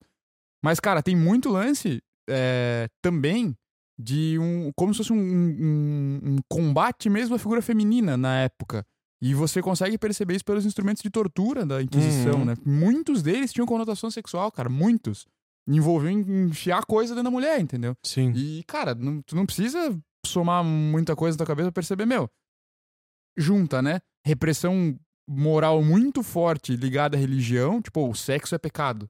[0.62, 3.56] Mas, cara, tem muito lance é, também
[3.98, 4.70] de um.
[4.76, 8.84] como se fosse um, um- um combate mesmo à figura feminina na época.
[9.22, 12.44] E você consegue perceber isso pelos instrumentos de tortura da Inquisição, Uhum.
[12.44, 12.54] né?
[12.64, 14.68] Muitos deles tinham conotação sexual, cara.
[14.68, 15.26] Muitos.
[15.66, 17.94] Envolviam em enfiar coisa dentro da mulher, entendeu?
[18.04, 18.32] Sim.
[18.36, 22.28] E, cara, não- tu não precisa somar muita coisa na tua cabeça pra perceber, meu.
[23.36, 24.00] Junta, né?
[24.24, 29.08] Repressão moral muito forte ligada à religião, tipo, o sexo é pecado.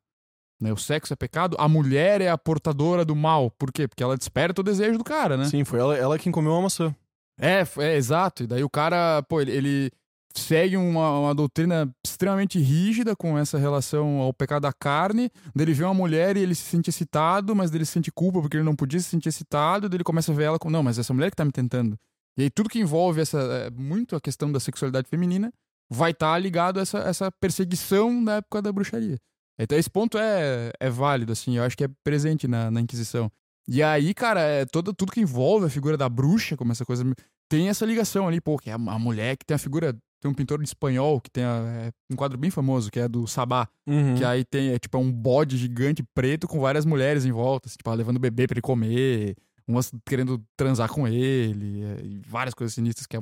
[0.60, 0.72] Né?
[0.72, 3.50] O sexo é pecado, a mulher é a portadora do mal.
[3.50, 3.86] Por quê?
[3.86, 5.44] Porque ela desperta o desejo do cara, né?
[5.44, 6.94] Sim, foi ela, ela quem comeu a maçã.
[7.38, 8.44] É, é exato.
[8.44, 9.90] E daí o cara, pô, ele, ele
[10.34, 15.30] segue uma, uma doutrina extremamente rígida com essa relação ao pecado da carne.
[15.54, 18.64] Ele vê uma mulher e ele se sente excitado, mas ele sente culpa porque ele
[18.64, 19.88] não podia se sentir excitado.
[19.88, 21.98] Daí ele começa a ver ela como, não, mas essa mulher que tá me tentando.
[22.38, 25.52] E aí tudo que envolve essa é, muito a questão da sexualidade feminina
[25.88, 29.18] vai estar ligado a essa, essa perseguição da época da bruxaria.
[29.58, 33.30] Então esse ponto é, é válido, assim, eu acho que é presente na, na Inquisição.
[33.68, 37.04] E aí, cara, é todo, tudo que envolve a figura da bruxa, como essa coisa,
[37.48, 39.96] tem essa ligação ali, pô, que é a, a mulher que tem a figura.
[40.18, 43.06] Tem um pintor de espanhol que tem a, é um quadro bem famoso, que é
[43.06, 43.68] do Sabá.
[43.86, 44.14] Uhum.
[44.14, 47.68] Que aí tem, é, tipo, é um bode gigante preto com várias mulheres em volta,
[47.68, 49.36] assim, tipo, levando o bebê pra ele comer,
[49.66, 53.20] umas querendo transar com ele, é, e várias coisas sinistras que é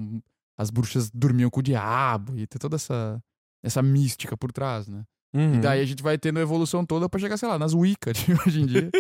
[0.57, 3.21] as bruxas dormiam com o diabo, e tem toda essa,
[3.61, 5.03] essa mística por trás, né?
[5.35, 5.55] Uhum.
[5.55, 8.13] E daí a gente vai tendo a evolução toda pra chegar, sei lá, nas Wicca
[8.13, 8.91] de hoje em dia.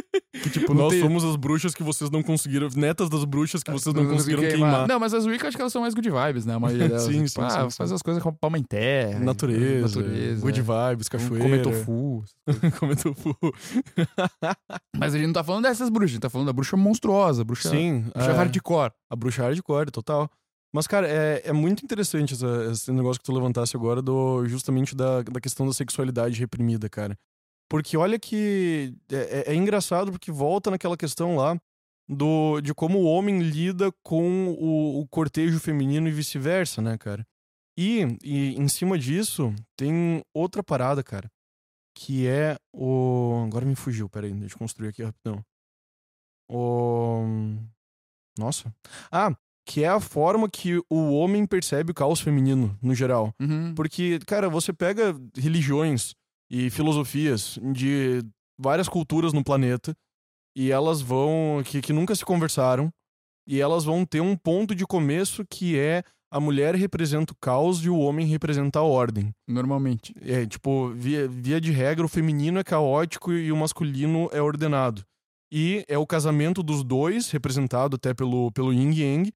[0.42, 1.00] Que, tipo, não Nós tem...
[1.00, 2.68] somos as bruxas que vocês não conseguiram.
[2.74, 4.88] Netas das bruxas que vocês não conseguiram queimar.
[4.88, 6.54] Não, mas as Wicca acho que elas são mais good vibes, né?
[6.54, 7.04] A maioria delas.
[7.04, 7.94] Sim, tipo, sim, ah, sim, faz sim.
[7.94, 9.20] as coisas com a mãe terra.
[9.20, 10.42] Natureza, natureza.
[10.42, 10.62] good é.
[10.90, 11.44] vibes, cachoeira.
[11.44, 12.24] Comer tofu.
[12.80, 13.36] Comer tofu.
[14.96, 17.44] Mas a gente não tá falando dessas bruxas, a gente tá falando da bruxa monstruosa,
[17.44, 18.06] bruxa, Sim.
[18.12, 18.90] bruxa é, hardcore.
[19.08, 20.28] A bruxa hardcore, total.
[20.74, 24.94] Mas, cara, é, é muito interessante essa- esse negócio que tu levantasse agora do justamente
[24.94, 27.16] da, da questão da sexualidade reprimida, cara.
[27.70, 28.92] Porque olha que.
[29.10, 31.56] É, é- é engraçado porque volta naquela questão lá
[32.08, 37.24] do, de como o homem lida com o, o cortejo feminino e vice-versa, né, cara?
[37.78, 41.30] E, e em cima disso, tem outra parada, cara.
[41.96, 43.44] Que é o.
[43.46, 45.40] Agora me fugiu, peraí, deixa eu construir aqui rapidão.
[46.48, 47.24] O.
[48.38, 48.74] Nossa.
[49.10, 49.34] Ah,
[49.66, 53.34] que é a forma que o homem percebe o caos feminino, no geral.
[53.40, 53.74] Uhum.
[53.74, 56.14] Porque, cara, você pega religiões
[56.50, 58.22] e filosofias de
[58.58, 59.96] várias culturas no planeta
[60.56, 61.62] e elas vão.
[61.64, 62.90] que, que nunca se conversaram
[63.46, 67.84] e elas vão ter um ponto de começo que é a mulher representa o caos
[67.84, 69.32] e o homem representa a ordem.
[69.46, 70.12] Normalmente.
[70.20, 75.04] É, tipo, via, via de regra, o feminino é caótico e o masculino é ordenado.
[75.52, 79.32] E é o casamento dos dois, representado até pelo, pelo Yin Yang,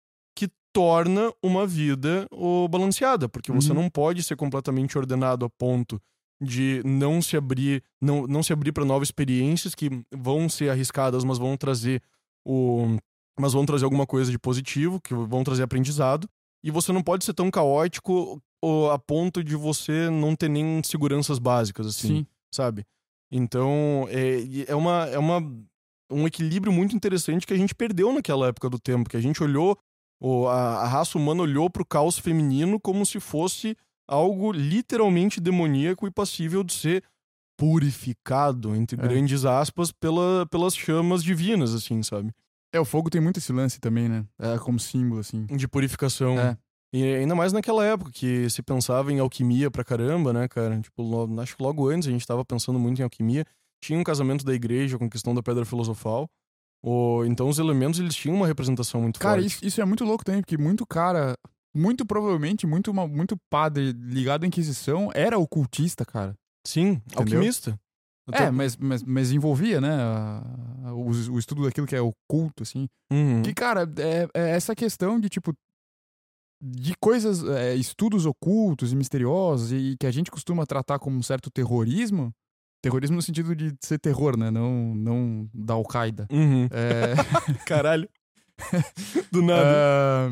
[0.72, 3.82] torna uma vida o, balanceada, porque você Uhum.
[3.82, 6.00] não pode ser completamente ordenado a ponto
[6.40, 11.24] de não se abrir, não, não se abrir para novas experiências que vão ser arriscadas,
[11.24, 12.02] mas vão trazer
[12.46, 12.96] o
[13.40, 16.28] mas vão trazer alguma coisa de positivo, que vão trazer aprendizado,
[16.64, 20.82] e você não pode ser tão caótico ou a ponto de você não ter nem
[20.82, 22.26] seguranças básicas, assim, Sim.
[22.52, 22.84] sabe?
[23.30, 25.40] Então, é, é, uma, é uma,
[26.10, 29.40] um equilíbrio muito interessante que a gente perdeu naquela época do tempo, que a gente
[29.40, 29.78] olhou,
[30.20, 33.76] o, a, a raça humana olhou pro caos feminino como se fosse
[34.08, 37.04] algo literalmente demoníaco e passível de ser
[37.58, 39.02] purificado, entre É.
[39.02, 42.32] grandes aspas, pela, pelas chamas divinas, assim, sabe?
[42.72, 44.24] É, o fogo tem muito esse lance também, né?
[44.38, 45.44] É como símbolo, assim.
[45.46, 46.38] De purificação.
[46.38, 46.56] É.
[46.92, 50.80] E ainda mais naquela época que se pensava em alquimia pra caramba, né, cara?
[50.80, 53.44] Tipo, lo- acho que logo antes a gente tava pensando muito em alquimia.
[53.82, 56.28] Tinha um casamento da igreja com a questão da pedra filosofal.
[56.82, 59.46] O, então os elementos eles tinham uma representação muito Cara, forte.
[59.56, 61.36] isso, isso é muito louco também, porque muito cara,
[61.74, 66.34] muito provavelmente, muito, uma- muito padre ligado à Inquisição era ocultista, cara.
[66.66, 67.78] Sim, alquimista.
[68.26, 69.90] Eu tô- É, mas, mas, mas envolvia, né?
[69.90, 70.42] a-
[70.84, 72.86] a- o, o estudo daquilo que é oculto, assim.
[73.10, 73.42] Uhum.
[73.42, 75.52] Que, cara, é, é essa questão de, tipo,
[76.60, 81.22] de coisas, é, estudos ocultos e misteriosos e que a gente costuma tratar como um
[81.22, 82.32] certo terrorismo.
[82.82, 84.50] Terrorismo no sentido de ser terror, né?
[84.50, 86.26] Não, não da Al-Qaeda.
[86.30, 86.68] Uhum.
[86.70, 87.14] É,
[87.66, 88.08] Caralho.
[89.32, 89.64] Do nada.
[89.64, 90.30] ah,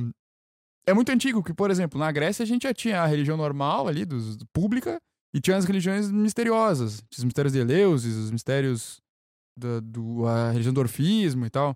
[0.89, 3.89] é muito antigo, que, por exemplo, na Grécia a gente já tinha a religião normal
[3.89, 4.99] ali, dos, pública,
[5.35, 7.03] e tinha as religiões misteriosas.
[7.11, 9.01] Tinha os mistérios de Eleusis, os mistérios
[9.59, 11.75] da do, a religião do orfismo e tal.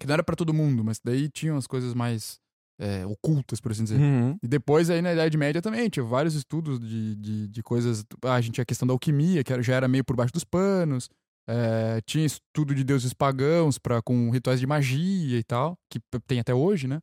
[0.00, 2.40] Que não era pra todo mundo, mas daí tinham as coisas mais
[2.78, 4.00] é, ocultas, por assim dizer.
[4.00, 4.36] Uhum.
[4.42, 8.04] E depois, aí na Idade Média também, tinha vários estudos de, de, de coisas.
[8.24, 10.44] Ah, a gente tinha a questão da alquimia, que já era meio por baixo dos
[10.44, 11.08] panos.
[11.46, 16.40] É, tinha estudo de deuses pagãos pra, com rituais de magia e tal, que tem
[16.40, 17.00] até hoje, né?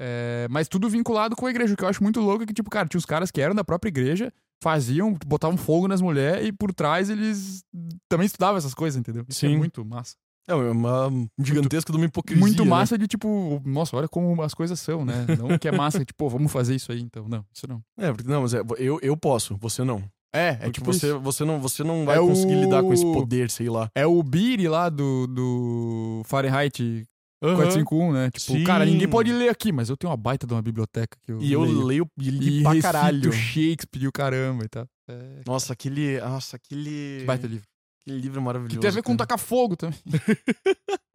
[0.00, 2.54] É, mas tudo vinculado com a igreja, o que eu acho muito louco é que,
[2.54, 4.32] tipo, cara, tinha os caras que eram da própria igreja,
[4.62, 7.64] faziam, botavam fogo nas mulheres e por trás eles
[8.08, 9.24] também estudavam essas coisas, entendeu?
[9.28, 9.56] Isso é Sim.
[9.56, 10.16] muito massa.
[10.48, 12.40] É uma gigantesca de uma hipocrisia.
[12.40, 12.70] muito né?
[12.70, 15.26] massa de, tipo, nossa, olha como as coisas são, né?
[15.38, 17.28] Não que é massa, tipo, vamos fazer isso aí, então.
[17.28, 17.82] Não, isso não.
[17.98, 20.02] É, porque não, mas é, eu, eu posso, você não.
[20.34, 21.20] É, é Porque tipo você, isso.
[21.20, 23.90] você não, você não vai É conseguir o- lidar com esse poder, sei lá.
[23.94, 27.04] É o Biri lá do, do Fahrenheit
[27.42, 27.54] Aham.
[27.56, 28.30] 451, né?
[28.30, 28.64] Tipo, Sim.
[28.64, 31.40] cara, ninguém pode ler aqui, mas eu tenho uma baita de uma biblioteca que eu
[31.40, 31.82] E eu leio.
[31.84, 33.32] leio e li e pra caralho.
[33.32, 34.86] Shakespeare e o caramba e tal.
[35.08, 36.20] É, Nossa, aquele.
[36.20, 37.24] Nossa, aquele.
[37.24, 37.66] baita livro.
[38.08, 38.76] Livro maravilhoso.
[38.76, 39.18] Que tem a ver com cara.
[39.26, 39.98] tacar fogo também.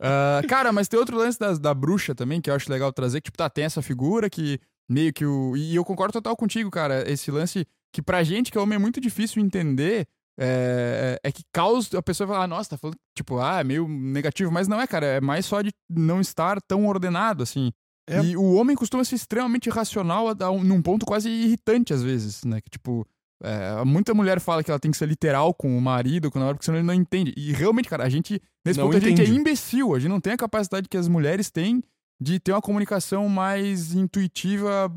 [0.00, 3.20] Ah, cara, mas tem outro lance das, da bruxa também que eu acho legal trazer,
[3.20, 5.56] que, tipo, tá, tem essa figura que meio que o.
[5.56, 7.10] E eu concordo total contigo, cara.
[7.10, 10.06] Esse lance que pra gente, que é homem, é muito difícil entender
[10.38, 11.98] é, é que causa.
[11.98, 14.86] A pessoa fala, ah, nossa, tá falando, tipo, ah, é meio negativo, mas não é,
[14.86, 15.06] cara.
[15.06, 17.72] É mais só de não estar tão ordenado, assim.
[18.06, 18.22] É.
[18.22, 22.02] E o homem costuma ser extremamente irracional a, a um- num ponto quase irritante, às
[22.02, 22.60] vezes, né?
[22.60, 23.06] Que, tipo,
[23.44, 26.40] é, muita mulher fala que ela tem que ser literal com o marido, com a
[26.40, 27.34] namorada, porque senão ele não entende.
[27.36, 29.38] E realmente, cara, a gente, nesse Não ponto, a gente é entende.
[29.38, 29.94] imbecil.
[29.94, 31.82] A gente não tem a capacidade que as mulheres têm
[32.20, 34.90] de ter uma comunicação mais intuitiva.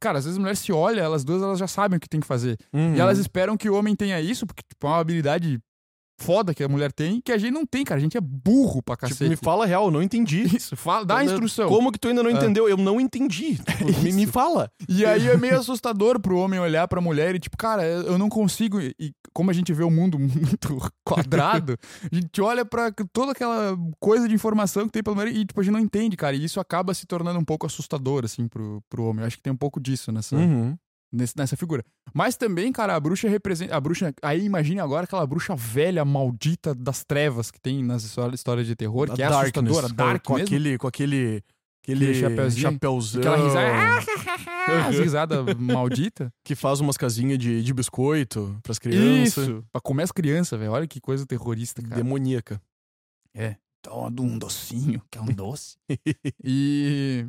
[0.00, 2.20] Cara, às vezes as mulheres se olham, elas duas elas já sabem o que tem
[2.20, 2.56] que fazer.
[2.72, 2.94] Uhum.
[2.94, 5.58] E elas esperam que o homem tenha isso, porque tipo, é uma habilidade
[6.20, 7.98] foda que a mulher tem, que a gente não tem, cara.
[7.98, 9.30] A gente é burro pra Tipo, cacete.
[9.30, 10.42] me fala real, eu não entendi.
[10.56, 11.68] Isso, fala, dá a instrução.
[11.68, 12.34] Como que tu ainda não É.
[12.34, 12.68] entendeu?
[12.68, 13.58] Eu não entendi.
[13.80, 14.70] Tipo, me, me fala.
[14.88, 18.28] E aí é meio assustador pro homem olhar pra mulher e, tipo, cara, eu não
[18.28, 18.80] consigo.
[18.80, 21.76] E como a gente vê o mundo muito quadrado,
[22.10, 25.60] a gente olha pra toda aquela coisa de informação que tem pela mulher e, tipo,
[25.60, 26.36] a gente não entende, cara.
[26.36, 29.22] E isso acaba se tornando um pouco assustador, assim, pro, pro homem.
[29.22, 30.76] Eu acho que tem um pouco disso nessa, Uhum.
[31.12, 31.84] Nesse- nessa figura.
[32.14, 33.76] Mas também, cara, a bruxa representa.
[33.76, 34.12] A bruxa.
[34.22, 38.74] Aí imagine agora aquela bruxa velha, maldita das trevas que tem nas histó- histórias de
[38.76, 40.46] terror, que é Darkness, assustadora, com- dark com mesmo.
[40.46, 41.42] aquele, com aquele,
[41.82, 42.72] aquele Aquele chapeuzinho.
[42.72, 44.00] chapeuzão Aquela risada.
[44.88, 46.32] As risadas maldita.
[46.44, 49.48] que faz umas casinhas de, de biscoito pras crianças.
[49.48, 49.64] Isso.
[49.72, 50.70] Pra comer as crianças, velho.
[50.70, 51.96] Olha que coisa terrorista, cara.
[51.96, 52.60] Demoníaca.
[53.34, 53.56] É.
[53.82, 55.76] Toma um docinho, que é um doce.
[56.44, 57.26] e.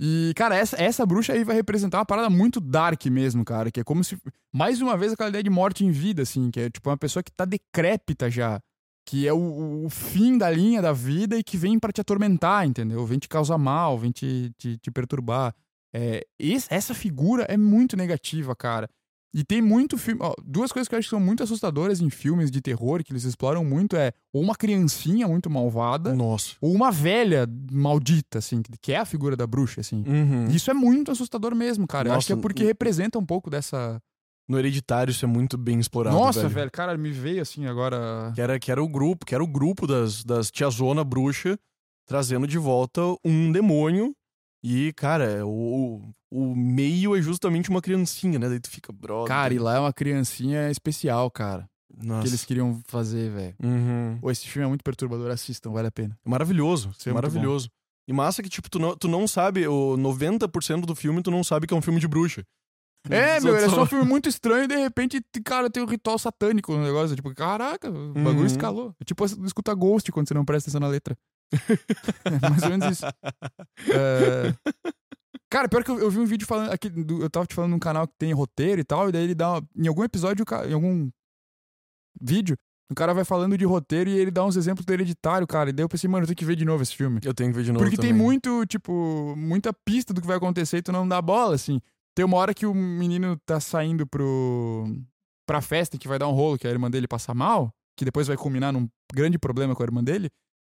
[0.00, 3.70] E, cara, essa, essa bruxa aí vai representar uma parada muito dark mesmo, cara.
[3.70, 4.16] Que é como se.
[4.52, 6.50] Mais uma vez aquela ideia de morte em vida, assim.
[6.50, 8.60] Que é tipo uma pessoa que tá decrépita já.
[9.04, 12.66] Que é o, o fim da linha da vida e que vem pra te atormentar,
[12.66, 13.04] entendeu?
[13.06, 15.54] Vem te causar mal, vem te, te, te perturbar.
[15.92, 16.24] É,
[16.70, 18.88] essa figura é muito negativa, cara.
[19.34, 20.20] E tem muito filme.
[20.22, 23.12] ó, duas coisas que eu acho que são muito assustadoras em filmes de terror, que
[23.12, 26.54] eles exploram muito, é ou uma criancinha muito malvada, Nossa.
[26.62, 30.02] ou uma velha maldita, assim, que- é a figura da bruxa, assim.
[30.06, 30.48] Uhum.
[30.48, 32.08] Isso é muito assustador mesmo, cara.
[32.08, 34.00] eu acho que é Nossa, porque representa um pouco dessa.
[34.48, 36.54] No Hereditário isso é muito bem explorado, Nossa, velho.
[36.54, 38.32] velho, cara, me veio assim agora.
[38.34, 41.58] Que era, que era o grupo, que era o grupo das, das tiazona bruxa
[42.06, 44.14] trazendo de volta um demônio.
[44.62, 48.48] E, cara, o, o meio é justamente uma criancinha, né?
[48.48, 49.28] Daí tu fica, brother.
[49.28, 51.68] Cara, e lá é uma criancinha especial, cara.
[51.96, 52.22] Nossa.
[52.22, 53.54] Que eles queriam fazer, velho.
[53.62, 54.18] Uhum.
[54.20, 56.16] Pô, esse filme é muito perturbador, assistam, vale a pena.
[56.24, 56.90] É maravilhoso.
[56.98, 57.68] Isso é maravilhoso.
[58.06, 61.42] E massa que, tipo, tu não, tu não sabe, o 90% do filme tu não
[61.44, 62.42] sabe que é um filme de bruxa.
[63.10, 65.86] É, meu, ele é só- um filme muito estranho e de repente, cara, tem um
[65.86, 67.14] ritual satânico no negócio.
[67.16, 68.46] Tipo, caraca, o bagulho Uhum.
[68.46, 68.94] escalou.
[69.00, 71.16] É tipo escuta Ghost quando você não presta atenção na letra.
[72.24, 73.06] É mais ou menos isso.
[73.06, 74.54] É...
[75.50, 76.70] Cara, pior que eu, eu vi um vídeo falando.
[76.72, 79.24] Aqui, do- eu tava te falando num canal que tem roteiro e tal, e daí
[79.24, 79.52] ele dá.
[79.52, 81.10] uma- Em algum episódio, em algum
[82.20, 82.56] vídeo,
[82.90, 85.70] o cara vai falando de roteiro e ele dá uns exemplos do hereditário, cara.
[85.70, 87.20] E daí eu pensei, mano, eu tenho que ver de novo esse filme.
[87.24, 88.22] Eu tenho que ver de novo Porque tem também.
[88.22, 91.80] muito, tipo, muita pista do que vai acontecer e tu não dá bola, assim.
[92.14, 94.84] Tem uma hora que o menino tá saindo pro...
[95.46, 98.26] pra festa que vai dar um rolo, que a irmã dele passa mal, que depois
[98.26, 100.28] vai culminar num grande problema com a irmã dele,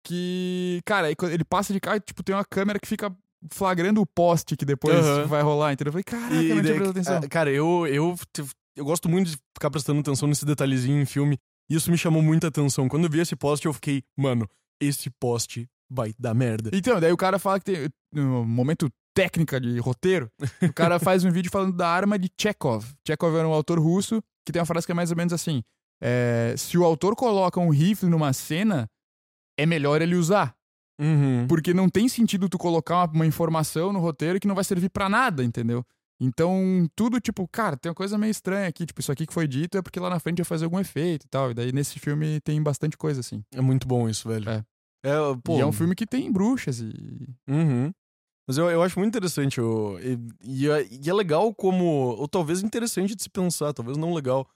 [0.05, 3.11] que, cara, ele passa de carro, tipo, tem uma câmera que fica
[3.51, 5.25] flagrando o poste que depois Aham.
[5.25, 5.89] vai rolar, entendeu?
[5.89, 7.17] Eu falei, caraca, E eu não tinha prestado atenção.
[7.23, 8.15] ah, Cara, eu, eu,
[8.75, 11.37] eu gosto muito de ficar prestando atenção nesse detalhezinho em filme.
[11.69, 12.87] E isso me chamou muita atenção.
[12.87, 14.47] Quando eu vi esse post, eu fiquei, mano,
[14.79, 16.69] esse post vai dar merda.
[16.73, 20.29] Então, daí o cara fala que tem um momento técnica de roteiro.
[20.61, 22.85] O cara faz um vídeo falando da arma de Chekhov.
[23.07, 25.63] Chekhov era um autor russo que tem uma frase que é mais ou menos assim:
[26.01, 28.87] é, se o autor coloca um rifle numa cena,
[29.57, 30.55] é melhor ele usar.
[30.99, 31.45] Uhum.
[31.47, 34.89] Porque não tem sentido tu colocar uma, uma informação no roteiro que não vai servir
[34.89, 35.83] pra nada, entendeu?
[36.21, 38.85] Então, tudo tipo, cara, tem uma coisa meio estranha aqui.
[38.85, 41.25] Tipo, isso aqui que foi dito é porque lá na frente vai fazer algum efeito
[41.25, 41.51] e tal.
[41.51, 43.43] E daí nesse filme tem bastante coisa assim.
[43.53, 44.49] É muito bom isso, velho.
[44.49, 44.63] É.
[45.03, 46.93] É, pô, e é um filme que tem bruxas e.
[47.47, 47.91] Uhum.
[48.47, 49.59] Mas eu, eu acho muito interessante.
[49.59, 51.83] o- e, e é, e é legal como.
[51.83, 54.47] Ou talvez interessante de se pensar, talvez não legal.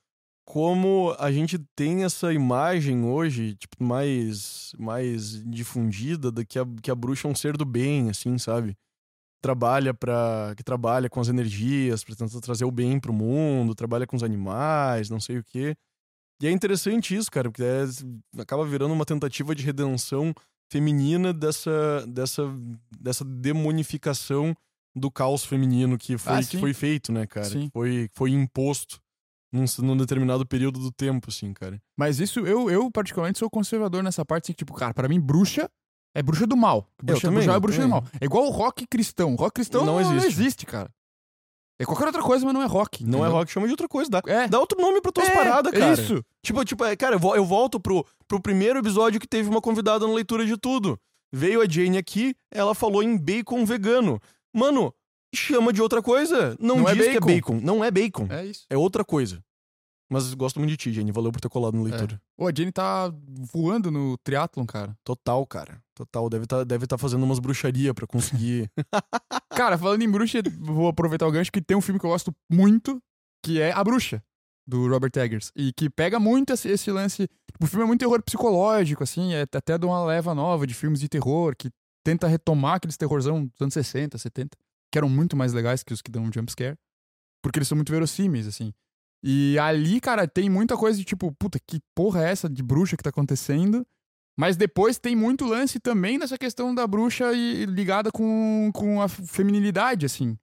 [0.50, 6.90] Como a gente tem essa imagem hoje, tipo, mais, mais difundida de que a, que
[6.90, 8.76] a bruxa é um ser do bem, assim, sabe?
[9.44, 14.08] Trabalha para Que trabalha com as energias, pra tentar trazer o bem pro mundo, trabalha
[14.08, 15.76] com os animais, não sei o quê.
[16.42, 20.34] E é interessante isso, cara, porque é- acaba virando uma tentativa de redenção
[20.72, 22.44] feminina dessa, dessa,
[23.00, 24.56] dessa demonificação
[24.96, 27.46] do caos feminino que foi, Ah, que foi feito, né, cara?
[27.46, 27.68] Sim.
[27.68, 29.00] Que foi, que foi imposto
[29.52, 31.82] num, num determinado período do tempo, assim, cara.
[31.98, 35.20] Mas isso, eu, eu particularmente sou conservador nessa parte, assim, que, tipo, cara, pra mim,
[35.20, 35.70] bruxa
[36.16, 36.88] é bruxa do mal.
[37.02, 38.02] Bruxa, também, bruxa é eu bruxa do também.
[38.02, 38.12] mal.
[38.20, 39.36] É igual o rock cristão.
[39.36, 40.28] Rock cristão Não não, existe.
[40.42, 40.66] existe.
[40.66, 40.90] cara.
[41.82, 43.04] É qualquer outra coisa, mas não é rock.
[43.06, 43.38] Não é entendeu?
[43.38, 44.10] rock, chama de outra coisa.
[44.10, 44.48] Dá, É.
[44.50, 45.94] dá outro nome pra tuas É, paradas, é cara.
[45.94, 46.22] isso.
[46.44, 50.06] Tipo, tipo, é, cara, eu, eu volto pro, pro primeiro episódio que teve uma convidada
[50.06, 51.00] na leitura de tudo.
[51.32, 54.20] Veio a Jane aqui, ela falou em bacon vegano.
[54.54, 54.94] Mano,
[55.34, 56.56] chama de outra coisa.
[56.60, 57.60] Não, Não é diz que é bacon.
[57.62, 58.28] Não é bacon.
[58.30, 58.66] É isso.
[58.70, 59.44] É outra coisa.
[60.12, 61.12] Mas gosto muito de ti, Jenny.
[61.12, 62.20] Valeu por ter colado no leitura.
[62.36, 63.14] Ô, a Jenny tá
[63.54, 64.98] voando no triatlon, cara.
[65.04, 65.80] Total, cara.
[65.94, 66.28] Total.
[66.30, 68.72] Deve tá, deve tá fazendo umas bruxaria pra conseguir.
[69.54, 72.34] Cara, falando em bruxa, vou aproveitar o gancho que tem um filme que eu gosto
[72.50, 73.02] muito,
[73.44, 74.24] que é A Bruxa,
[74.66, 75.52] do Robert Eggers.
[75.54, 77.28] E que pega muito esse, esse lance.
[77.62, 81.02] O filme é muito terror psicológico, assim, é até de uma leva nova de filmes
[81.02, 81.70] de terror, que
[82.06, 84.58] tenta retomar aqueles terrorzão dos anos 60, 70,
[84.92, 86.78] que eram muito mais legais que os que dão jumpscare.
[87.42, 88.74] Porque eles são muito verossímeis, assim.
[89.24, 92.96] E ali, cara, tem muita coisa de tipo, puta, que porra é essa de bruxa
[92.96, 93.86] que tá acontecendo?
[94.38, 99.10] Mas depois tem muito lance também nessa questão da bruxa e, ligada com, com a
[99.10, 100.38] feminilidade, assim.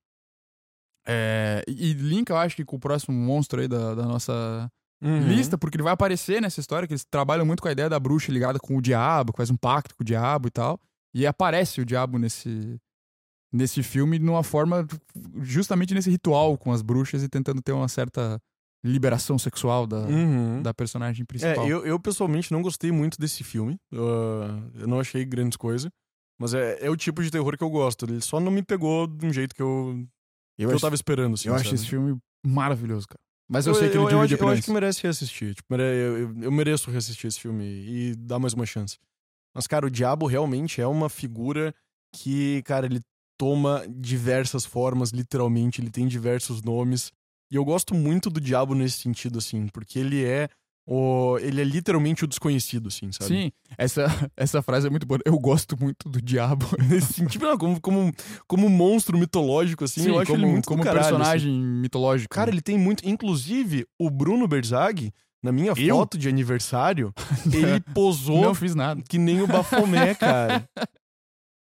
[1.09, 4.71] É, e linka, eu acho que com o próximo monstro aí da, da nossa
[5.03, 5.29] Uhum.
[5.29, 8.01] lista, porque ele vai aparecer nessa história, que eles trabalham muito com a ideia da
[8.01, 10.81] bruxa ligada com o diabo, que faz um pacto com o diabo e tal.
[11.15, 12.81] E aparece o diabo nesse,
[13.57, 14.87] nesse filme numa forma,
[15.41, 18.41] justamente nesse ritual com as bruxas e tentando ter uma certa
[18.85, 20.63] liberação sexual da, Uhum.
[20.63, 21.67] da personagem principal.
[21.67, 23.77] É, eu, eu pessoalmente não gostei muito desse filme.
[23.93, 25.91] Uh, eu não achei grandes coisas.
[26.39, 28.05] Mas é, é o tipo de terror que eu gosto.
[28.05, 30.07] Ele só não me pegou de um jeito que eu,
[30.57, 31.35] que eu acho- tava esperando.
[31.35, 33.19] Assim, eu acho esse filme maravilhoso, cara.
[33.49, 35.55] Mas eu, sei que ele eu, divide acho, eu acho que merece reassistir.
[35.55, 38.99] Tipo, eu, eu- eu mereço reassistir esse filme e dar mais uma chance.
[39.55, 41.75] Mas, cara, o Diabo realmente é uma figura
[42.15, 43.01] que, cara, ele
[43.39, 45.81] toma diversas formas, literalmente.
[45.81, 47.13] Ele tem diversos nomes.
[47.51, 50.49] E eu gosto muito do Diabo nesse sentido, assim, porque ele é
[50.87, 51.37] o.
[51.41, 53.29] Ele é literalmente o desconhecido, assim, sabe?
[53.29, 54.07] Sim, essa,
[54.37, 55.19] essa frase é muito boa.
[55.25, 56.67] Eu gosto muito do diabo.
[56.89, 58.13] Nesse sentido, não, como, como,
[58.47, 61.17] como um monstro mitológico, assim, eu acho como, ele muito como caralho, assim.
[61.17, 62.33] personagem mitológico.
[62.33, 63.07] Cara, ele tem muito.
[63.09, 65.13] Inclusive, o Bruno Berzag,
[65.43, 65.97] na minha Eu?
[65.97, 67.13] foto de aniversário,
[67.53, 69.03] ele posou não fiz nada.
[69.09, 70.69] que nem o Bafomé, cara.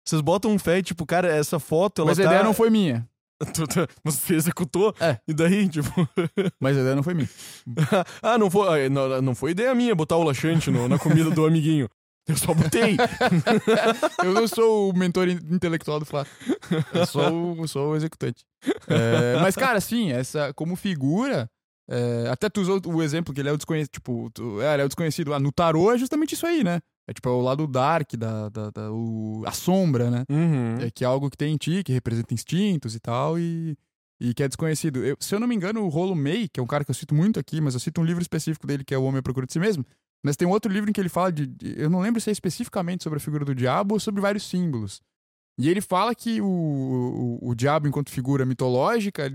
[0.09, 2.29] Vocês botam um fé, tipo, cara, essa foto, ela Mas a tá...
[2.31, 3.07] ideia não foi minha.
[4.05, 4.95] Você executou?
[4.99, 5.19] É.
[5.29, 5.91] E daí, tipo...
[6.59, 7.29] Mas a ideia não foi minha.
[8.23, 11.31] ah, não foi, ah, não, não foi ideia minha botar o laxante no- na comida
[11.31, 11.89] do amiguinho.
[12.27, 12.97] Eu só botei.
[14.25, 16.33] Eu não sou o mentor in- intelectual do Flávio.
[16.93, 18.45] Eu sou, o- sou o executante.
[18.87, 21.49] É, mas, cara, assim, essa, como figura.
[21.91, 23.93] é, até tu usou o exemplo que ele é o desconhecido.
[23.93, 25.33] Tipo, tu- é, ele é o desconhecido.
[25.35, 26.81] Ah, no tarô é justamente isso aí, né?
[27.09, 30.25] É tipo é o lado dark, da, da, da- o- a sombra, né?
[30.29, 30.77] Uhum.
[30.81, 33.77] É que é algo que tem em ti, que representa instintos e tal, e,
[34.21, 35.03] e que é desconhecido.
[35.05, 36.95] Eu- se eu não me engano, o Rolo May, que é um cara que eu
[36.95, 39.23] cito muito aqui, mas eu cito um livro específico dele, que é O Homem à
[39.23, 39.87] Procura de Si Mesmo.
[40.23, 41.49] Mas tem um outro livro em que ele fala de.
[41.77, 45.01] eu não lembro se é especificamente sobre a figura do diabo ou sobre vários símbolos.
[45.59, 49.33] E ele fala que o, o, o diabo, enquanto figura mitológica,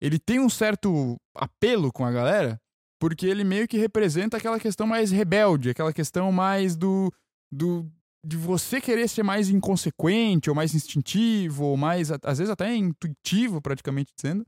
[0.00, 2.58] ele tem um certo apelo com a galera,
[3.00, 7.12] porque ele meio que representa aquela questão mais rebelde, aquela questão mais do.
[7.50, 7.90] do
[8.22, 13.62] de você querer ser mais inconsequente, ou mais instintivo, ou mais, às vezes até intuitivo,
[13.62, 14.46] praticamente dizendo,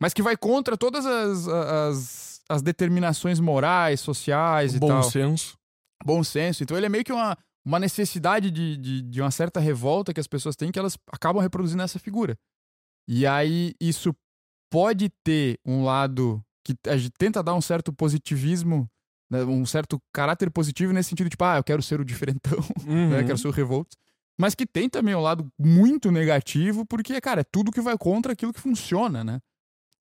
[0.00, 5.02] mas que vai contra todas as, as, as determinações morais, sociais e Bom tal.
[5.02, 5.58] senso.
[6.02, 6.62] Bom senso.
[6.62, 10.20] Então ele é meio que uma, uma necessidade de, de, de uma certa revolta que
[10.20, 12.38] as pessoas têm que elas acabam reproduzindo essa figura.
[13.06, 14.16] E aí isso
[14.70, 18.88] pode ter um lado que a gente tenta dar um certo positivismo,
[19.30, 23.10] né, um certo caráter positivo nesse sentido, tipo, ah, eu quero ser o diferentão, Uhum.
[23.10, 23.96] né, quero ser o revolto.
[24.38, 28.32] Mas que tem também um lado muito negativo, porque, cara, é tudo que vai contra
[28.32, 29.38] aquilo que funciona, né?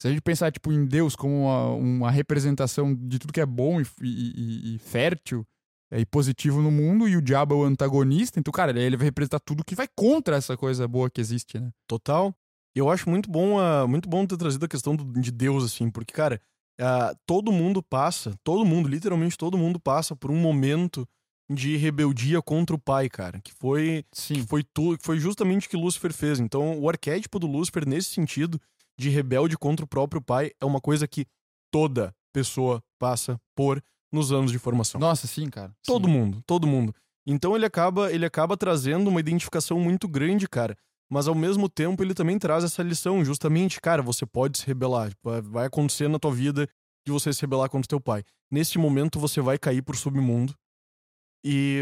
[0.01, 3.45] Se a gente pensar, tipo, em Deus como uma, uma representação de tudo que é
[3.45, 5.45] bom e, e- e- fértil
[5.91, 9.05] é, e positivo no mundo, e o diabo é o antagonista, então, cara, ele vai
[9.05, 11.69] representar tudo que vai contra essa coisa boa que existe, né?
[11.87, 12.33] Total.
[12.75, 15.63] E eu acho muito bom, ah, muito bom ter trazido a questão do- de Deus,
[15.63, 16.41] assim, porque, cara,
[16.79, 21.07] ah, todo mundo passa, todo mundo, literalmente todo mundo passa por um momento
[21.49, 24.35] de rebeldia contra o pai, cara, que foi Sim.
[24.35, 24.63] que foi
[25.01, 26.39] foi justamente o que Lúcifer fez.
[26.39, 28.59] Então, o arquétipo do Lúcifer nesse sentido
[28.97, 31.25] de rebelde contra o próprio pai é uma coisa que
[31.71, 34.99] toda pessoa passa por nos anos de formação.
[34.99, 35.75] Nossa, sim, cara.
[35.85, 36.13] Todo Sim.
[36.13, 36.93] mundo, todo mundo.
[37.25, 40.77] Então ele acaba, ele acaba trazendo uma identificação muito grande, cara.
[41.13, 45.09] Mas ao mesmo tempo ele também traz essa lição, justamente, cara, você pode se rebelar.
[45.09, 46.67] Tipo, vai- acontecer na tua vida
[47.05, 48.23] de você se rebelar contra o teu pai.
[48.51, 50.55] Nesse momento você vai cair pro submundo
[51.45, 51.81] e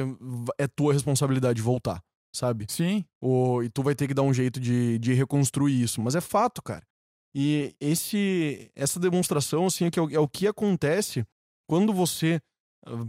[0.58, 2.04] é tua responsabilidade voltar,
[2.36, 2.66] sabe?
[2.68, 3.06] Sim.
[3.22, 6.02] O, e tu vai ter que dar um jeito de, de reconstruir isso.
[6.02, 6.86] Mas é fato, cara.
[7.34, 11.26] E esse, essa demonstração, assim, é, que é, o, é que acontece
[11.70, 12.42] quando você
[12.86, 13.08] ah,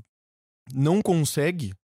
[0.72, 1.74] não consegue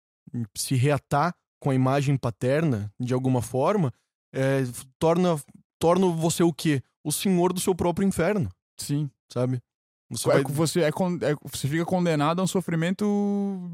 [0.56, 3.92] se reatar com a imagem paterna de alguma forma,
[4.32, 4.62] é,
[4.98, 5.36] torna,
[5.78, 6.82] torna você o quê?
[7.04, 9.10] O senhor do seu próprio inferno, Sim.
[9.32, 9.60] sabe?
[10.10, 13.04] Você É vai- Você, é é- você fica condenado a um sofrimento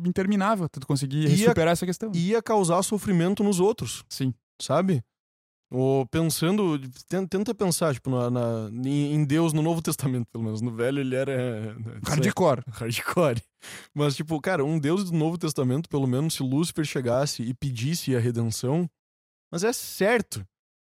[0.05, 2.11] interminável, tu conseguir E a- superar essa questão.
[2.15, 4.35] ia causar sofrimento nos outros, Sim.
[4.61, 5.03] sabe?
[5.71, 6.79] Ou pensando,
[7.09, 10.61] ten- tenta pensar, tipo, na, na- em Deus no Novo Testamento, pelo menos.
[10.61, 11.77] No Velho ele era...
[12.07, 12.63] Hardcore.
[12.71, 13.43] hardcore.
[13.95, 18.15] Mas, tipo, cara, um Deus do Novo Testamento, pelo menos se Lúcifer chegasse e pedisse
[18.15, 18.89] a redenção,
[19.55, 20.45] mas é certo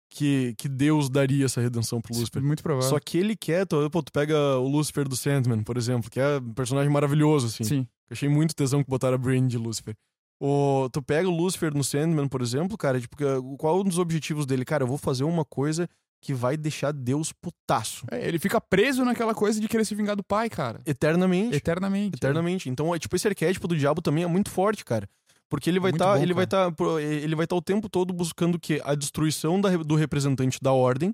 [0.09, 2.41] que, que Deus daria essa redenção pro Lúcifer.
[2.41, 2.89] Muito provável.
[2.89, 6.19] Só que ele quer, tu, pô, tu pega o Lúcifer do Sandman, por exemplo, que
[6.19, 7.63] é um personagem maravilhoso, assim.
[7.63, 7.87] Sim.
[8.09, 9.95] Eu achei muito tesão que botaram a Brain de Lúcifer.
[10.41, 13.15] O, tu pega o Lúcifer no Sandman, por exemplo, cara, tipo,
[13.59, 14.65] qual um dos objetivos dele?
[14.65, 15.87] Cara, eu vou fazer uma coisa
[16.19, 18.03] que vai deixar Deus putaço.
[18.09, 20.81] É, ele fica preso naquela coisa de querer se vingar do pai, cara.
[20.87, 21.55] Eternamente.
[21.55, 22.15] Eternamente.
[22.15, 22.67] Eternamente.
[22.67, 25.07] Então, é, tipo, esse arquétipo do diabo também é muito forte, cara.
[25.49, 28.55] Porque ele vai estar, bom, ele vai estar, ele vai estar o tempo todo buscando
[28.55, 28.81] o quê?
[28.83, 31.13] A destruição da do representante da ordem.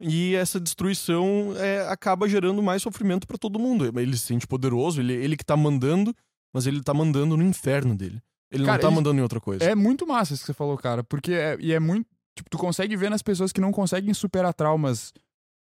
[0.00, 3.86] E essa destruição é, acaba gerando mais sofrimento pra todo mundo.
[3.98, 6.14] Ele se sente poderoso, ele, ele que tá mandando,
[6.52, 8.20] mas ele tá mandando no inferno dele.
[8.50, 9.64] Ele Cara, não tá isso- mandando em outra coisa.
[9.64, 11.02] É muito massa isso que você falou, cara.
[11.02, 12.06] Porque é, e é muito.
[12.36, 15.12] Tipo, tu consegue ver nas pessoas que não conseguem superar traumas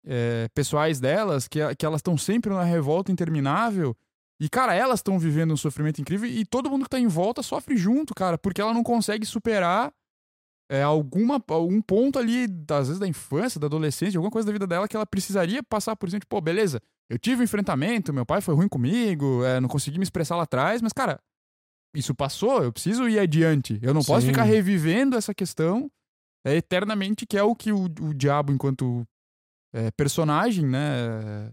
[0.06, 3.96] é, pessoais delas, que, que elas estão sempre na revolta interminável.
[4.40, 7.42] E, cara, elas estão vivendo um sofrimento incrível e todo mundo que tá em volta
[7.42, 9.92] sofre junto, cara, porque ela não consegue superar
[10.70, 14.68] é, alguma, algum ponto ali, às vezes da infância, da adolescência, alguma coisa da vida
[14.68, 16.80] dela que ela precisaria passar por exemplo, pô, beleza,
[17.10, 20.44] eu tive um enfrentamento, meu pai foi ruim comigo, é, não consegui me expressar lá
[20.44, 21.20] atrás, mas, cara,
[21.96, 23.80] isso passou, eu preciso ir adiante.
[23.82, 24.28] Eu não posso Sim.
[24.28, 25.90] ficar revivendo essa questão
[26.46, 29.08] é, eternamente, que é o que o, o diabo, enquanto
[29.74, 31.52] é, personagem, né?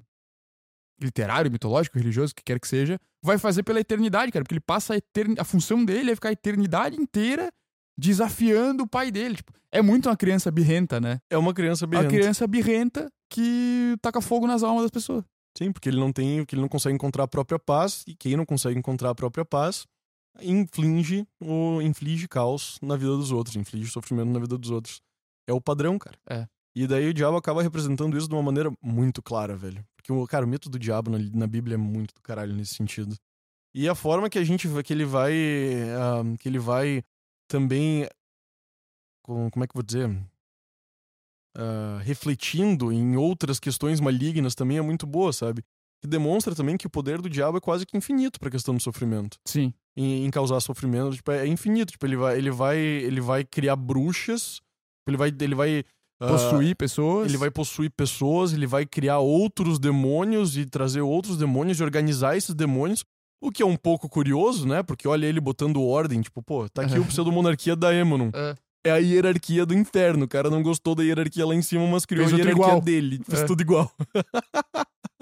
[1.01, 4.45] Literário, mitológico, religioso, o que quer que seja, vai fazer pela eternidade, cara.
[4.45, 5.34] Porque ele passa a, etern...
[5.38, 7.51] a função dele é ficar a eternidade inteira
[7.97, 9.36] desafiando o pai dele.
[9.36, 11.20] Tipo, é muito uma criança birrenta, né?
[11.30, 15.24] É uma criança bem Uma criança birrenta que taca fogo nas almas das pessoas.
[15.57, 18.36] Sim, porque ele não tem, porque ele não consegue encontrar a própria paz, e quem
[18.36, 19.86] não consegue encontrar a própria paz
[20.42, 25.01] inflige ou inflige caos na vida dos outros, inflige sofrimento na vida dos outros.
[25.47, 26.16] É o padrão, cara.
[26.28, 26.47] É.
[26.74, 29.84] E daí o diabo acaba representando isso de uma maneira muito clara, velho.
[30.07, 33.16] Porque, cara, o mito do diabo na, na Bíblia é muito do caralho nesse sentido.
[33.74, 35.32] E a forma que a gente, que ele vai,
[35.98, 37.02] ah, que ele vai
[37.48, 38.09] também,
[39.22, 40.11] com, como é que eu vou dizer?
[41.57, 45.62] ah, refletindo em outras questões malignas também é muito boa, sabe?
[46.00, 48.82] Que demonstra também que o poder do diabo é quase que infinito pra questão do
[48.82, 49.38] sofrimento.
[49.46, 49.72] Sim.
[49.96, 51.92] Em, em causar sofrimento, tipo, é infinito.
[51.92, 54.61] Tipo, ele vai, ele vai, ele vai criar bruxas,
[55.07, 55.84] ele vai, ele vai
[56.24, 57.28] ah, Possuir pessoas.
[57.28, 62.36] ele vai possuir pessoas, ele vai criar outros demônios e trazer outros demônios e organizar
[62.36, 63.04] esses demônios.
[63.42, 64.82] O que é um pouco curioso, né?
[64.82, 68.30] Porque olha ele botando ordem, tipo, pô, tá aqui o pseudo-monarquia da Emanon.
[68.34, 68.54] É.
[68.86, 70.24] É a hierarquia do inferno.
[70.26, 72.80] O cara não gostou da hierarquia lá em cima, mas criou Fez a hierarquia igual.
[72.82, 73.20] dele.
[73.26, 73.46] Fez É.
[73.46, 73.90] tudo igual.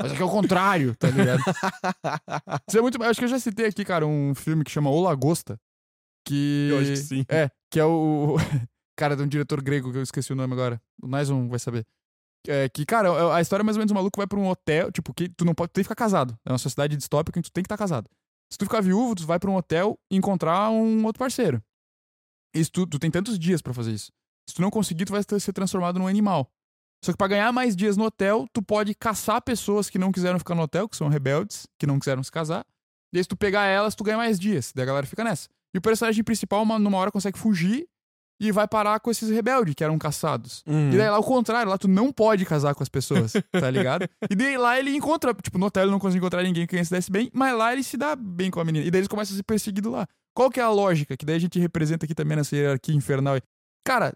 [0.00, 1.40] Mas é que é o contrário, tá ligado?
[2.68, 3.00] Isso é muito.
[3.04, 5.58] Acho que eu já citei aqui, cara, um filme que chama O Lagosta.
[6.26, 6.68] Que.
[6.72, 7.24] Eu acho que sim.
[7.28, 8.36] É, que é o.
[9.02, 10.80] Cara, de um diretor grego que eu esqueci o nome agora.
[11.02, 11.84] O Naison vai saber.
[12.46, 14.92] É, que, cara, a história é mais ou menos um maluco vai pra um hotel,
[14.92, 16.38] tipo, que tu não pode tu tem que ficar casado.
[16.46, 18.08] É uma sociedade distópica em que tu tem que estar casado.
[18.48, 21.60] Se tu ficar viúvo, tu vai pra um hotel e encontrar um outro parceiro.
[22.54, 24.12] Isso tu, tu tem tantos dias pra fazer isso.
[24.48, 26.48] Se tu não conseguir, tu vai ser transformado num animal.
[27.04, 30.38] Só que pra ganhar mais dias no hotel, tu pode caçar pessoas que não quiseram
[30.38, 32.64] ficar no hotel, que são rebeldes, que não quiseram se casar.
[33.12, 34.72] E aí, se tu pegar elas, tu ganha mais dias.
[34.72, 35.48] Daí a galera fica nessa.
[35.74, 37.88] E o personagem principal, uma- numa hora, consegue fugir
[38.42, 40.64] e vai parar com esses rebeldes que eram caçados.
[40.66, 40.90] Uhum.
[40.92, 44.08] E daí lá o contrário, lá tu não pode casar com as pessoas, tá ligado?
[44.28, 46.90] e daí lá ele encontra, tipo, no hotel ele não consegue encontrar ninguém que se
[46.90, 48.84] desse bem, mas lá ele se dá bem com a menina.
[48.84, 50.06] E daí eles começam a ser perseguidos lá.
[50.34, 51.16] Qual que é a lógica?
[51.16, 53.38] Que daí a gente representa aqui também nessa hierarquia infernal.
[53.86, 54.12] Cara,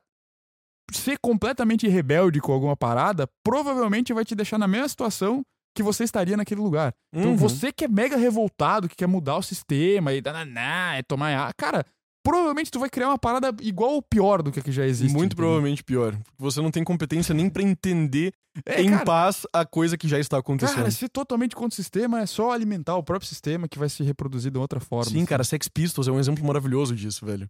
[0.93, 5.43] ser completamente rebelde com alguma parada provavelmente vai te deixar na mesma situação
[5.75, 6.93] que você estaria naquele lugar.
[7.13, 7.37] Então Uhum.
[7.37, 11.53] você que é mega revoltado, que quer mudar o sistema e dananá, é tomar ar,
[11.55, 11.85] cara,
[12.31, 15.13] provavelmente tu vai criar uma parada igual ou pior do que a que já existe.
[15.13, 15.37] Muito entendeu?
[15.37, 16.19] provavelmente pior.
[16.39, 18.33] Você não tem competência nem pra entender
[18.65, 20.77] É, em cara, paz a coisa que já está acontecendo.
[20.77, 24.03] Cara, ser totalmente contra o sistema é só alimentar o próprio sistema que vai se
[24.03, 25.05] reproduzir de outra forma.
[25.05, 25.27] Sim, assim.
[25.27, 27.49] cara, Sex Pistols é um exemplo maravilhoso disso, velho.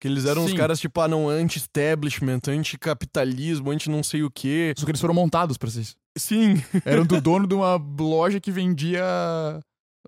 [0.00, 0.56] Que eles eram os Sim.
[0.56, 4.72] caras, tipo, ah, não, anti-establishment, anti-capitalismo, anti-não sei o quê.
[4.76, 5.96] Só que eles foram montados pra isso.
[6.16, 9.02] Sim, Eram do dono de uma loja que vendia.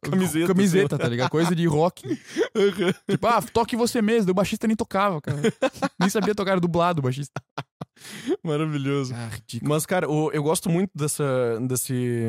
[0.02, 1.30] Camiseta, Camiseta, tá ligado?
[1.30, 2.02] Coisa de rock.
[3.08, 4.30] tipo, ah, toque você mesmo.
[4.30, 5.40] O baixista nem tocava, cara.
[5.98, 7.40] nem sabia tocar, era dublado o baixista.
[8.42, 9.14] maravilhoso.
[9.14, 9.70] Ah, ridículo.
[9.70, 12.24] Mas, cara, eu gosto muito dessa, desse,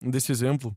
[0.00, 0.76] desse exemplo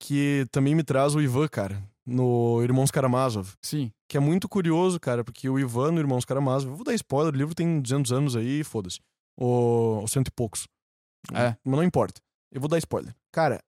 [0.00, 3.54] que também me traz o Ivan, cara, no Irmãos Karamazov.
[3.62, 3.90] Sim.
[4.08, 7.32] Que é muito curioso, cara, porque o Ivan no Irmãos Karamazov, eu vou dar spoiler,
[7.34, 9.00] o livro tem 200 anos aí, foda-se.
[9.36, 10.66] Ou, ou cento e poucos.
[11.32, 11.56] É.
[11.64, 12.20] Mas não importa.
[12.52, 13.14] Eu vou dar spoiler.
[13.32, 13.60] Cara,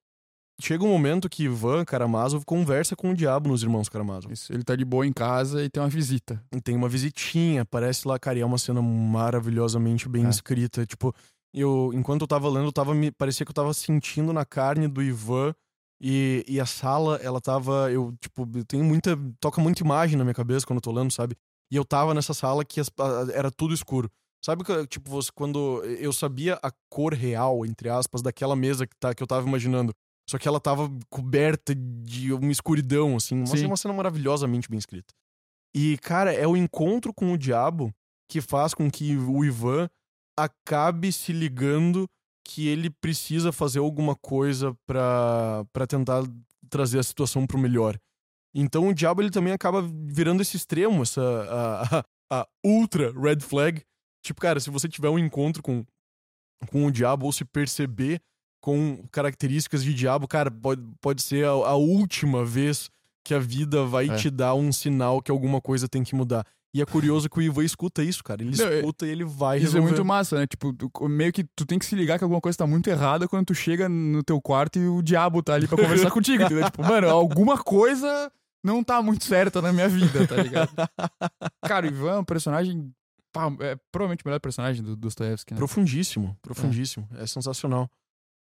[0.60, 4.32] chega um momento que Ivan Karamazov conversa com o diabo nos Irmãos Karamazov.
[4.32, 6.42] Isso, ele tá de boa em casa e tem uma visita.
[6.54, 10.28] E tem uma visitinha, parece lá, cara, é uma cena maravilhosamente bem É.
[10.28, 10.84] escrita.
[10.86, 11.14] Tipo,
[11.54, 14.88] eu, enquanto eu tava lendo, eu tava me, parecia que eu tava sentindo na carne
[14.88, 15.54] do Ivan
[16.00, 20.24] e, e a sala, ela tava, eu, tipo, eu tenho muita, toca muita imagem na
[20.24, 21.36] minha cabeça quando eu tô lendo, sabe?
[21.70, 24.10] E eu tava nessa sala que as- a- era tudo escuro.
[24.44, 28.94] Sabe, que, tipo, você, quando eu sabia a cor real, entre aspas, daquela mesa que,
[28.96, 29.92] tá, que eu tava imaginando,
[30.28, 33.66] só que ela tava coberta de uma escuridão, assim, uma, Sim.
[33.66, 35.14] uma cena maravilhosamente bem escrita.
[35.74, 37.92] E, cara, é o encontro com o diabo
[38.30, 39.88] que faz com que o Ivan
[40.38, 42.06] acabe se ligando
[42.46, 46.22] que ele precisa fazer alguma coisa pra pra tentar
[46.70, 47.98] trazer a situação pro melhor.
[48.54, 53.40] Então o diabo ele também acaba virando esse extremo, essa a, a- a ultra red
[53.40, 53.82] flag.
[54.24, 55.84] Tipo, cara, se você tiver um encontro com,
[56.70, 58.20] com o diabo ou se perceber
[58.60, 62.90] com características de diabo, cara, pode, pode ser a, a última vez
[63.24, 64.16] que a vida vai É.
[64.16, 66.44] te dar um sinal que alguma coisa tem que mudar.
[66.74, 68.42] E é curioso que o Ivan escuta isso, cara.
[68.42, 70.46] Ele Não, é- escuta e ele vai Isso é muito massa, né?
[70.46, 70.74] Tipo,
[71.08, 73.54] meio que tu tem que se ligar que alguma coisa tá muito errada quando tu
[73.54, 76.64] chega no teu quarto e o diabo tá ali pra conversar contigo, entendeu?
[76.64, 78.30] Tipo, mano, alguma coisa
[78.62, 80.70] não tá muito certa na minha vida, tá ligado?
[81.62, 82.92] Cara, o Ivan é um personagem.
[83.32, 85.58] pá, é provavelmente o melhor personagem do Dostoevsky, né?
[85.58, 87.08] Profundíssimo, profundíssimo.
[87.16, 87.90] É, sensacional.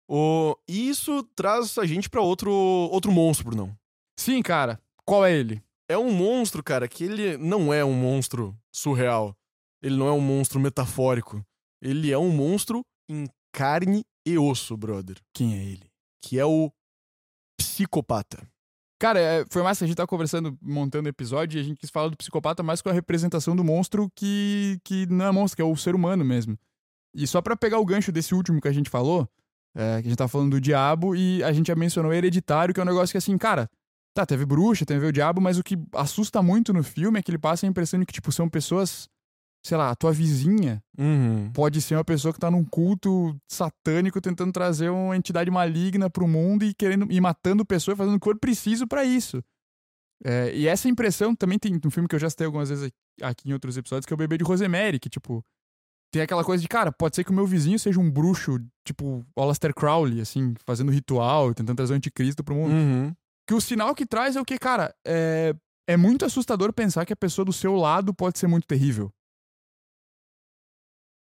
[0.09, 0.57] O...
[0.67, 3.77] E isso traz a gente pra outro, outro monstro, Brunão.
[4.17, 4.81] Sim, cara.
[5.05, 5.61] Qual é ele?
[5.87, 9.35] É um monstro, cara, que ele não é um monstro surreal.
[9.83, 11.45] Ele não é um monstro metafórico.
[11.81, 15.17] Ele é um monstro em carne e osso, brother.
[15.33, 15.91] Quem é ele?
[16.23, 16.71] Que é o
[17.57, 18.47] psicopata.
[18.99, 22.09] Cara, é, foi massa, a gente tava conversando, montando episódio, e a gente quis falar
[22.09, 25.65] do psicopata mais com a representação do monstro que, que não é monstro, que é
[25.65, 26.57] o ser humano mesmo.
[27.15, 29.27] E só pra pegar o gancho desse último que a gente falou,
[29.79, 32.79] é, que a gente tava falando do diabo, e a gente já mencionou Hereditário, que
[32.79, 33.69] é um negócio que assim, cara,
[34.13, 37.31] tá, teve bruxa, teve o diabo, mas o que assusta muito no filme é que
[37.31, 39.07] ele passa a impressão de que, tipo, são pessoas,
[39.65, 41.49] sei lá, a tua vizinha Uhum.
[41.53, 46.27] pode ser uma pessoa que tá num culto satânico tentando trazer uma entidade maligna pro
[46.27, 49.41] mundo e querendo e matando pessoas, fazendo o que for preciso pra isso.
[50.25, 53.49] É, e essa impressão também tem um filme que eu já citei algumas vezes aqui
[53.49, 55.41] em outros episódios, que é o Bebê de Rosemary, que, tipo,
[56.11, 59.25] tem aquela coisa de, cara, pode ser que o meu vizinho seja um bruxo, tipo,
[59.35, 62.71] Aleister Crowley, assim, fazendo ritual, tentando trazer o anticristo pro mundo.
[62.73, 63.13] Uhum.
[63.47, 65.53] Que o sinal que traz é o que, cara, é,
[65.87, 69.11] é muito assustador pensar que a pessoa do seu lado pode ser muito terrível.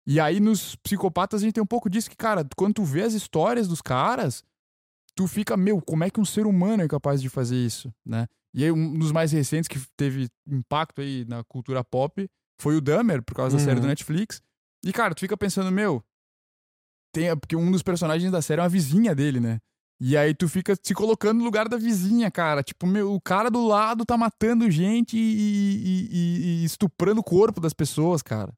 [0.05, 3.03] E aí, nos psicopatas, a gente tem um pouco disso que, cara, quando tu vê
[3.03, 4.43] as histórias dos caras,
[5.15, 8.27] tu fica, meu, como é que um ser humano é capaz de fazer isso, né?
[8.53, 12.81] E aí, um dos mais recentes que teve impacto aí na cultura pop foi o
[12.81, 13.89] Dahmer, por causa da série do Uhum.
[13.89, 14.41] Netflix.
[14.85, 16.03] E, cara, tu fica pensando, meu,
[17.13, 19.59] tem, porque um dos personagens da série é uma vizinha dele, né?
[20.01, 22.61] E aí tu fica se colocando no lugar da vizinha, cara.
[22.63, 27.61] Tipo, meu, o cara do lado tá matando gente e, e- e- estuprando o corpo
[27.61, 28.51] das pessoas, cara.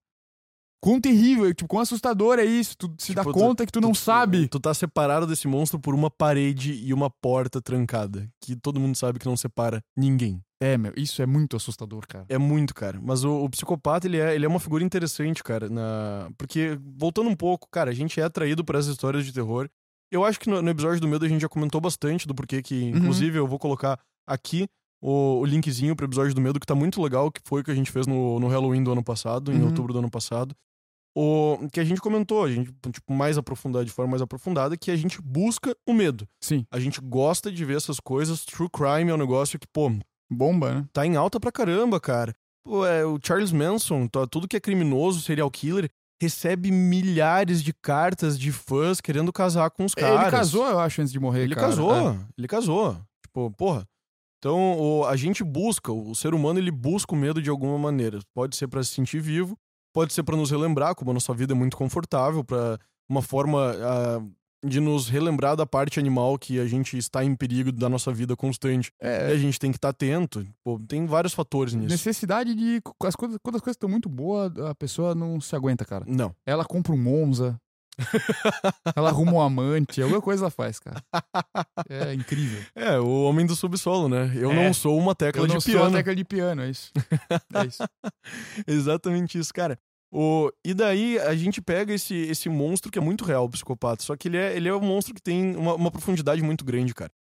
[0.82, 2.76] Quão terrível, tipo, quão assustador é isso.
[2.78, 4.48] Tu se dá Tipo, tu- conta que tu não Tu- sabe.
[4.48, 8.28] Tu tá separado desse monstro por uma parede e uma porta trancada.
[8.42, 10.42] Que todo mundo sabe que não separa ninguém.
[10.62, 12.26] É, meu, isso é muito assustador, cara.
[12.30, 13.00] É muito, cara.
[13.02, 15.68] Mas o, o psicopata, ele é, ele é uma figura interessante, cara.
[15.70, 16.30] Na...
[16.38, 19.70] Porque, voltando um pouco, cara, a gente é atraído por essas histórias de terror.
[20.12, 22.62] Eu acho que no, no episódio do medo a gente já comentou bastante do porquê
[22.62, 22.98] que, Uhum.
[22.98, 24.66] inclusive, eu vou colocar aqui
[25.02, 27.72] o, o linkzinho pro episódio do medo, que tá muito legal, que foi o que
[27.72, 29.66] a gente fez no, no Halloween do ano passado, em Uhum.
[29.68, 30.56] outubro do ano passado.
[31.18, 34.92] O que a gente comentou, a gente, tipo, mais aprofundado, de forma mais aprofundada, que
[34.92, 36.28] a gente busca o medo.
[36.42, 38.44] Sim, A gente gosta de ver essas coisas.
[38.46, 39.90] True crime é um negócio que, pô,
[40.32, 40.86] bomba, né?
[40.94, 42.34] tá em alta pra caramba, cara.
[42.66, 45.90] Pô, é, o Charles Manson, tá- tudo que é criminoso, serial killer,
[46.22, 50.22] recebe milhares de cartas de fãs querendo casar com os caras.
[50.22, 51.68] Ele casou, eu acho, antes de morrer, Ele cara.
[51.68, 52.20] casou, É.
[52.38, 52.98] ele casou.
[53.26, 53.86] Tipo, porra.
[54.40, 58.20] Então, o- a gente busca, o ser humano, ele busca o medo de alguma maneira.
[58.34, 59.58] Pode ser pra se sentir vivo,
[59.94, 63.74] pode ser pra nos relembrar, como a nossa vida é muito confortável, pra uma forma
[63.80, 64.22] ah,
[64.66, 68.36] de nos relembrar da parte animal que a gente está em perigo da nossa vida
[68.36, 68.92] constante.
[69.02, 70.46] E É, a gente tem que estar atento.
[70.64, 71.90] Pô, tem vários fatores nisso.
[71.90, 72.82] necessidade de.
[73.04, 76.06] As coisas, quando as coisas estão muito boas, a pessoa não se aguenta, cara.
[76.08, 76.36] Não.
[76.46, 77.60] Ela compra um Monza.
[78.94, 81.02] ela arruma um amante, alguma coisa ela faz, cara.
[81.90, 82.62] É incrível.
[82.76, 84.34] É, o homem do subsolo, né?
[84.36, 84.54] Eu É.
[84.66, 85.80] não sou uma tecla Eu de não piano.
[85.80, 86.92] sou a tecla de piano, é isso.
[87.54, 87.84] É isso.
[88.68, 89.80] Exatamente isso, cara.
[90.18, 90.50] O...
[90.64, 94.02] E daí a gente pega esse, esse monstro que é muito real, o psicopata.
[94.02, 96.94] Só que ele é, ele é um monstro que tem uma, uma profundidade muito grande,
[96.94, 97.12] cara.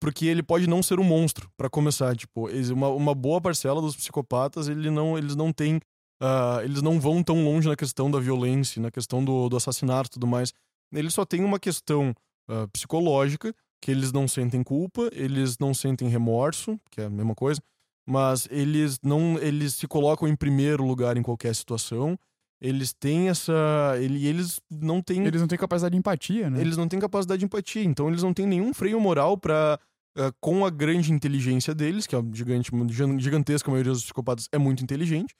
[0.00, 2.16] Porque ele pode não ser um monstro, pra começar.
[2.16, 5.78] Tipo, uma, uma boa parcela dos psicopatas, ele não, eles não têm.
[6.20, 10.08] ah, eles não vão tão longe na questão da violência, na questão do, do assassinato
[10.08, 10.52] e tudo mais.
[10.92, 12.12] Eles só têm uma questão
[12.48, 17.34] ah, psicológica que eles não sentem culpa, eles não sentem remorso, que é a mesma
[17.34, 17.60] coisa,
[18.06, 22.18] mas eles não eles se colocam em primeiro lugar em qualquer situação.
[22.60, 23.52] Eles têm essa,
[24.00, 26.60] ele, eles não têm Eles não têm capacidade de empatia, né?
[26.60, 29.78] eles não têm capacidade de empatia, então eles não têm nenhum freio moral pra.
[30.16, 32.70] eh, com a grande inteligência deles, que é gigante,
[33.18, 35.34] gigantesca, a maioria dos psicopatas é muito inteligente,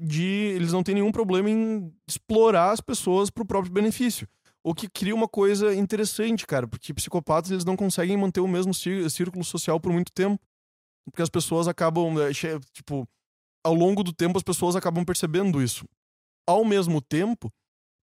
[0.00, 0.22] de
[0.56, 4.26] eles não têm nenhum problema em explorar as pessoas pro próprio benefício.
[4.62, 8.72] O que cria uma coisa interessante, cara, porque psicopatas eles não conseguem manter o mesmo
[8.74, 10.40] cí- círculo social por muito tempo.
[11.04, 12.32] Porque as pessoas acabam, eh,
[12.72, 13.06] tipo,
[13.64, 15.84] ao longo do tempo as pessoas acabam percebendo isso.
[16.46, 17.52] Ao mesmo tempo,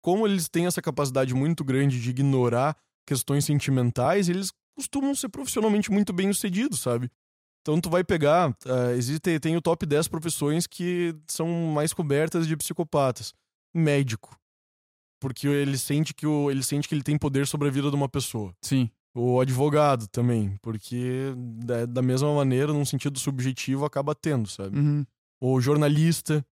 [0.01, 2.75] como eles têm essa capacidade muito grande de ignorar
[3.05, 7.09] questões sentimentais, eles costumam ser profissionalmente muito bem sucedidos, sabe?
[7.61, 12.47] Então tu vai pegar, ah, existe tem o top 10 profissões que são mais cobertas
[12.47, 13.33] de psicopatas.
[13.73, 14.35] Médico.
[15.19, 17.95] Porque ele sente que o, ele sente que ele tem poder sobre a vida de
[17.95, 18.53] uma pessoa.
[18.63, 18.89] Sim.
[19.13, 24.77] O advogado também, porque da, da mesma maneira, num sentido subjetivo, acaba tendo, sabe?
[24.79, 25.05] Uhum.
[25.41, 26.45] o jornalista,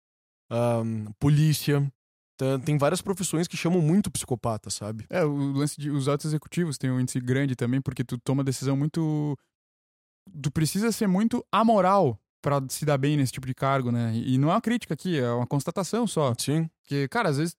[0.50, 1.88] ahn, polícia.
[2.66, 5.06] Tem várias profissões que chamam muito psicopata, sabe?
[5.10, 8.44] É, o lance de os altos executivos tem um índice grande também, porque tu toma
[8.44, 9.36] decisão muito.
[10.42, 14.16] Tu precisa ser muito amoral pra se dar bem nesse tipo de cargo, né?
[14.16, 16.34] E não é uma crítica aqui, é uma constatação só.
[16.38, 16.70] Sim.
[16.84, 17.56] Porque, cara, às vezes,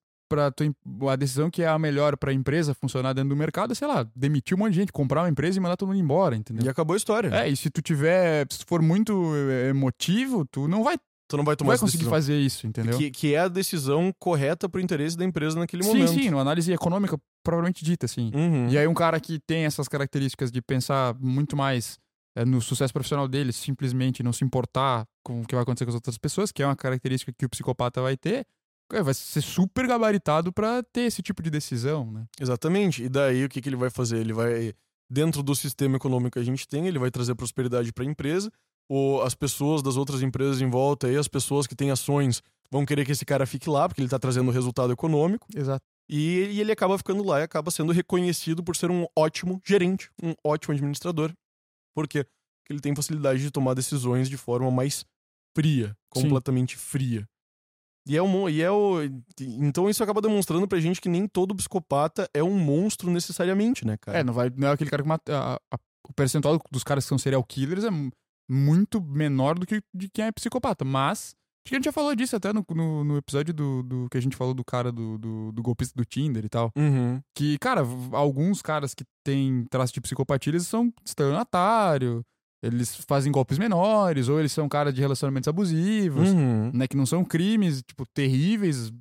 [0.54, 3.88] tu, a decisão que é a melhor pra empresa funcionar dentro do mercado é, sei
[3.88, 6.64] lá, demitir um monte de gente, comprar uma empresa e mandar todo mundo embora, entendeu?
[6.64, 7.28] E acabou a história.
[7.34, 8.46] É, e se tu tiver.
[8.50, 10.96] Se tu for muito eh, emotivo, tu não vai,
[11.28, 12.16] Tu não vai não tomar vai essa conseguir decisão.
[12.16, 12.96] fazer isso, entendeu?
[12.96, 16.08] Que, que é a decisão correta pro interesse da empresa naquele sim, momento.
[16.12, 18.30] sim, numa análise econômica propriamente dita, assim.
[18.34, 18.68] Uhum.
[18.70, 21.98] E aí um cara que tem essas características de pensar muito mais
[22.34, 25.90] é, no sucesso profissional dele, simplesmente não se importar com o que vai acontecer com
[25.90, 28.44] as outras pessoas, que é uma característica que o psicopata vai ter, é,
[28.90, 32.26] vai ser super gabaritado pra ter esse tipo de decisão, né?
[32.40, 33.02] Exatamente.
[33.02, 34.18] E daí o que, que ele vai fazer?
[34.18, 34.72] Ele vai,
[35.10, 38.50] dentro do sistema econômico que a gente tem, ele vai trazer prosperidade para a empresa.
[38.88, 42.86] Ou as pessoas das outras empresas em volta e as pessoas que têm ações vão
[42.86, 45.46] querer que esse cara fique lá, porque ele tá trazendo resultado econômico.
[45.54, 45.84] Exato.
[46.08, 50.10] E, e ele acaba ficando lá e acaba sendo reconhecido por ser um ótimo gerente,
[50.22, 51.32] um ótimo administrador.
[51.94, 52.24] Por quê?
[52.24, 55.04] Porque ele tem facilidade de tomar decisões de forma mais
[55.54, 56.22] fria, Sim.
[56.22, 57.28] completamente fria.
[58.08, 58.96] E é, um, e é o.
[59.40, 63.96] Então isso acaba demonstrando pra gente que nem todo psicopata é um monstro necessariamente, né,
[63.98, 64.18] cara?
[64.18, 65.36] É, não, vai, não é aquele cara que mata.
[65.36, 65.78] a- a-
[66.08, 68.10] o percentual dos caras que são serial killers é mu-
[68.50, 70.84] muito menor do que de quem é psicopata.
[70.84, 71.34] Mas.
[71.66, 74.08] Acho que a gente já falou disso até no, no, no episódio do, do.
[74.10, 76.70] que a gente falou do cara do, do, do golpista do Tinder e tal.
[76.74, 77.20] Uhum.
[77.36, 77.82] Que, cara,
[78.12, 82.24] alguns caras que têm traço de psicopatia, eles são estelionatário,
[82.62, 86.70] eles fazem golpes menores, ou eles são caras de relacionamentos abusivos, Uhum.
[86.74, 86.86] né?
[86.88, 88.92] Que não são crimes, tipo, terríveis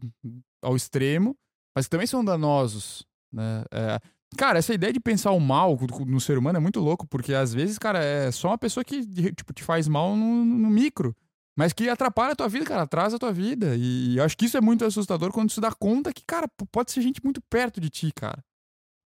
[0.61, 1.35] ao extremo,
[1.75, 3.63] mas que também são danosos, né?
[3.71, 3.99] É,
[4.37, 7.53] cara, essa ideia de pensar o mal no ser humano é muito louco, porque às
[7.53, 9.03] vezes, cara, é só uma pessoa que,
[9.33, 11.15] tipo, te faz mal no, no micro.
[11.59, 13.75] Mas que atrapalha a tua vida, cara, atrasa a tua vida.
[13.75, 16.47] E eu acho que isso é muito assustador quando tu se dá conta que, cara,
[16.71, 18.37] pode ser gente muito perto de ti, cara.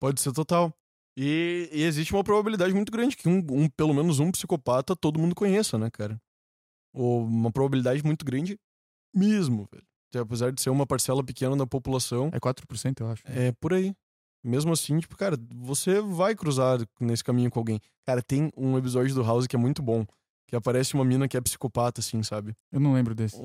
[0.02, 0.74] Pode ser total.
[1.18, 5.20] E, e existe uma probabilidade muito grande que um, um- pelo menos um psicopata todo
[5.20, 6.20] mundo conheça, né, cara?
[6.94, 8.58] Ou uma probabilidade muito grande
[9.14, 9.86] mesmo, velho.
[10.24, 13.24] Apesar de ser uma parcela pequena da população, É 4%, eu acho.
[13.26, 13.94] é por aí.
[14.44, 17.80] Mesmo assim, tipo, cara, você vai cruzar nesse caminho com alguém.
[18.06, 20.06] Cara, tem um episódio do House que é muito bom.
[20.48, 22.54] Que aparece uma mina que é psicopata, assim, sabe?
[22.72, 23.38] Eu não lembro desse.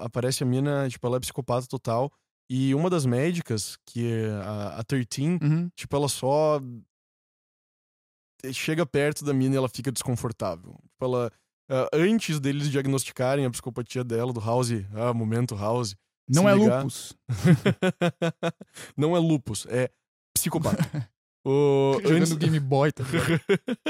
[0.00, 2.10] aparece a mina, tipo, ela é psicopata total.
[2.48, 5.68] E uma das médicas, que é a, a 13, Uhum.
[5.76, 6.58] tipo, ela só
[8.52, 10.72] chega perto da mina e ela fica desconfortável.
[10.90, 11.32] Tipo, ela.
[11.70, 15.94] ah, antes deles diagnosticarem a psicopatia dela, do House, ah, momento House.
[16.28, 17.14] Não é ligar- lupus.
[18.96, 19.90] Não é lupus, é
[20.36, 20.76] psicopata.
[21.44, 23.02] o, Jogando antes, Game Boy, tá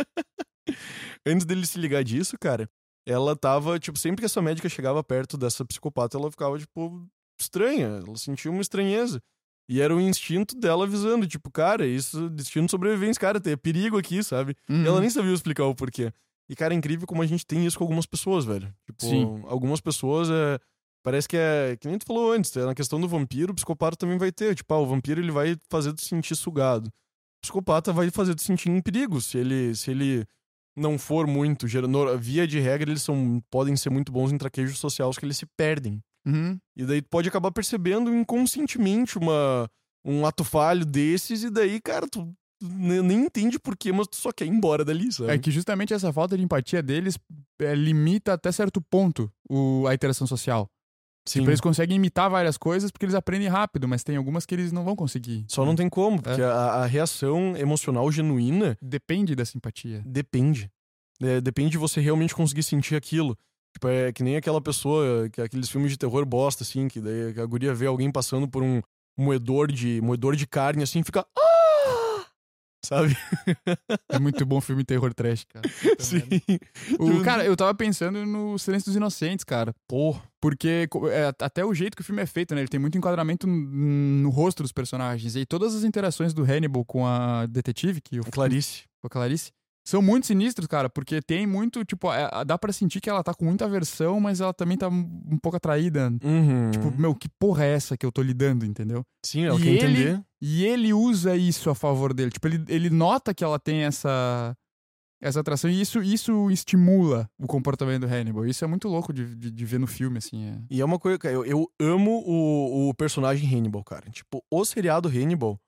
[1.27, 2.71] antes dele se ligar disso, cara,
[3.07, 7.07] ela tava, tipo, sempre que essa médica chegava perto dessa psicopata, ela ficava, tipo,
[7.41, 8.03] estranha.
[8.07, 9.21] Ela sentia uma estranheza.
[9.69, 13.99] E era o instinto dela avisando, tipo, cara, isso, destino de sobrevivência, cara, tem perigo
[13.99, 14.57] aqui, sabe?
[14.69, 14.87] Uhum.
[14.87, 16.11] Ela nem sabia explicar o porquê.
[16.49, 18.75] E, cara, é incrível como a gente tem isso com algumas pessoas, velho.
[18.87, 19.43] Tipo, Sim.
[19.47, 20.59] algumas pessoas é.
[21.03, 21.77] Parece que é.
[21.79, 24.55] Que nem tu falou antes, é na questão do vampiro, o psicopata também vai ter.
[24.55, 26.87] Tipo, ah, o vampiro ele vai fazer tu sentir sugado.
[26.87, 29.21] O psicopata vai fazer tu sentir em perigo.
[29.21, 30.27] Se ele, se ele
[30.75, 31.67] não for muito.
[32.19, 35.47] Via de regra, eles são, podem ser muito bons em traquejo social, que eles se
[35.57, 36.03] perdem.
[36.29, 36.59] Uhum.
[36.77, 39.69] E daí tu pode acabar percebendo inconscientemente uma,
[40.05, 42.33] um ato falho desses, e daí, cara, tu
[42.63, 45.31] ne- nem entende porquê, mas tu só quer ir embora dali, sabe?
[45.33, 47.19] É que justamente essa falta de empatia deles
[47.61, 50.69] é, limita até certo ponto o, a interação social.
[51.27, 51.41] Sim.
[51.41, 54.73] Tipo, eles conseguem imitar várias coisas porque eles aprendem rápido, mas tem algumas que eles
[54.73, 55.45] não vão conseguir.
[55.47, 60.03] Só não tem como, porque a, a reação emocional genuína Depende da simpatia.
[60.07, 60.71] depende.
[61.21, 63.37] É, depende de você realmente conseguir sentir aquilo.
[63.79, 67.33] Tipo, é que nem aquela pessoa, que aqueles filmes de terror bosta, assim, que daí
[67.41, 68.83] a guria vê alguém passando por um
[69.17, 71.25] moedor de, moedor de carne, assim, fica.
[71.39, 72.27] "Ah!"
[72.85, 73.17] Sabe?
[74.09, 75.69] É muito bom filme terror trash, cara.
[75.99, 76.23] Sim.
[76.99, 79.73] O, cara, eu tava pensando no Silêncio dos Inocentes, cara.
[79.87, 82.61] Pô, Porque é, até o jeito que o filme é feito, né?
[82.61, 85.37] Ele tem muito enquadramento no, rosto dos personagens.
[85.37, 88.85] E todas as interações do Hannibal com a detetive, que o Clarice.
[89.01, 89.53] com a Clarice,
[89.89, 93.33] são muito sinistros, cara, porque tem muito, tipo, é, dá pra sentir que ela tá
[93.33, 96.11] com muita aversão, mas ela também tá um pouco atraída.
[96.23, 96.71] Uhum.
[96.71, 99.03] Tipo, meu, que porra é essa que eu tô lidando, entendeu?
[99.25, 100.23] Sim, ela e quer ele- entender.
[100.43, 102.31] E ele usa isso a favor dele.
[102.31, 104.55] Tipo, ele, ele nota que ela tem essa
[105.21, 108.47] essa atração e isso, isso estimula o comportamento do Hannibal.
[108.47, 110.45] Isso é muito louco de, de, de ver no filme, assim.
[110.45, 110.59] É.
[110.71, 114.09] E é uma coisa, cara, eu, eu amo o, o personagem Hannibal, cara.
[114.11, 115.59] Tipo, o seriado Hannibal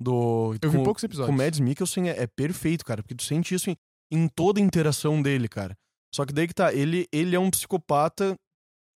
[0.00, 0.54] do.
[0.62, 1.34] Eu vi com- poucos Com episódios.
[1.34, 3.76] o Mads Mikkelsen é, é perfeito, cara, porque tu sente isso em,
[4.10, 5.76] em toda a interação dele, cara.
[6.14, 8.34] Só que daí que tá, ele, ele é um psicopata,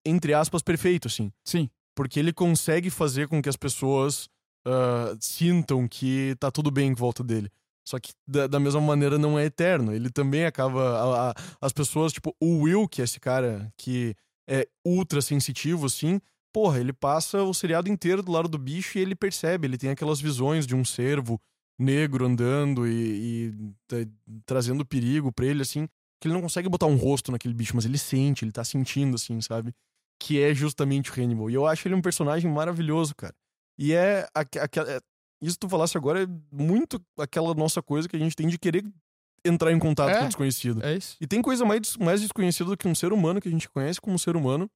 [0.06, 1.30] entre aspas, perfeito, assim.
[1.44, 1.68] Sim.
[1.94, 4.28] Porque ele consegue fazer com que as pessoas
[4.66, 7.50] ah, sintam que tá tudo bem em volta dele.
[7.86, 9.92] Só que da, da mesma maneira não é eterno.
[9.92, 10.82] Ele também acaba.
[10.98, 14.14] a- a- as pessoas, tipo, o Will, que é esse cara que
[14.48, 16.20] é ultra sensitivo, assim,
[16.52, 19.90] porra, ele passa o seriado inteiro do lado do bicho e ele percebe, ele tem
[19.90, 21.40] aquelas visões de um cervo
[21.78, 22.92] negro andando e,
[23.50, 23.54] e
[23.86, 23.96] tá-
[24.44, 25.86] trazendo perigo pra ele, assim,
[26.20, 29.14] que ele não consegue botar um rosto naquele bicho, mas ele sente, ele tá sentindo,
[29.14, 29.72] assim, sabe?
[30.20, 31.48] Que é justamente o Hannibal.
[31.50, 33.34] E eu acho ele um personagem maravilhoso, cara.
[33.78, 34.26] E é.
[34.34, 35.00] aque- aque- é-
[35.40, 38.84] isso tu falasse agora é muito aquela nossa coisa que a gente tem de querer
[39.42, 40.18] entrar em contato É.
[40.18, 40.84] com o desconhecido.
[40.84, 41.16] É isso.
[41.18, 43.98] E tem coisa mais, mais desconhecida do que um ser humano que a gente conhece
[43.98, 44.70] como um ser humano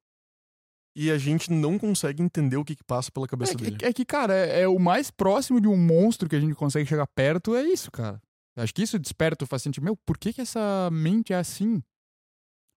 [0.97, 3.77] e a gente não consegue entender o que, que passa pela cabeça É, dele.
[3.77, 6.55] que- é que, cara, é, é o mais próximo de um monstro que a gente
[6.55, 8.21] consegue chegar perto é isso, cara.
[8.57, 9.81] Acho que isso desperta o fascinante.
[9.81, 11.83] Meu, por que, que essa mente é assim?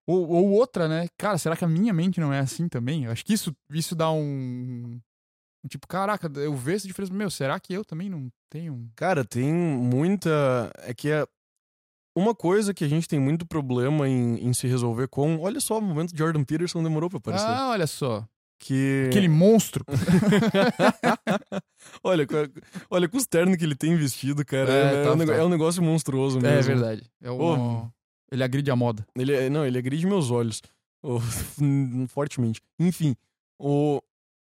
[0.07, 1.07] Ou, ou outra, né?
[1.17, 3.05] Cara, será que a minha mente não é assim também?
[3.07, 4.99] Acho que isso, isso dá um.
[5.69, 7.13] Tipo, caraca, eu vejo essa diferença.
[7.13, 8.89] Meu, será que eu também não tenho.
[8.95, 10.71] Cara, tem muita.
[10.77, 11.27] É que é.
[12.17, 15.39] Uma coisa que a gente tem muito problema em, em se resolver com.
[15.39, 17.45] Olha só, o momento de Jordan Peterson demorou pra aparecer.
[17.47, 18.25] Ah, olha só.
[18.59, 19.05] que.
[19.09, 19.85] Aquele monstro.
[22.03, 22.27] olha,
[22.89, 24.71] olha, com os ternos que ele tem vestido, cara.
[24.71, 25.33] É, É, tá, um, tá.
[25.35, 26.57] é um negócio monstruoso mesmo.
[26.57, 27.09] É verdade.
[27.21, 27.35] É o,
[27.83, 27.87] Ô.
[28.31, 29.05] Ele agride a moda.
[29.15, 30.61] Ele é- não, ele agride meus olhos.
[31.03, 31.19] Ô,
[32.09, 32.61] fortemente.
[32.79, 33.15] Enfim,
[33.59, 34.01] o,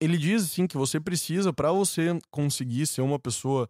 [0.01, 3.69] ele diz assim que você precisa, pra você conseguir ser uma pessoa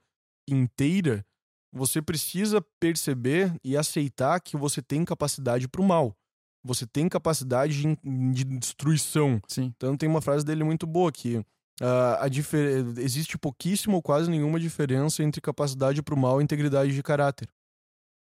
[0.49, 1.25] inteira,
[1.73, 6.17] você precisa perceber e aceitar que você tem capacidade pro mal.
[6.65, 7.99] Você tem capacidade de,
[8.33, 9.41] de destruição.
[9.47, 9.73] Sim.
[9.77, 11.45] Então tem uma frase dele muito boa que
[11.81, 16.93] ah, a difer- existe pouquíssima ou quase nenhuma diferença entre capacidade pro mal e integridade
[16.93, 17.49] de caráter.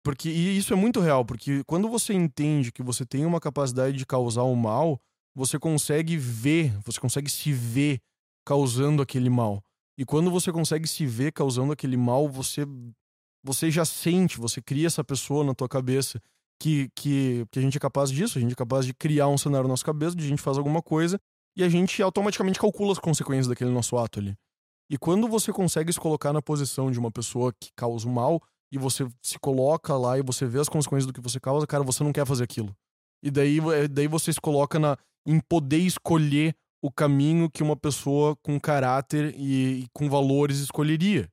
[0.04, 3.96] Porque e isso é muito real, porque quando você entende que você tem uma capacidade
[3.96, 5.00] de causar o mal,
[5.34, 8.00] você consegue ver, você consegue se ver
[8.44, 9.62] causando aquele mal.
[9.98, 12.64] E quando você consegue se ver causando aquele mal, você
[13.46, 16.20] você já sente, você cria essa pessoa na tua cabeça
[16.60, 19.38] que, que, que a gente é capaz disso, a gente é capaz de criar um
[19.38, 21.18] cenário na nossa cabeça, de a gente faz alguma coisa
[21.56, 24.34] e a gente automaticamente calcula as consequências daquele nosso ato ali.
[24.90, 28.42] E quando você consegue se colocar na posição de uma pessoa que causa o mal
[28.72, 31.84] e você se coloca lá e você vê as consequências do que você causa, cara,
[31.84, 32.74] você não quer fazer aquilo.
[33.22, 34.96] E daí, eh, daí você se coloca na,
[35.26, 41.28] em poder escolher o caminho que uma pessoa com caráter e, e com valores escolheria.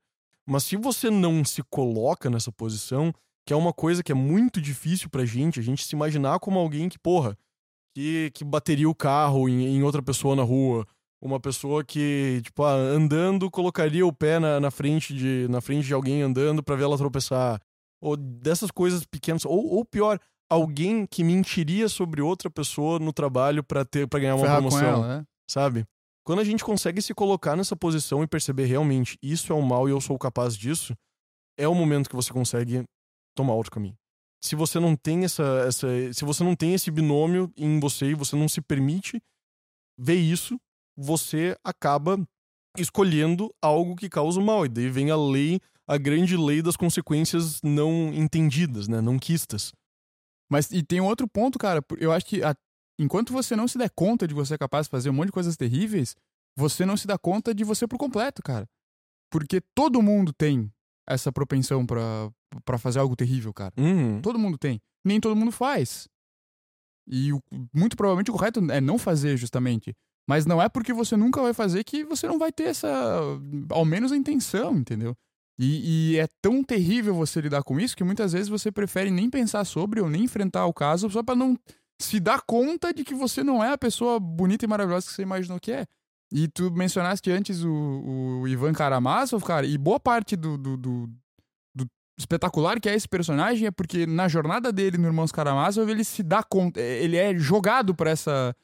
[0.47, 3.13] Mas se você não se coloca nessa posição,
[3.45, 6.59] que é uma coisa que é muito difícil pra gente, a gente se imaginar como
[6.59, 7.37] alguém que, porra,
[7.95, 10.85] que, que bateria o carro em, em outra pessoa na rua.
[11.21, 15.85] Uma pessoa que, tipo, ah, andando, colocaria o pé na, na, frente de, na frente
[15.85, 17.61] de alguém andando pra ver ela tropeçar.
[18.01, 19.45] Ou dessas coisas pequenas.
[19.45, 24.35] Ou, ou pior, alguém que mentiria sobre outra pessoa no trabalho pra ter para ganhar
[24.35, 25.25] uma Ferrar com promoção ela, né?
[25.49, 25.85] sabe?
[26.25, 29.87] Quando a gente consegue se colocar nessa posição e perceber realmente isso é o mal
[29.87, 30.93] e eu sou capaz disso,
[31.57, 32.83] é o momento que você consegue
[33.35, 33.95] tomar outro caminho.
[34.43, 38.15] Se você não tem essa, essa se você não tem esse binômio em você e
[38.15, 39.21] você não se permite
[39.97, 40.57] ver isso,
[40.97, 42.21] você acaba
[42.77, 46.75] escolhendo algo que causa o mal e daí vem a lei, a grande lei das
[46.75, 49.71] consequências não entendidas, né, não quistas.
[50.51, 51.81] Mas e tem outro ponto, cara.
[51.97, 52.55] Eu acho que a-
[53.03, 55.31] enquanto você não se der conta de você é capaz de fazer um monte de
[55.33, 56.15] coisas terríveis,
[56.57, 58.67] você não se dá conta de você por completo, cara.
[59.31, 60.71] Porque todo mundo tem
[61.07, 62.31] essa propensão pra,
[62.63, 63.73] pra fazer algo terrível, cara.
[63.77, 64.21] Uhum.
[64.21, 64.79] Todo mundo tem.
[65.05, 66.07] Nem todo mundo faz.
[67.07, 67.41] E o-
[67.73, 69.93] muito provavelmente o correto é não fazer, justamente.
[70.29, 72.89] Mas não é porque você nunca vai fazer que você não vai ter essa.
[73.69, 75.15] Ao menos a intenção, entendeu?
[75.59, 79.29] E, e, é tão terrível você lidar com isso que muitas vezes você prefere nem
[79.29, 81.55] pensar sobre ou nem enfrentar o caso só para não
[81.99, 85.21] se dar conta de que você não é a pessoa bonita e maravilhosa que você
[85.21, 85.85] imaginou que é.
[86.31, 91.09] E tu mencionaste antes o, o Ivan Karamazov, cara, e boa parte do, do, do,
[91.75, 91.87] do,
[92.17, 96.23] espetacular que é esse personagem é porque na jornada dele no Irmãos Karamazov ele se
[96.23, 98.55] dá conta, ele é jogado para essa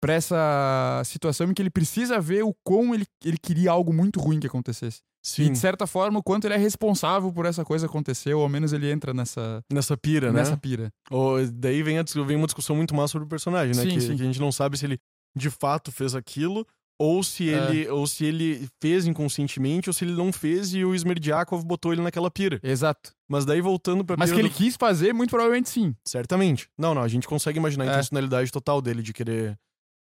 [0.00, 4.20] para essa situação em que ele precisa ver o quão ele, ele queria algo muito
[4.20, 5.02] ruim que acontecesse.
[5.22, 5.44] Sim.
[5.44, 8.48] E, de certa forma, o quanto ele é responsável por essa coisa acontecer, ou ao
[8.48, 9.62] menos ele entra nessa...
[9.70, 10.40] Nessa pira, né?
[10.40, 10.90] Nessa pira.
[11.10, 13.82] Ou, daí vem, a, vem uma discussão muito mais sobre o personagem, né?
[13.82, 14.16] Sim, que, sim.
[14.16, 14.98] que a gente não sabe se ele
[15.36, 16.66] de fato fez aquilo,
[17.00, 17.52] ou se É.
[17.70, 21.92] ele, ou se ele fez inconscientemente, ou se ele não fez e o Smerdiakov botou
[21.92, 22.58] ele naquela pira.
[22.62, 23.12] Exato.
[23.28, 25.94] Mas daí voltando pra Mas que ele do- quis fazer, muito provavelmente sim.
[26.04, 26.68] Certamente.
[26.78, 27.90] Não, não, a gente consegue imaginar a É.
[27.90, 29.56] intencionalidade total dele de querer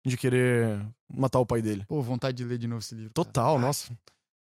[0.05, 0.79] de querer
[1.13, 1.83] matar o pai dele.
[1.85, 3.11] Pô, vontade de ler de novo esse livro.
[3.13, 3.25] cara.
[3.25, 3.91] Total, nossa.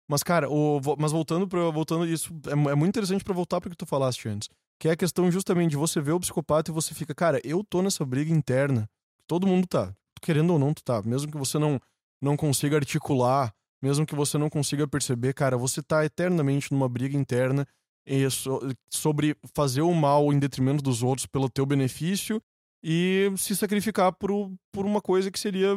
[0.10, 3.70] Mas, cara, o, mas voltando para voltando isso, é, é muito interessante pra voltar pro
[3.70, 4.48] que tu falaste antes.
[4.80, 7.64] Que é a questão justamente de você ver o psicopata e você fica, cara, eu
[7.64, 8.88] tô nessa briga interna.
[9.28, 9.94] Todo mundo tá.
[10.22, 11.02] Querendo ou não, tu tá.
[11.02, 11.80] Mesmo que você não,
[12.22, 17.18] não consiga articular, mesmo que você não consiga perceber, cara, você tá eternamente numa briga
[17.18, 17.66] interna
[18.30, 18.60] so-
[18.92, 22.40] sobre fazer o mal em detrimento dos outros pelo teu benefício
[22.84, 25.70] e se sacrificar por, o- por uma coisa que seria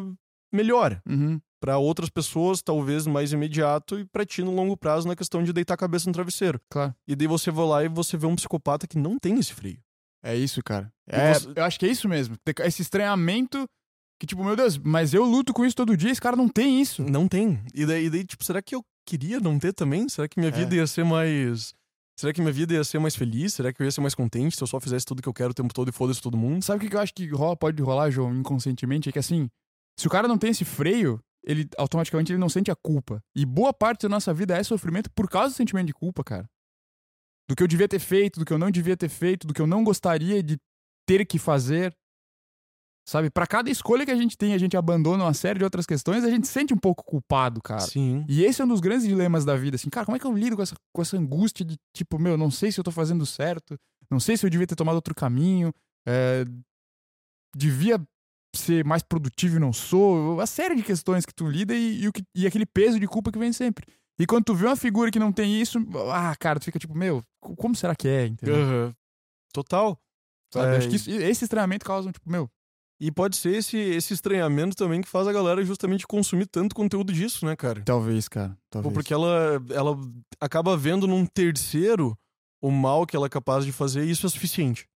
[0.52, 1.40] melhor Uhum.
[1.60, 5.52] Pra outras pessoas, talvez mais imediato, e pra ti no longo prazo na questão de
[5.52, 6.60] deitar a cabeça no travesseiro.
[6.70, 6.94] Claro.
[7.06, 9.78] E daí você vai lá e você vê um psicopata que não tem esse freio.
[10.22, 10.92] É isso, cara.
[11.08, 12.36] É, você- Eu acho que é isso mesmo.
[12.44, 13.66] Ter Esse estranhamento
[14.20, 16.80] que, tipo, meu Deus, mas eu luto com isso todo dia, esse cara não tem
[16.80, 17.02] isso.
[17.02, 17.60] Não tem.
[17.74, 20.08] E daí, e daí, tipo, será que eu queria não ter também?
[20.08, 20.54] Será que minha É.
[20.54, 21.72] vida ia ser mais.
[22.18, 23.54] Será que minha vida ia ser mais feliz?
[23.54, 25.50] Será que eu ia ser mais contente se eu só fizesse tudo que eu quero
[25.50, 26.64] o tempo todo e foda-se todo mundo?
[26.64, 29.08] Sabe o que que eu acho que rola, pode rolar, João, inconscientemente?
[29.08, 29.48] É que assim,
[29.96, 33.22] se o cara não tem esse freio, ele automaticamente ele não sente a culpa.
[33.34, 36.48] E boa parte da nossa vida é sofrimento por causa do sentimento de culpa, cara.
[37.48, 39.60] Do que eu devia ter feito, do que eu não devia ter feito, do que
[39.60, 40.58] eu não gostaria de
[41.06, 41.96] ter que fazer.
[43.08, 43.30] Sabe?
[43.30, 46.24] Pra cada escolha que a gente tem, a gente abandona uma série de outras questões,
[46.24, 47.80] a gente se sente um pouco culpado, cara.
[47.80, 48.22] Sim.
[48.28, 50.36] E esse é um dos grandes dilemas da vida, assim, cara, como é que eu
[50.36, 53.24] lido com essa, com essa angústia de, tipo, meu, não sei se eu tô fazendo
[53.24, 53.78] certo,
[54.10, 55.72] não sei se eu devia ter tomado outro caminho,
[56.06, 56.44] é,
[57.56, 57.98] devia
[58.58, 62.10] ser mais produtivo e não sou, uma série de questões que tu lida e, e,
[62.34, 63.86] e aquele peso de culpa que vem sempre.
[64.20, 65.78] E quando tu vê uma figura que não tem isso,
[66.12, 68.56] ah, cara, tu fica tipo, meu, co- como será que é, entendeu?
[68.56, 68.94] Aham.
[69.52, 69.98] Total.
[70.52, 70.74] Sabe?
[70.74, 72.50] É, Acho que isso- esse estranhamento causa, um, tipo, meu,
[73.00, 77.12] E pode ser esse, esse estranhamento também que faz a galera justamente consumir tanto conteúdo
[77.12, 77.80] disso, né, cara?
[77.84, 78.92] talvez, cara, talvez.
[78.92, 79.96] Porque ela, ela
[80.40, 82.18] acaba vendo num terceiro
[82.60, 84.88] o mal que ela é capaz de fazer e isso é suficiente.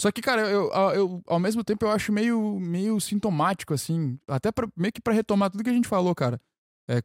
[0.00, 4.52] Só que, cara, eu, eu, ao mesmo tempo eu acho meio, meio sintomático, assim, até
[4.52, 6.40] pra, meio que pra retomar tudo que a gente falou, cara.
[6.88, 7.02] É,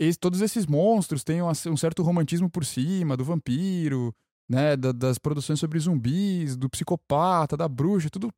[0.00, 4.14] esse- todos esses monstros têm um, um certo romantismo por cima, do vampiro,
[4.48, 8.30] né, da- das produções sobre zumbis, do psicopata, da bruxa, tudo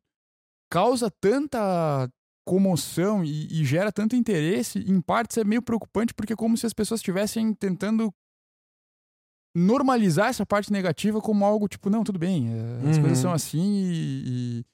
[0.71, 2.09] causa tanta
[2.47, 6.65] comoção e, e gera tanto interesse, em partes é meio preocupante porque é como se
[6.65, 8.13] as pessoas estivessem tentando
[9.55, 13.01] normalizar essa parte negativa como algo tipo, não, tudo bem, é, as Uhum.
[13.03, 14.65] coisas são assim e, e-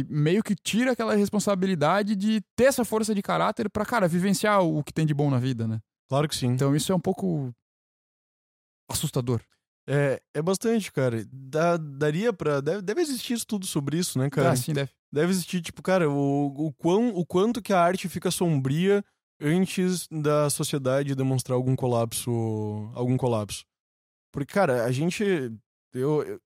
[0.00, 4.62] e meio que tira aquela responsabilidade de ter essa força de caráter pra, cara, vivenciar
[4.62, 5.80] o que tem de bom na vida, né?
[6.08, 6.48] Claro que sim.
[6.48, 7.50] Então isso é um pouco
[8.88, 9.40] assustador.
[9.88, 11.24] É, é bastante, cara.
[11.32, 12.60] Dá- daria pra.
[12.60, 14.50] Deve, deve existir estudo sobre isso, né, cara?
[14.50, 14.90] Ah, sim, deve.
[15.12, 19.02] Deve existir, tipo, cara, o, o, quão, o quanto que a arte fica sombria
[19.40, 22.30] antes da sociedade demonstrar algum colapso.
[22.94, 23.64] Algum colapso.
[24.32, 25.22] Porque, cara, a gente.
[25.92, 26.40] Eu, eu,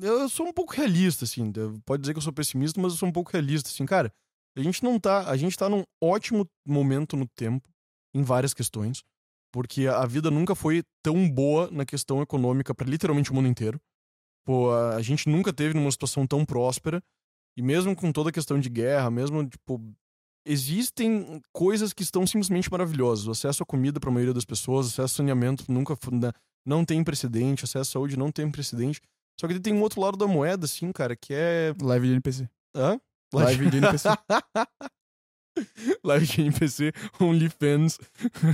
[0.00, 1.52] eu sou um pouco realista, assim.
[1.84, 4.12] Pode dizer que eu sou pessimista, mas eu sou um pouco realista, assim, cara.
[4.56, 5.28] A gente não tá.
[5.28, 7.68] A gente tá num ótimo momento no tempo,
[8.14, 9.02] em várias questões.
[9.52, 13.80] Porque a vida nunca foi tão boa na questão econômica para literalmente o mundo inteiro.
[14.44, 17.02] Pô, a gente nunca teve numa situação tão próspera.
[17.56, 19.80] E mesmo com toda a questão de guerra, mesmo, tipo,
[20.46, 23.26] existem coisas que estão simplesmente maravilhosas.
[23.26, 26.32] O acesso à comida para a maioria das pessoas, o acesso ao saneamento nunca né,
[26.68, 29.00] não tem precedente, acesso à saúde não tem precedente.
[29.40, 31.72] Só que tem um outro lado da moeda, assim, cara, que é.
[31.80, 32.48] Live de NPC.
[32.76, 33.00] Hã?
[33.32, 34.08] Live de NPC.
[36.04, 37.98] Live de NPC, OnlyFans,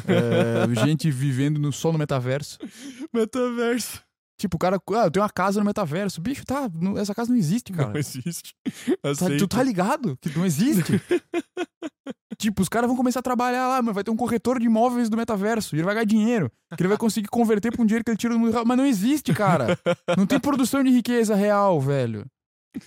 [0.08, 2.58] É, gente vivendo no, só no metaverso.
[3.12, 4.02] metaverso.
[4.38, 6.20] Tipo, o cara, ah, eu tenho uma casa no metaverso.
[6.20, 7.90] Bicho, tá, não- essa casa não existe, cara.
[7.90, 8.54] Não existe.
[9.02, 11.00] Tá- tu tá ligado que não existe?
[12.38, 15.08] tipo, os caras vão começar a trabalhar lá, mas vai ter um corretor de imóveis
[15.08, 15.74] do metaverso.
[15.74, 16.50] E ele vai ganhar dinheiro.
[16.76, 18.64] Que ele vai conseguir converter pra um dinheiro que ele tira no real.
[18.66, 19.78] Mas não existe, cara.
[20.16, 22.26] Não tem produção de riqueza real, velho.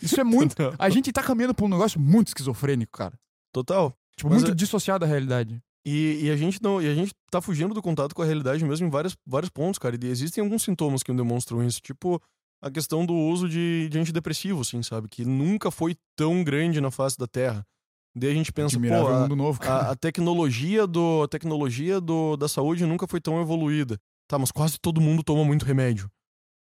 [0.02, 0.53] Isso é muito.
[0.56, 0.76] Total.
[0.78, 3.14] A gente tá caminhando pra um negócio muito esquizofrênico, cara.
[3.53, 3.94] Total.
[4.18, 5.61] Tipo, Mas muito é- dissociado da realidade.
[5.89, 8.65] E, e a gente não, e a gente tá fugindo do contato com a realidade
[8.65, 9.95] mesmo em vários, vários pontos, cara.
[9.95, 12.22] E existem alguns sintomas que demonstram isso, tipo
[12.61, 15.07] a questão do uso de, de antidepressivo, assim, sabe?
[15.07, 17.65] Que nunca foi tão grande na face da Terra.
[18.14, 19.89] Daí a gente pensa, pô, a, mundo novo, cara.
[19.89, 23.97] a, a tecnologia, do, a tecnologia do, da saúde nunca foi tão evoluída.
[24.27, 26.09] Tá, mas quase todo mundo toma muito remédio,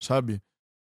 [0.03, 0.41] sabe?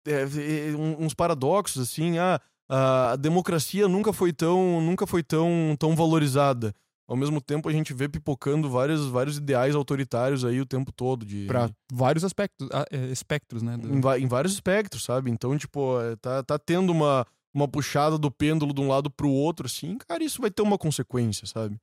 [0.07, 2.39] É, é, um- uns paradoxos, assim, ah,
[2.69, 6.73] a, a democracia nunca foi tão, nunca foi tão, tão valorizada.
[7.11, 11.25] Ao mesmo tempo, a gente vê pipocando vários, vários ideais autoritários aí o tempo todo.
[11.25, 13.75] De, Pra vários aspectos, ah, é, espectros, né?
[13.75, 15.29] do- em, em vários espectros, sabe?
[15.29, 19.29] Então, tipo, é, tá, tá tendo uma, uma puxada do pêndulo de um lado pro
[19.29, 21.75] outro, assim, cara, isso vai ter uma consequência, sabe?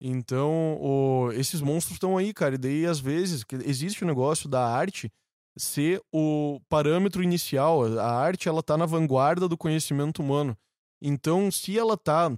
[0.00, 4.48] Então, o- esses monstros estão aí, cara, e daí, às vezes, que existe o negócio
[4.48, 5.10] da arte
[5.58, 7.84] ser o parâmetro inicial.
[7.98, 10.56] A arte, ela tá na vanguarda do conhecimento humano.
[11.02, 12.32] Então, se ela tá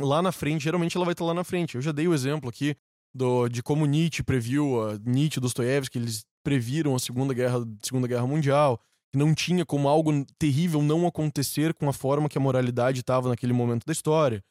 [0.00, 1.74] lá na frente, geralmente ela vai estar lá na frente.
[1.74, 2.76] Eu já dei o exemplo aqui
[3.14, 8.08] do, de como Nietzsche previu, a Nietzsche e Dostoiévski, eles previram a Segunda Guerra, Segunda
[8.08, 8.80] Guerra Mundial,
[9.12, 13.28] que não tinha como algo terrível não acontecer com a forma que a moralidade estava
[13.28, 14.42] naquele momento da história.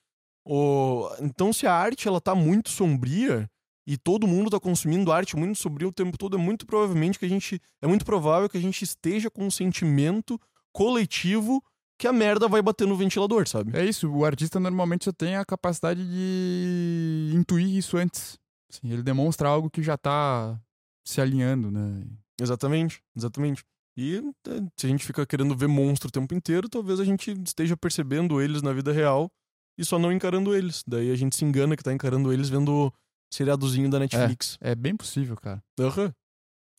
[0.45, 3.49] O, então, se a arte ela tá muito sombria
[3.87, 7.25] e todo mundo tá consumindo arte muito sombria o tempo todo, é muito provavelmente que
[7.25, 10.39] a gente é muito provável que a gente esteja com um sentimento
[10.71, 11.61] coletivo
[12.01, 13.77] que a merda vai bater no ventilador, sabe?
[13.77, 18.39] É isso, o artista normalmente só tem a capacidade de intuir isso antes.
[18.67, 20.59] Assim, ele demonstra algo que já tá
[21.05, 22.03] se alinhando, né?
[22.41, 23.63] Exatamente, exatamente.
[23.95, 24.17] E
[24.47, 27.77] é, se a gente fica querendo ver monstro o tempo inteiro, talvez a gente esteja
[27.77, 29.29] percebendo eles na vida real
[29.77, 30.83] e só não encarando eles.
[30.87, 32.93] Daí a gente se engana que tá encarando eles vendo o
[33.31, 34.57] seriadozinho da Netflix.
[34.59, 35.63] É bem possível, cara.
[35.79, 36.11] Aham.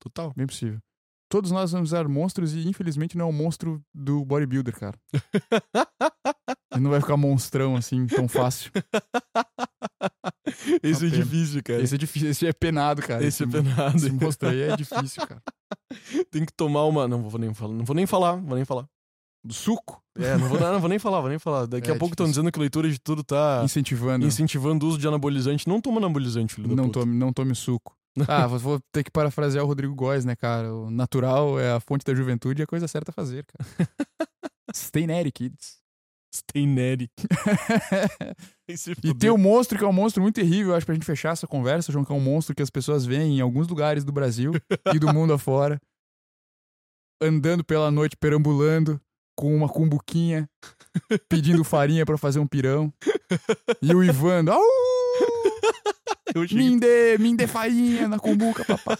[0.01, 0.33] Total.
[0.35, 0.81] Bem possível.
[1.33, 4.99] Todos nós vamos usar monstros e infelizmente não é o monstro do bodybuilder, cara.
[6.71, 8.71] Ele não vai ficar monstrão assim tão fácil.
[10.83, 11.83] Esse é difícil, cara.
[11.83, 13.25] Esse é difícil, esse é penado, cara.
[13.25, 13.97] Esse é Esse- penado.
[13.97, 15.43] Esse monstro aí é difícil, cara.
[16.31, 17.09] Tem que tomar uma.
[17.09, 17.73] Não vou nem falar.
[17.73, 18.37] Não vou nem falar.
[18.37, 18.87] Vou nem falar.
[19.45, 21.67] Do suco, É, não vou, não, vou nem falar, vou nem falar.
[21.67, 24.25] Daqui É a pouco estão dizendo que leitura de tudo tá incentivando.
[24.27, 25.67] incentivando o uso de anabolizante.
[25.67, 27.01] Não toma anabolizante, filho da Não puta.
[27.01, 27.97] tome, não tome suco.
[28.29, 30.75] Ah, vou, vou ter que parafrasear o Rodrigo Góes, né, cara?
[30.75, 33.67] O natural é a fonte da juventude e é a coisa certa a fazer, cara.
[34.75, 35.81] Stay neri, kids.
[36.35, 36.67] Stay
[38.75, 41.33] se E tem o monstro, que é um monstro muito terrível, acho, pra gente fechar
[41.33, 44.13] essa conversa, João, que é um monstro que as pessoas veem em alguns lugares do
[44.13, 44.53] Brasil
[44.95, 45.79] e do mundo afora,
[47.21, 48.99] andando pela noite, perambulando,
[49.37, 50.49] com uma cumbuquinha,
[51.29, 52.91] pedindo farinha pra fazer um pirão,
[53.83, 54.82] e o Ivando, au!
[56.35, 56.43] Eu
[57.19, 58.99] me dê farinha na cumbuca, papá.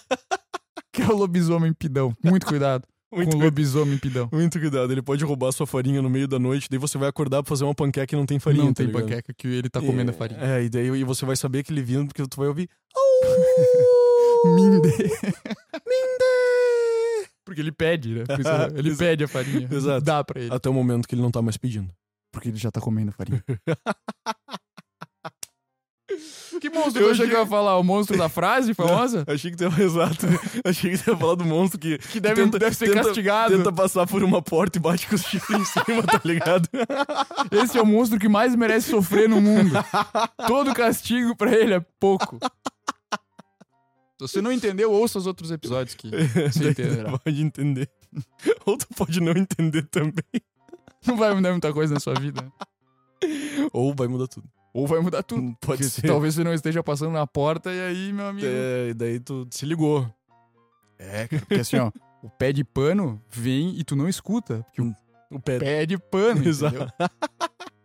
[0.93, 2.15] Que é o lobisomem pidão.
[2.23, 4.27] Muito cuidado Muito, com o lobisomem pidão.
[4.33, 4.91] muito cuidado.
[4.91, 7.65] Ele pode roubar sua farinha no meio da noite, daí você vai acordar pra fazer
[7.65, 8.65] uma panqueca e não tem farinha.
[8.65, 9.03] Não tá tem ligado?
[9.03, 10.41] panqueca que ele tá comendo a farinha.
[10.41, 12.71] É, e daí e você vai saber que ele vindo porque tu vai ouvir.
[14.47, 14.91] Me dê.
[15.87, 17.29] Mindê!
[17.45, 18.25] Porque ele pede, né?
[18.75, 19.69] Ele pede a farinha.
[19.71, 20.05] Exato.
[20.05, 20.55] Dá pra ele.
[20.55, 21.93] Até o momento que ele não tá mais pedindo.
[22.33, 23.45] Porque ele já tá comendo a farinha.
[26.73, 27.79] monstro Eu achei que ia falar?
[27.79, 29.25] O monstro da frase famosa?
[29.29, 30.27] Achei que teve exato.
[30.65, 33.57] Achei que você ia falar do monstro que, Que deve, tenta- deve ser tenta- castigado.
[33.57, 36.69] tenta passar por uma porta e bate com os chifres em cima, tá ligado?
[37.53, 39.71] Esse é o monstro que mais merece sofrer no mundo.
[40.47, 42.39] Todo castigo pra ele é pouco.
[44.19, 47.19] Se você não entendeu, ouça os outros episódios que você entenderá.
[47.19, 47.91] pode entender.
[48.65, 50.23] Ou tu pode não entender também.
[51.05, 52.47] Não vai mudar muita coisa na sua vida.
[53.73, 54.47] Ou vai mudar tudo.
[54.75, 55.55] Ou vai mudar tudo.
[55.61, 56.03] Pode ser.
[56.07, 58.47] Talvez você não esteja passando na porta e aí, meu amigo.
[58.49, 60.09] É, e daí tu se ligou.
[60.99, 61.91] É, porque assim, ó,
[62.23, 64.63] o pé de pano vem e tu não escuta.
[64.65, 64.95] Porque o
[65.31, 65.59] O pé.
[65.59, 66.87] pé de pano, Exato.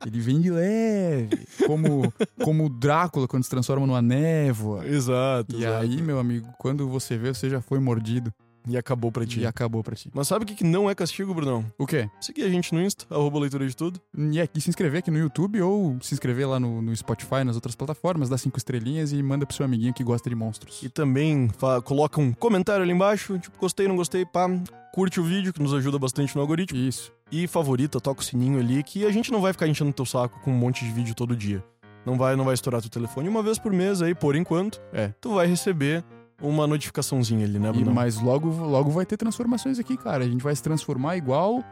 [0.06, 1.46] Ele vem de leve.
[1.66, 4.86] Como, como o Drácula quando se transforma numa névoa.
[4.88, 5.56] Exato.
[5.56, 5.84] E exato.
[5.84, 8.32] aí, meu amigo, quando você vê, você já foi mordido
[8.68, 9.40] E acabou pra ti.
[9.42, 10.10] e acabou pra ti.
[10.14, 11.66] Mas sabe o que, que não é castigo, Brunão?
[11.78, 12.10] O quê?
[12.20, 14.00] Seguir a gente no Insta, arroba leitura de tudo.
[14.16, 17.56] E aqui se inscrever aqui no YouTube ou se inscrever lá no, no Spotify, nas
[17.56, 20.82] outras plataformas, dá cinco estrelinhas e manda pro seu amiguinho que gosta de monstros.
[20.84, 21.50] E também
[21.84, 24.48] coloca um comentário ali embaixo, tipo, gostei, não gostei, pá.
[24.94, 26.78] Curte o vídeo, que nos ajuda bastante no algoritmo.
[26.80, 27.12] Isso.
[27.32, 30.40] E favorita, toca o sininho ali, que a gente não vai ficar enchendo teu saco
[30.42, 31.64] com um monte de vídeo todo dia.
[32.06, 34.82] Não vai, não vai estourar teu telefone uma vez por mês aí, por enquanto.
[34.94, 35.10] É.
[35.20, 36.04] Tu vai receber
[36.42, 37.94] uma notificaçãozinha ali, né, E, Brunão?
[37.94, 40.24] mas logo, logo vai ter transformações aqui, cara.
[40.24, 41.64] A gente vai se transformar igual.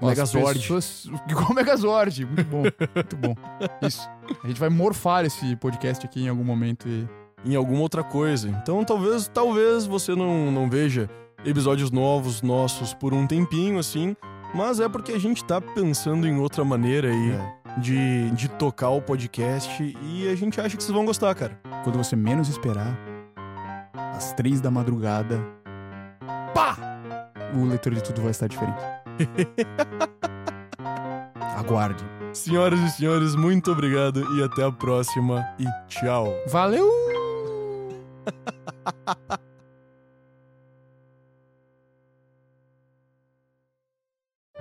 [0.00, 0.58] as Megazord.
[0.60, 2.24] pessoas- Igual Megazord.
[2.26, 2.62] Muito bom.
[2.94, 3.34] Muito bom.
[3.82, 4.08] Isso.
[4.42, 6.88] A gente vai morfar esse podcast aqui em algum momento.
[6.88, 7.06] E...
[7.44, 8.48] em alguma outra coisa.
[8.48, 11.08] Então talvez, talvez você não, não veja
[11.44, 14.16] episódios novos nossos por um tempinho, assim.
[14.54, 17.30] Mas é porque a gente tá pensando em outra maneira aí.
[17.32, 17.54] É.
[17.78, 21.58] de, de tocar o podcast e a gente acha que vocês vão gostar, cara.
[21.82, 22.96] Quando você menos esperar,
[23.94, 25.40] às três da madrugada,
[26.54, 26.76] pá!
[27.54, 28.82] O leitor de tudo vai estar diferente.
[31.56, 32.04] Aguarde.
[32.32, 36.34] Senhoras e senhores, muito obrigado e até a próxima e tchau.
[36.48, 36.88] Valeu!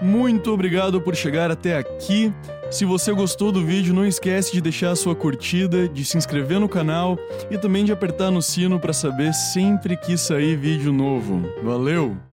[0.02, 2.34] Muito obrigado por chegar até aqui.
[2.74, 6.60] Se você gostou do vídeo, não esquece de deixar a sua curtida, de se inscrever
[6.60, 7.20] no canal
[7.52, 11.44] e também de apertar no sino para saber sempre que sair vídeo novo.
[11.64, 12.33] Valeu!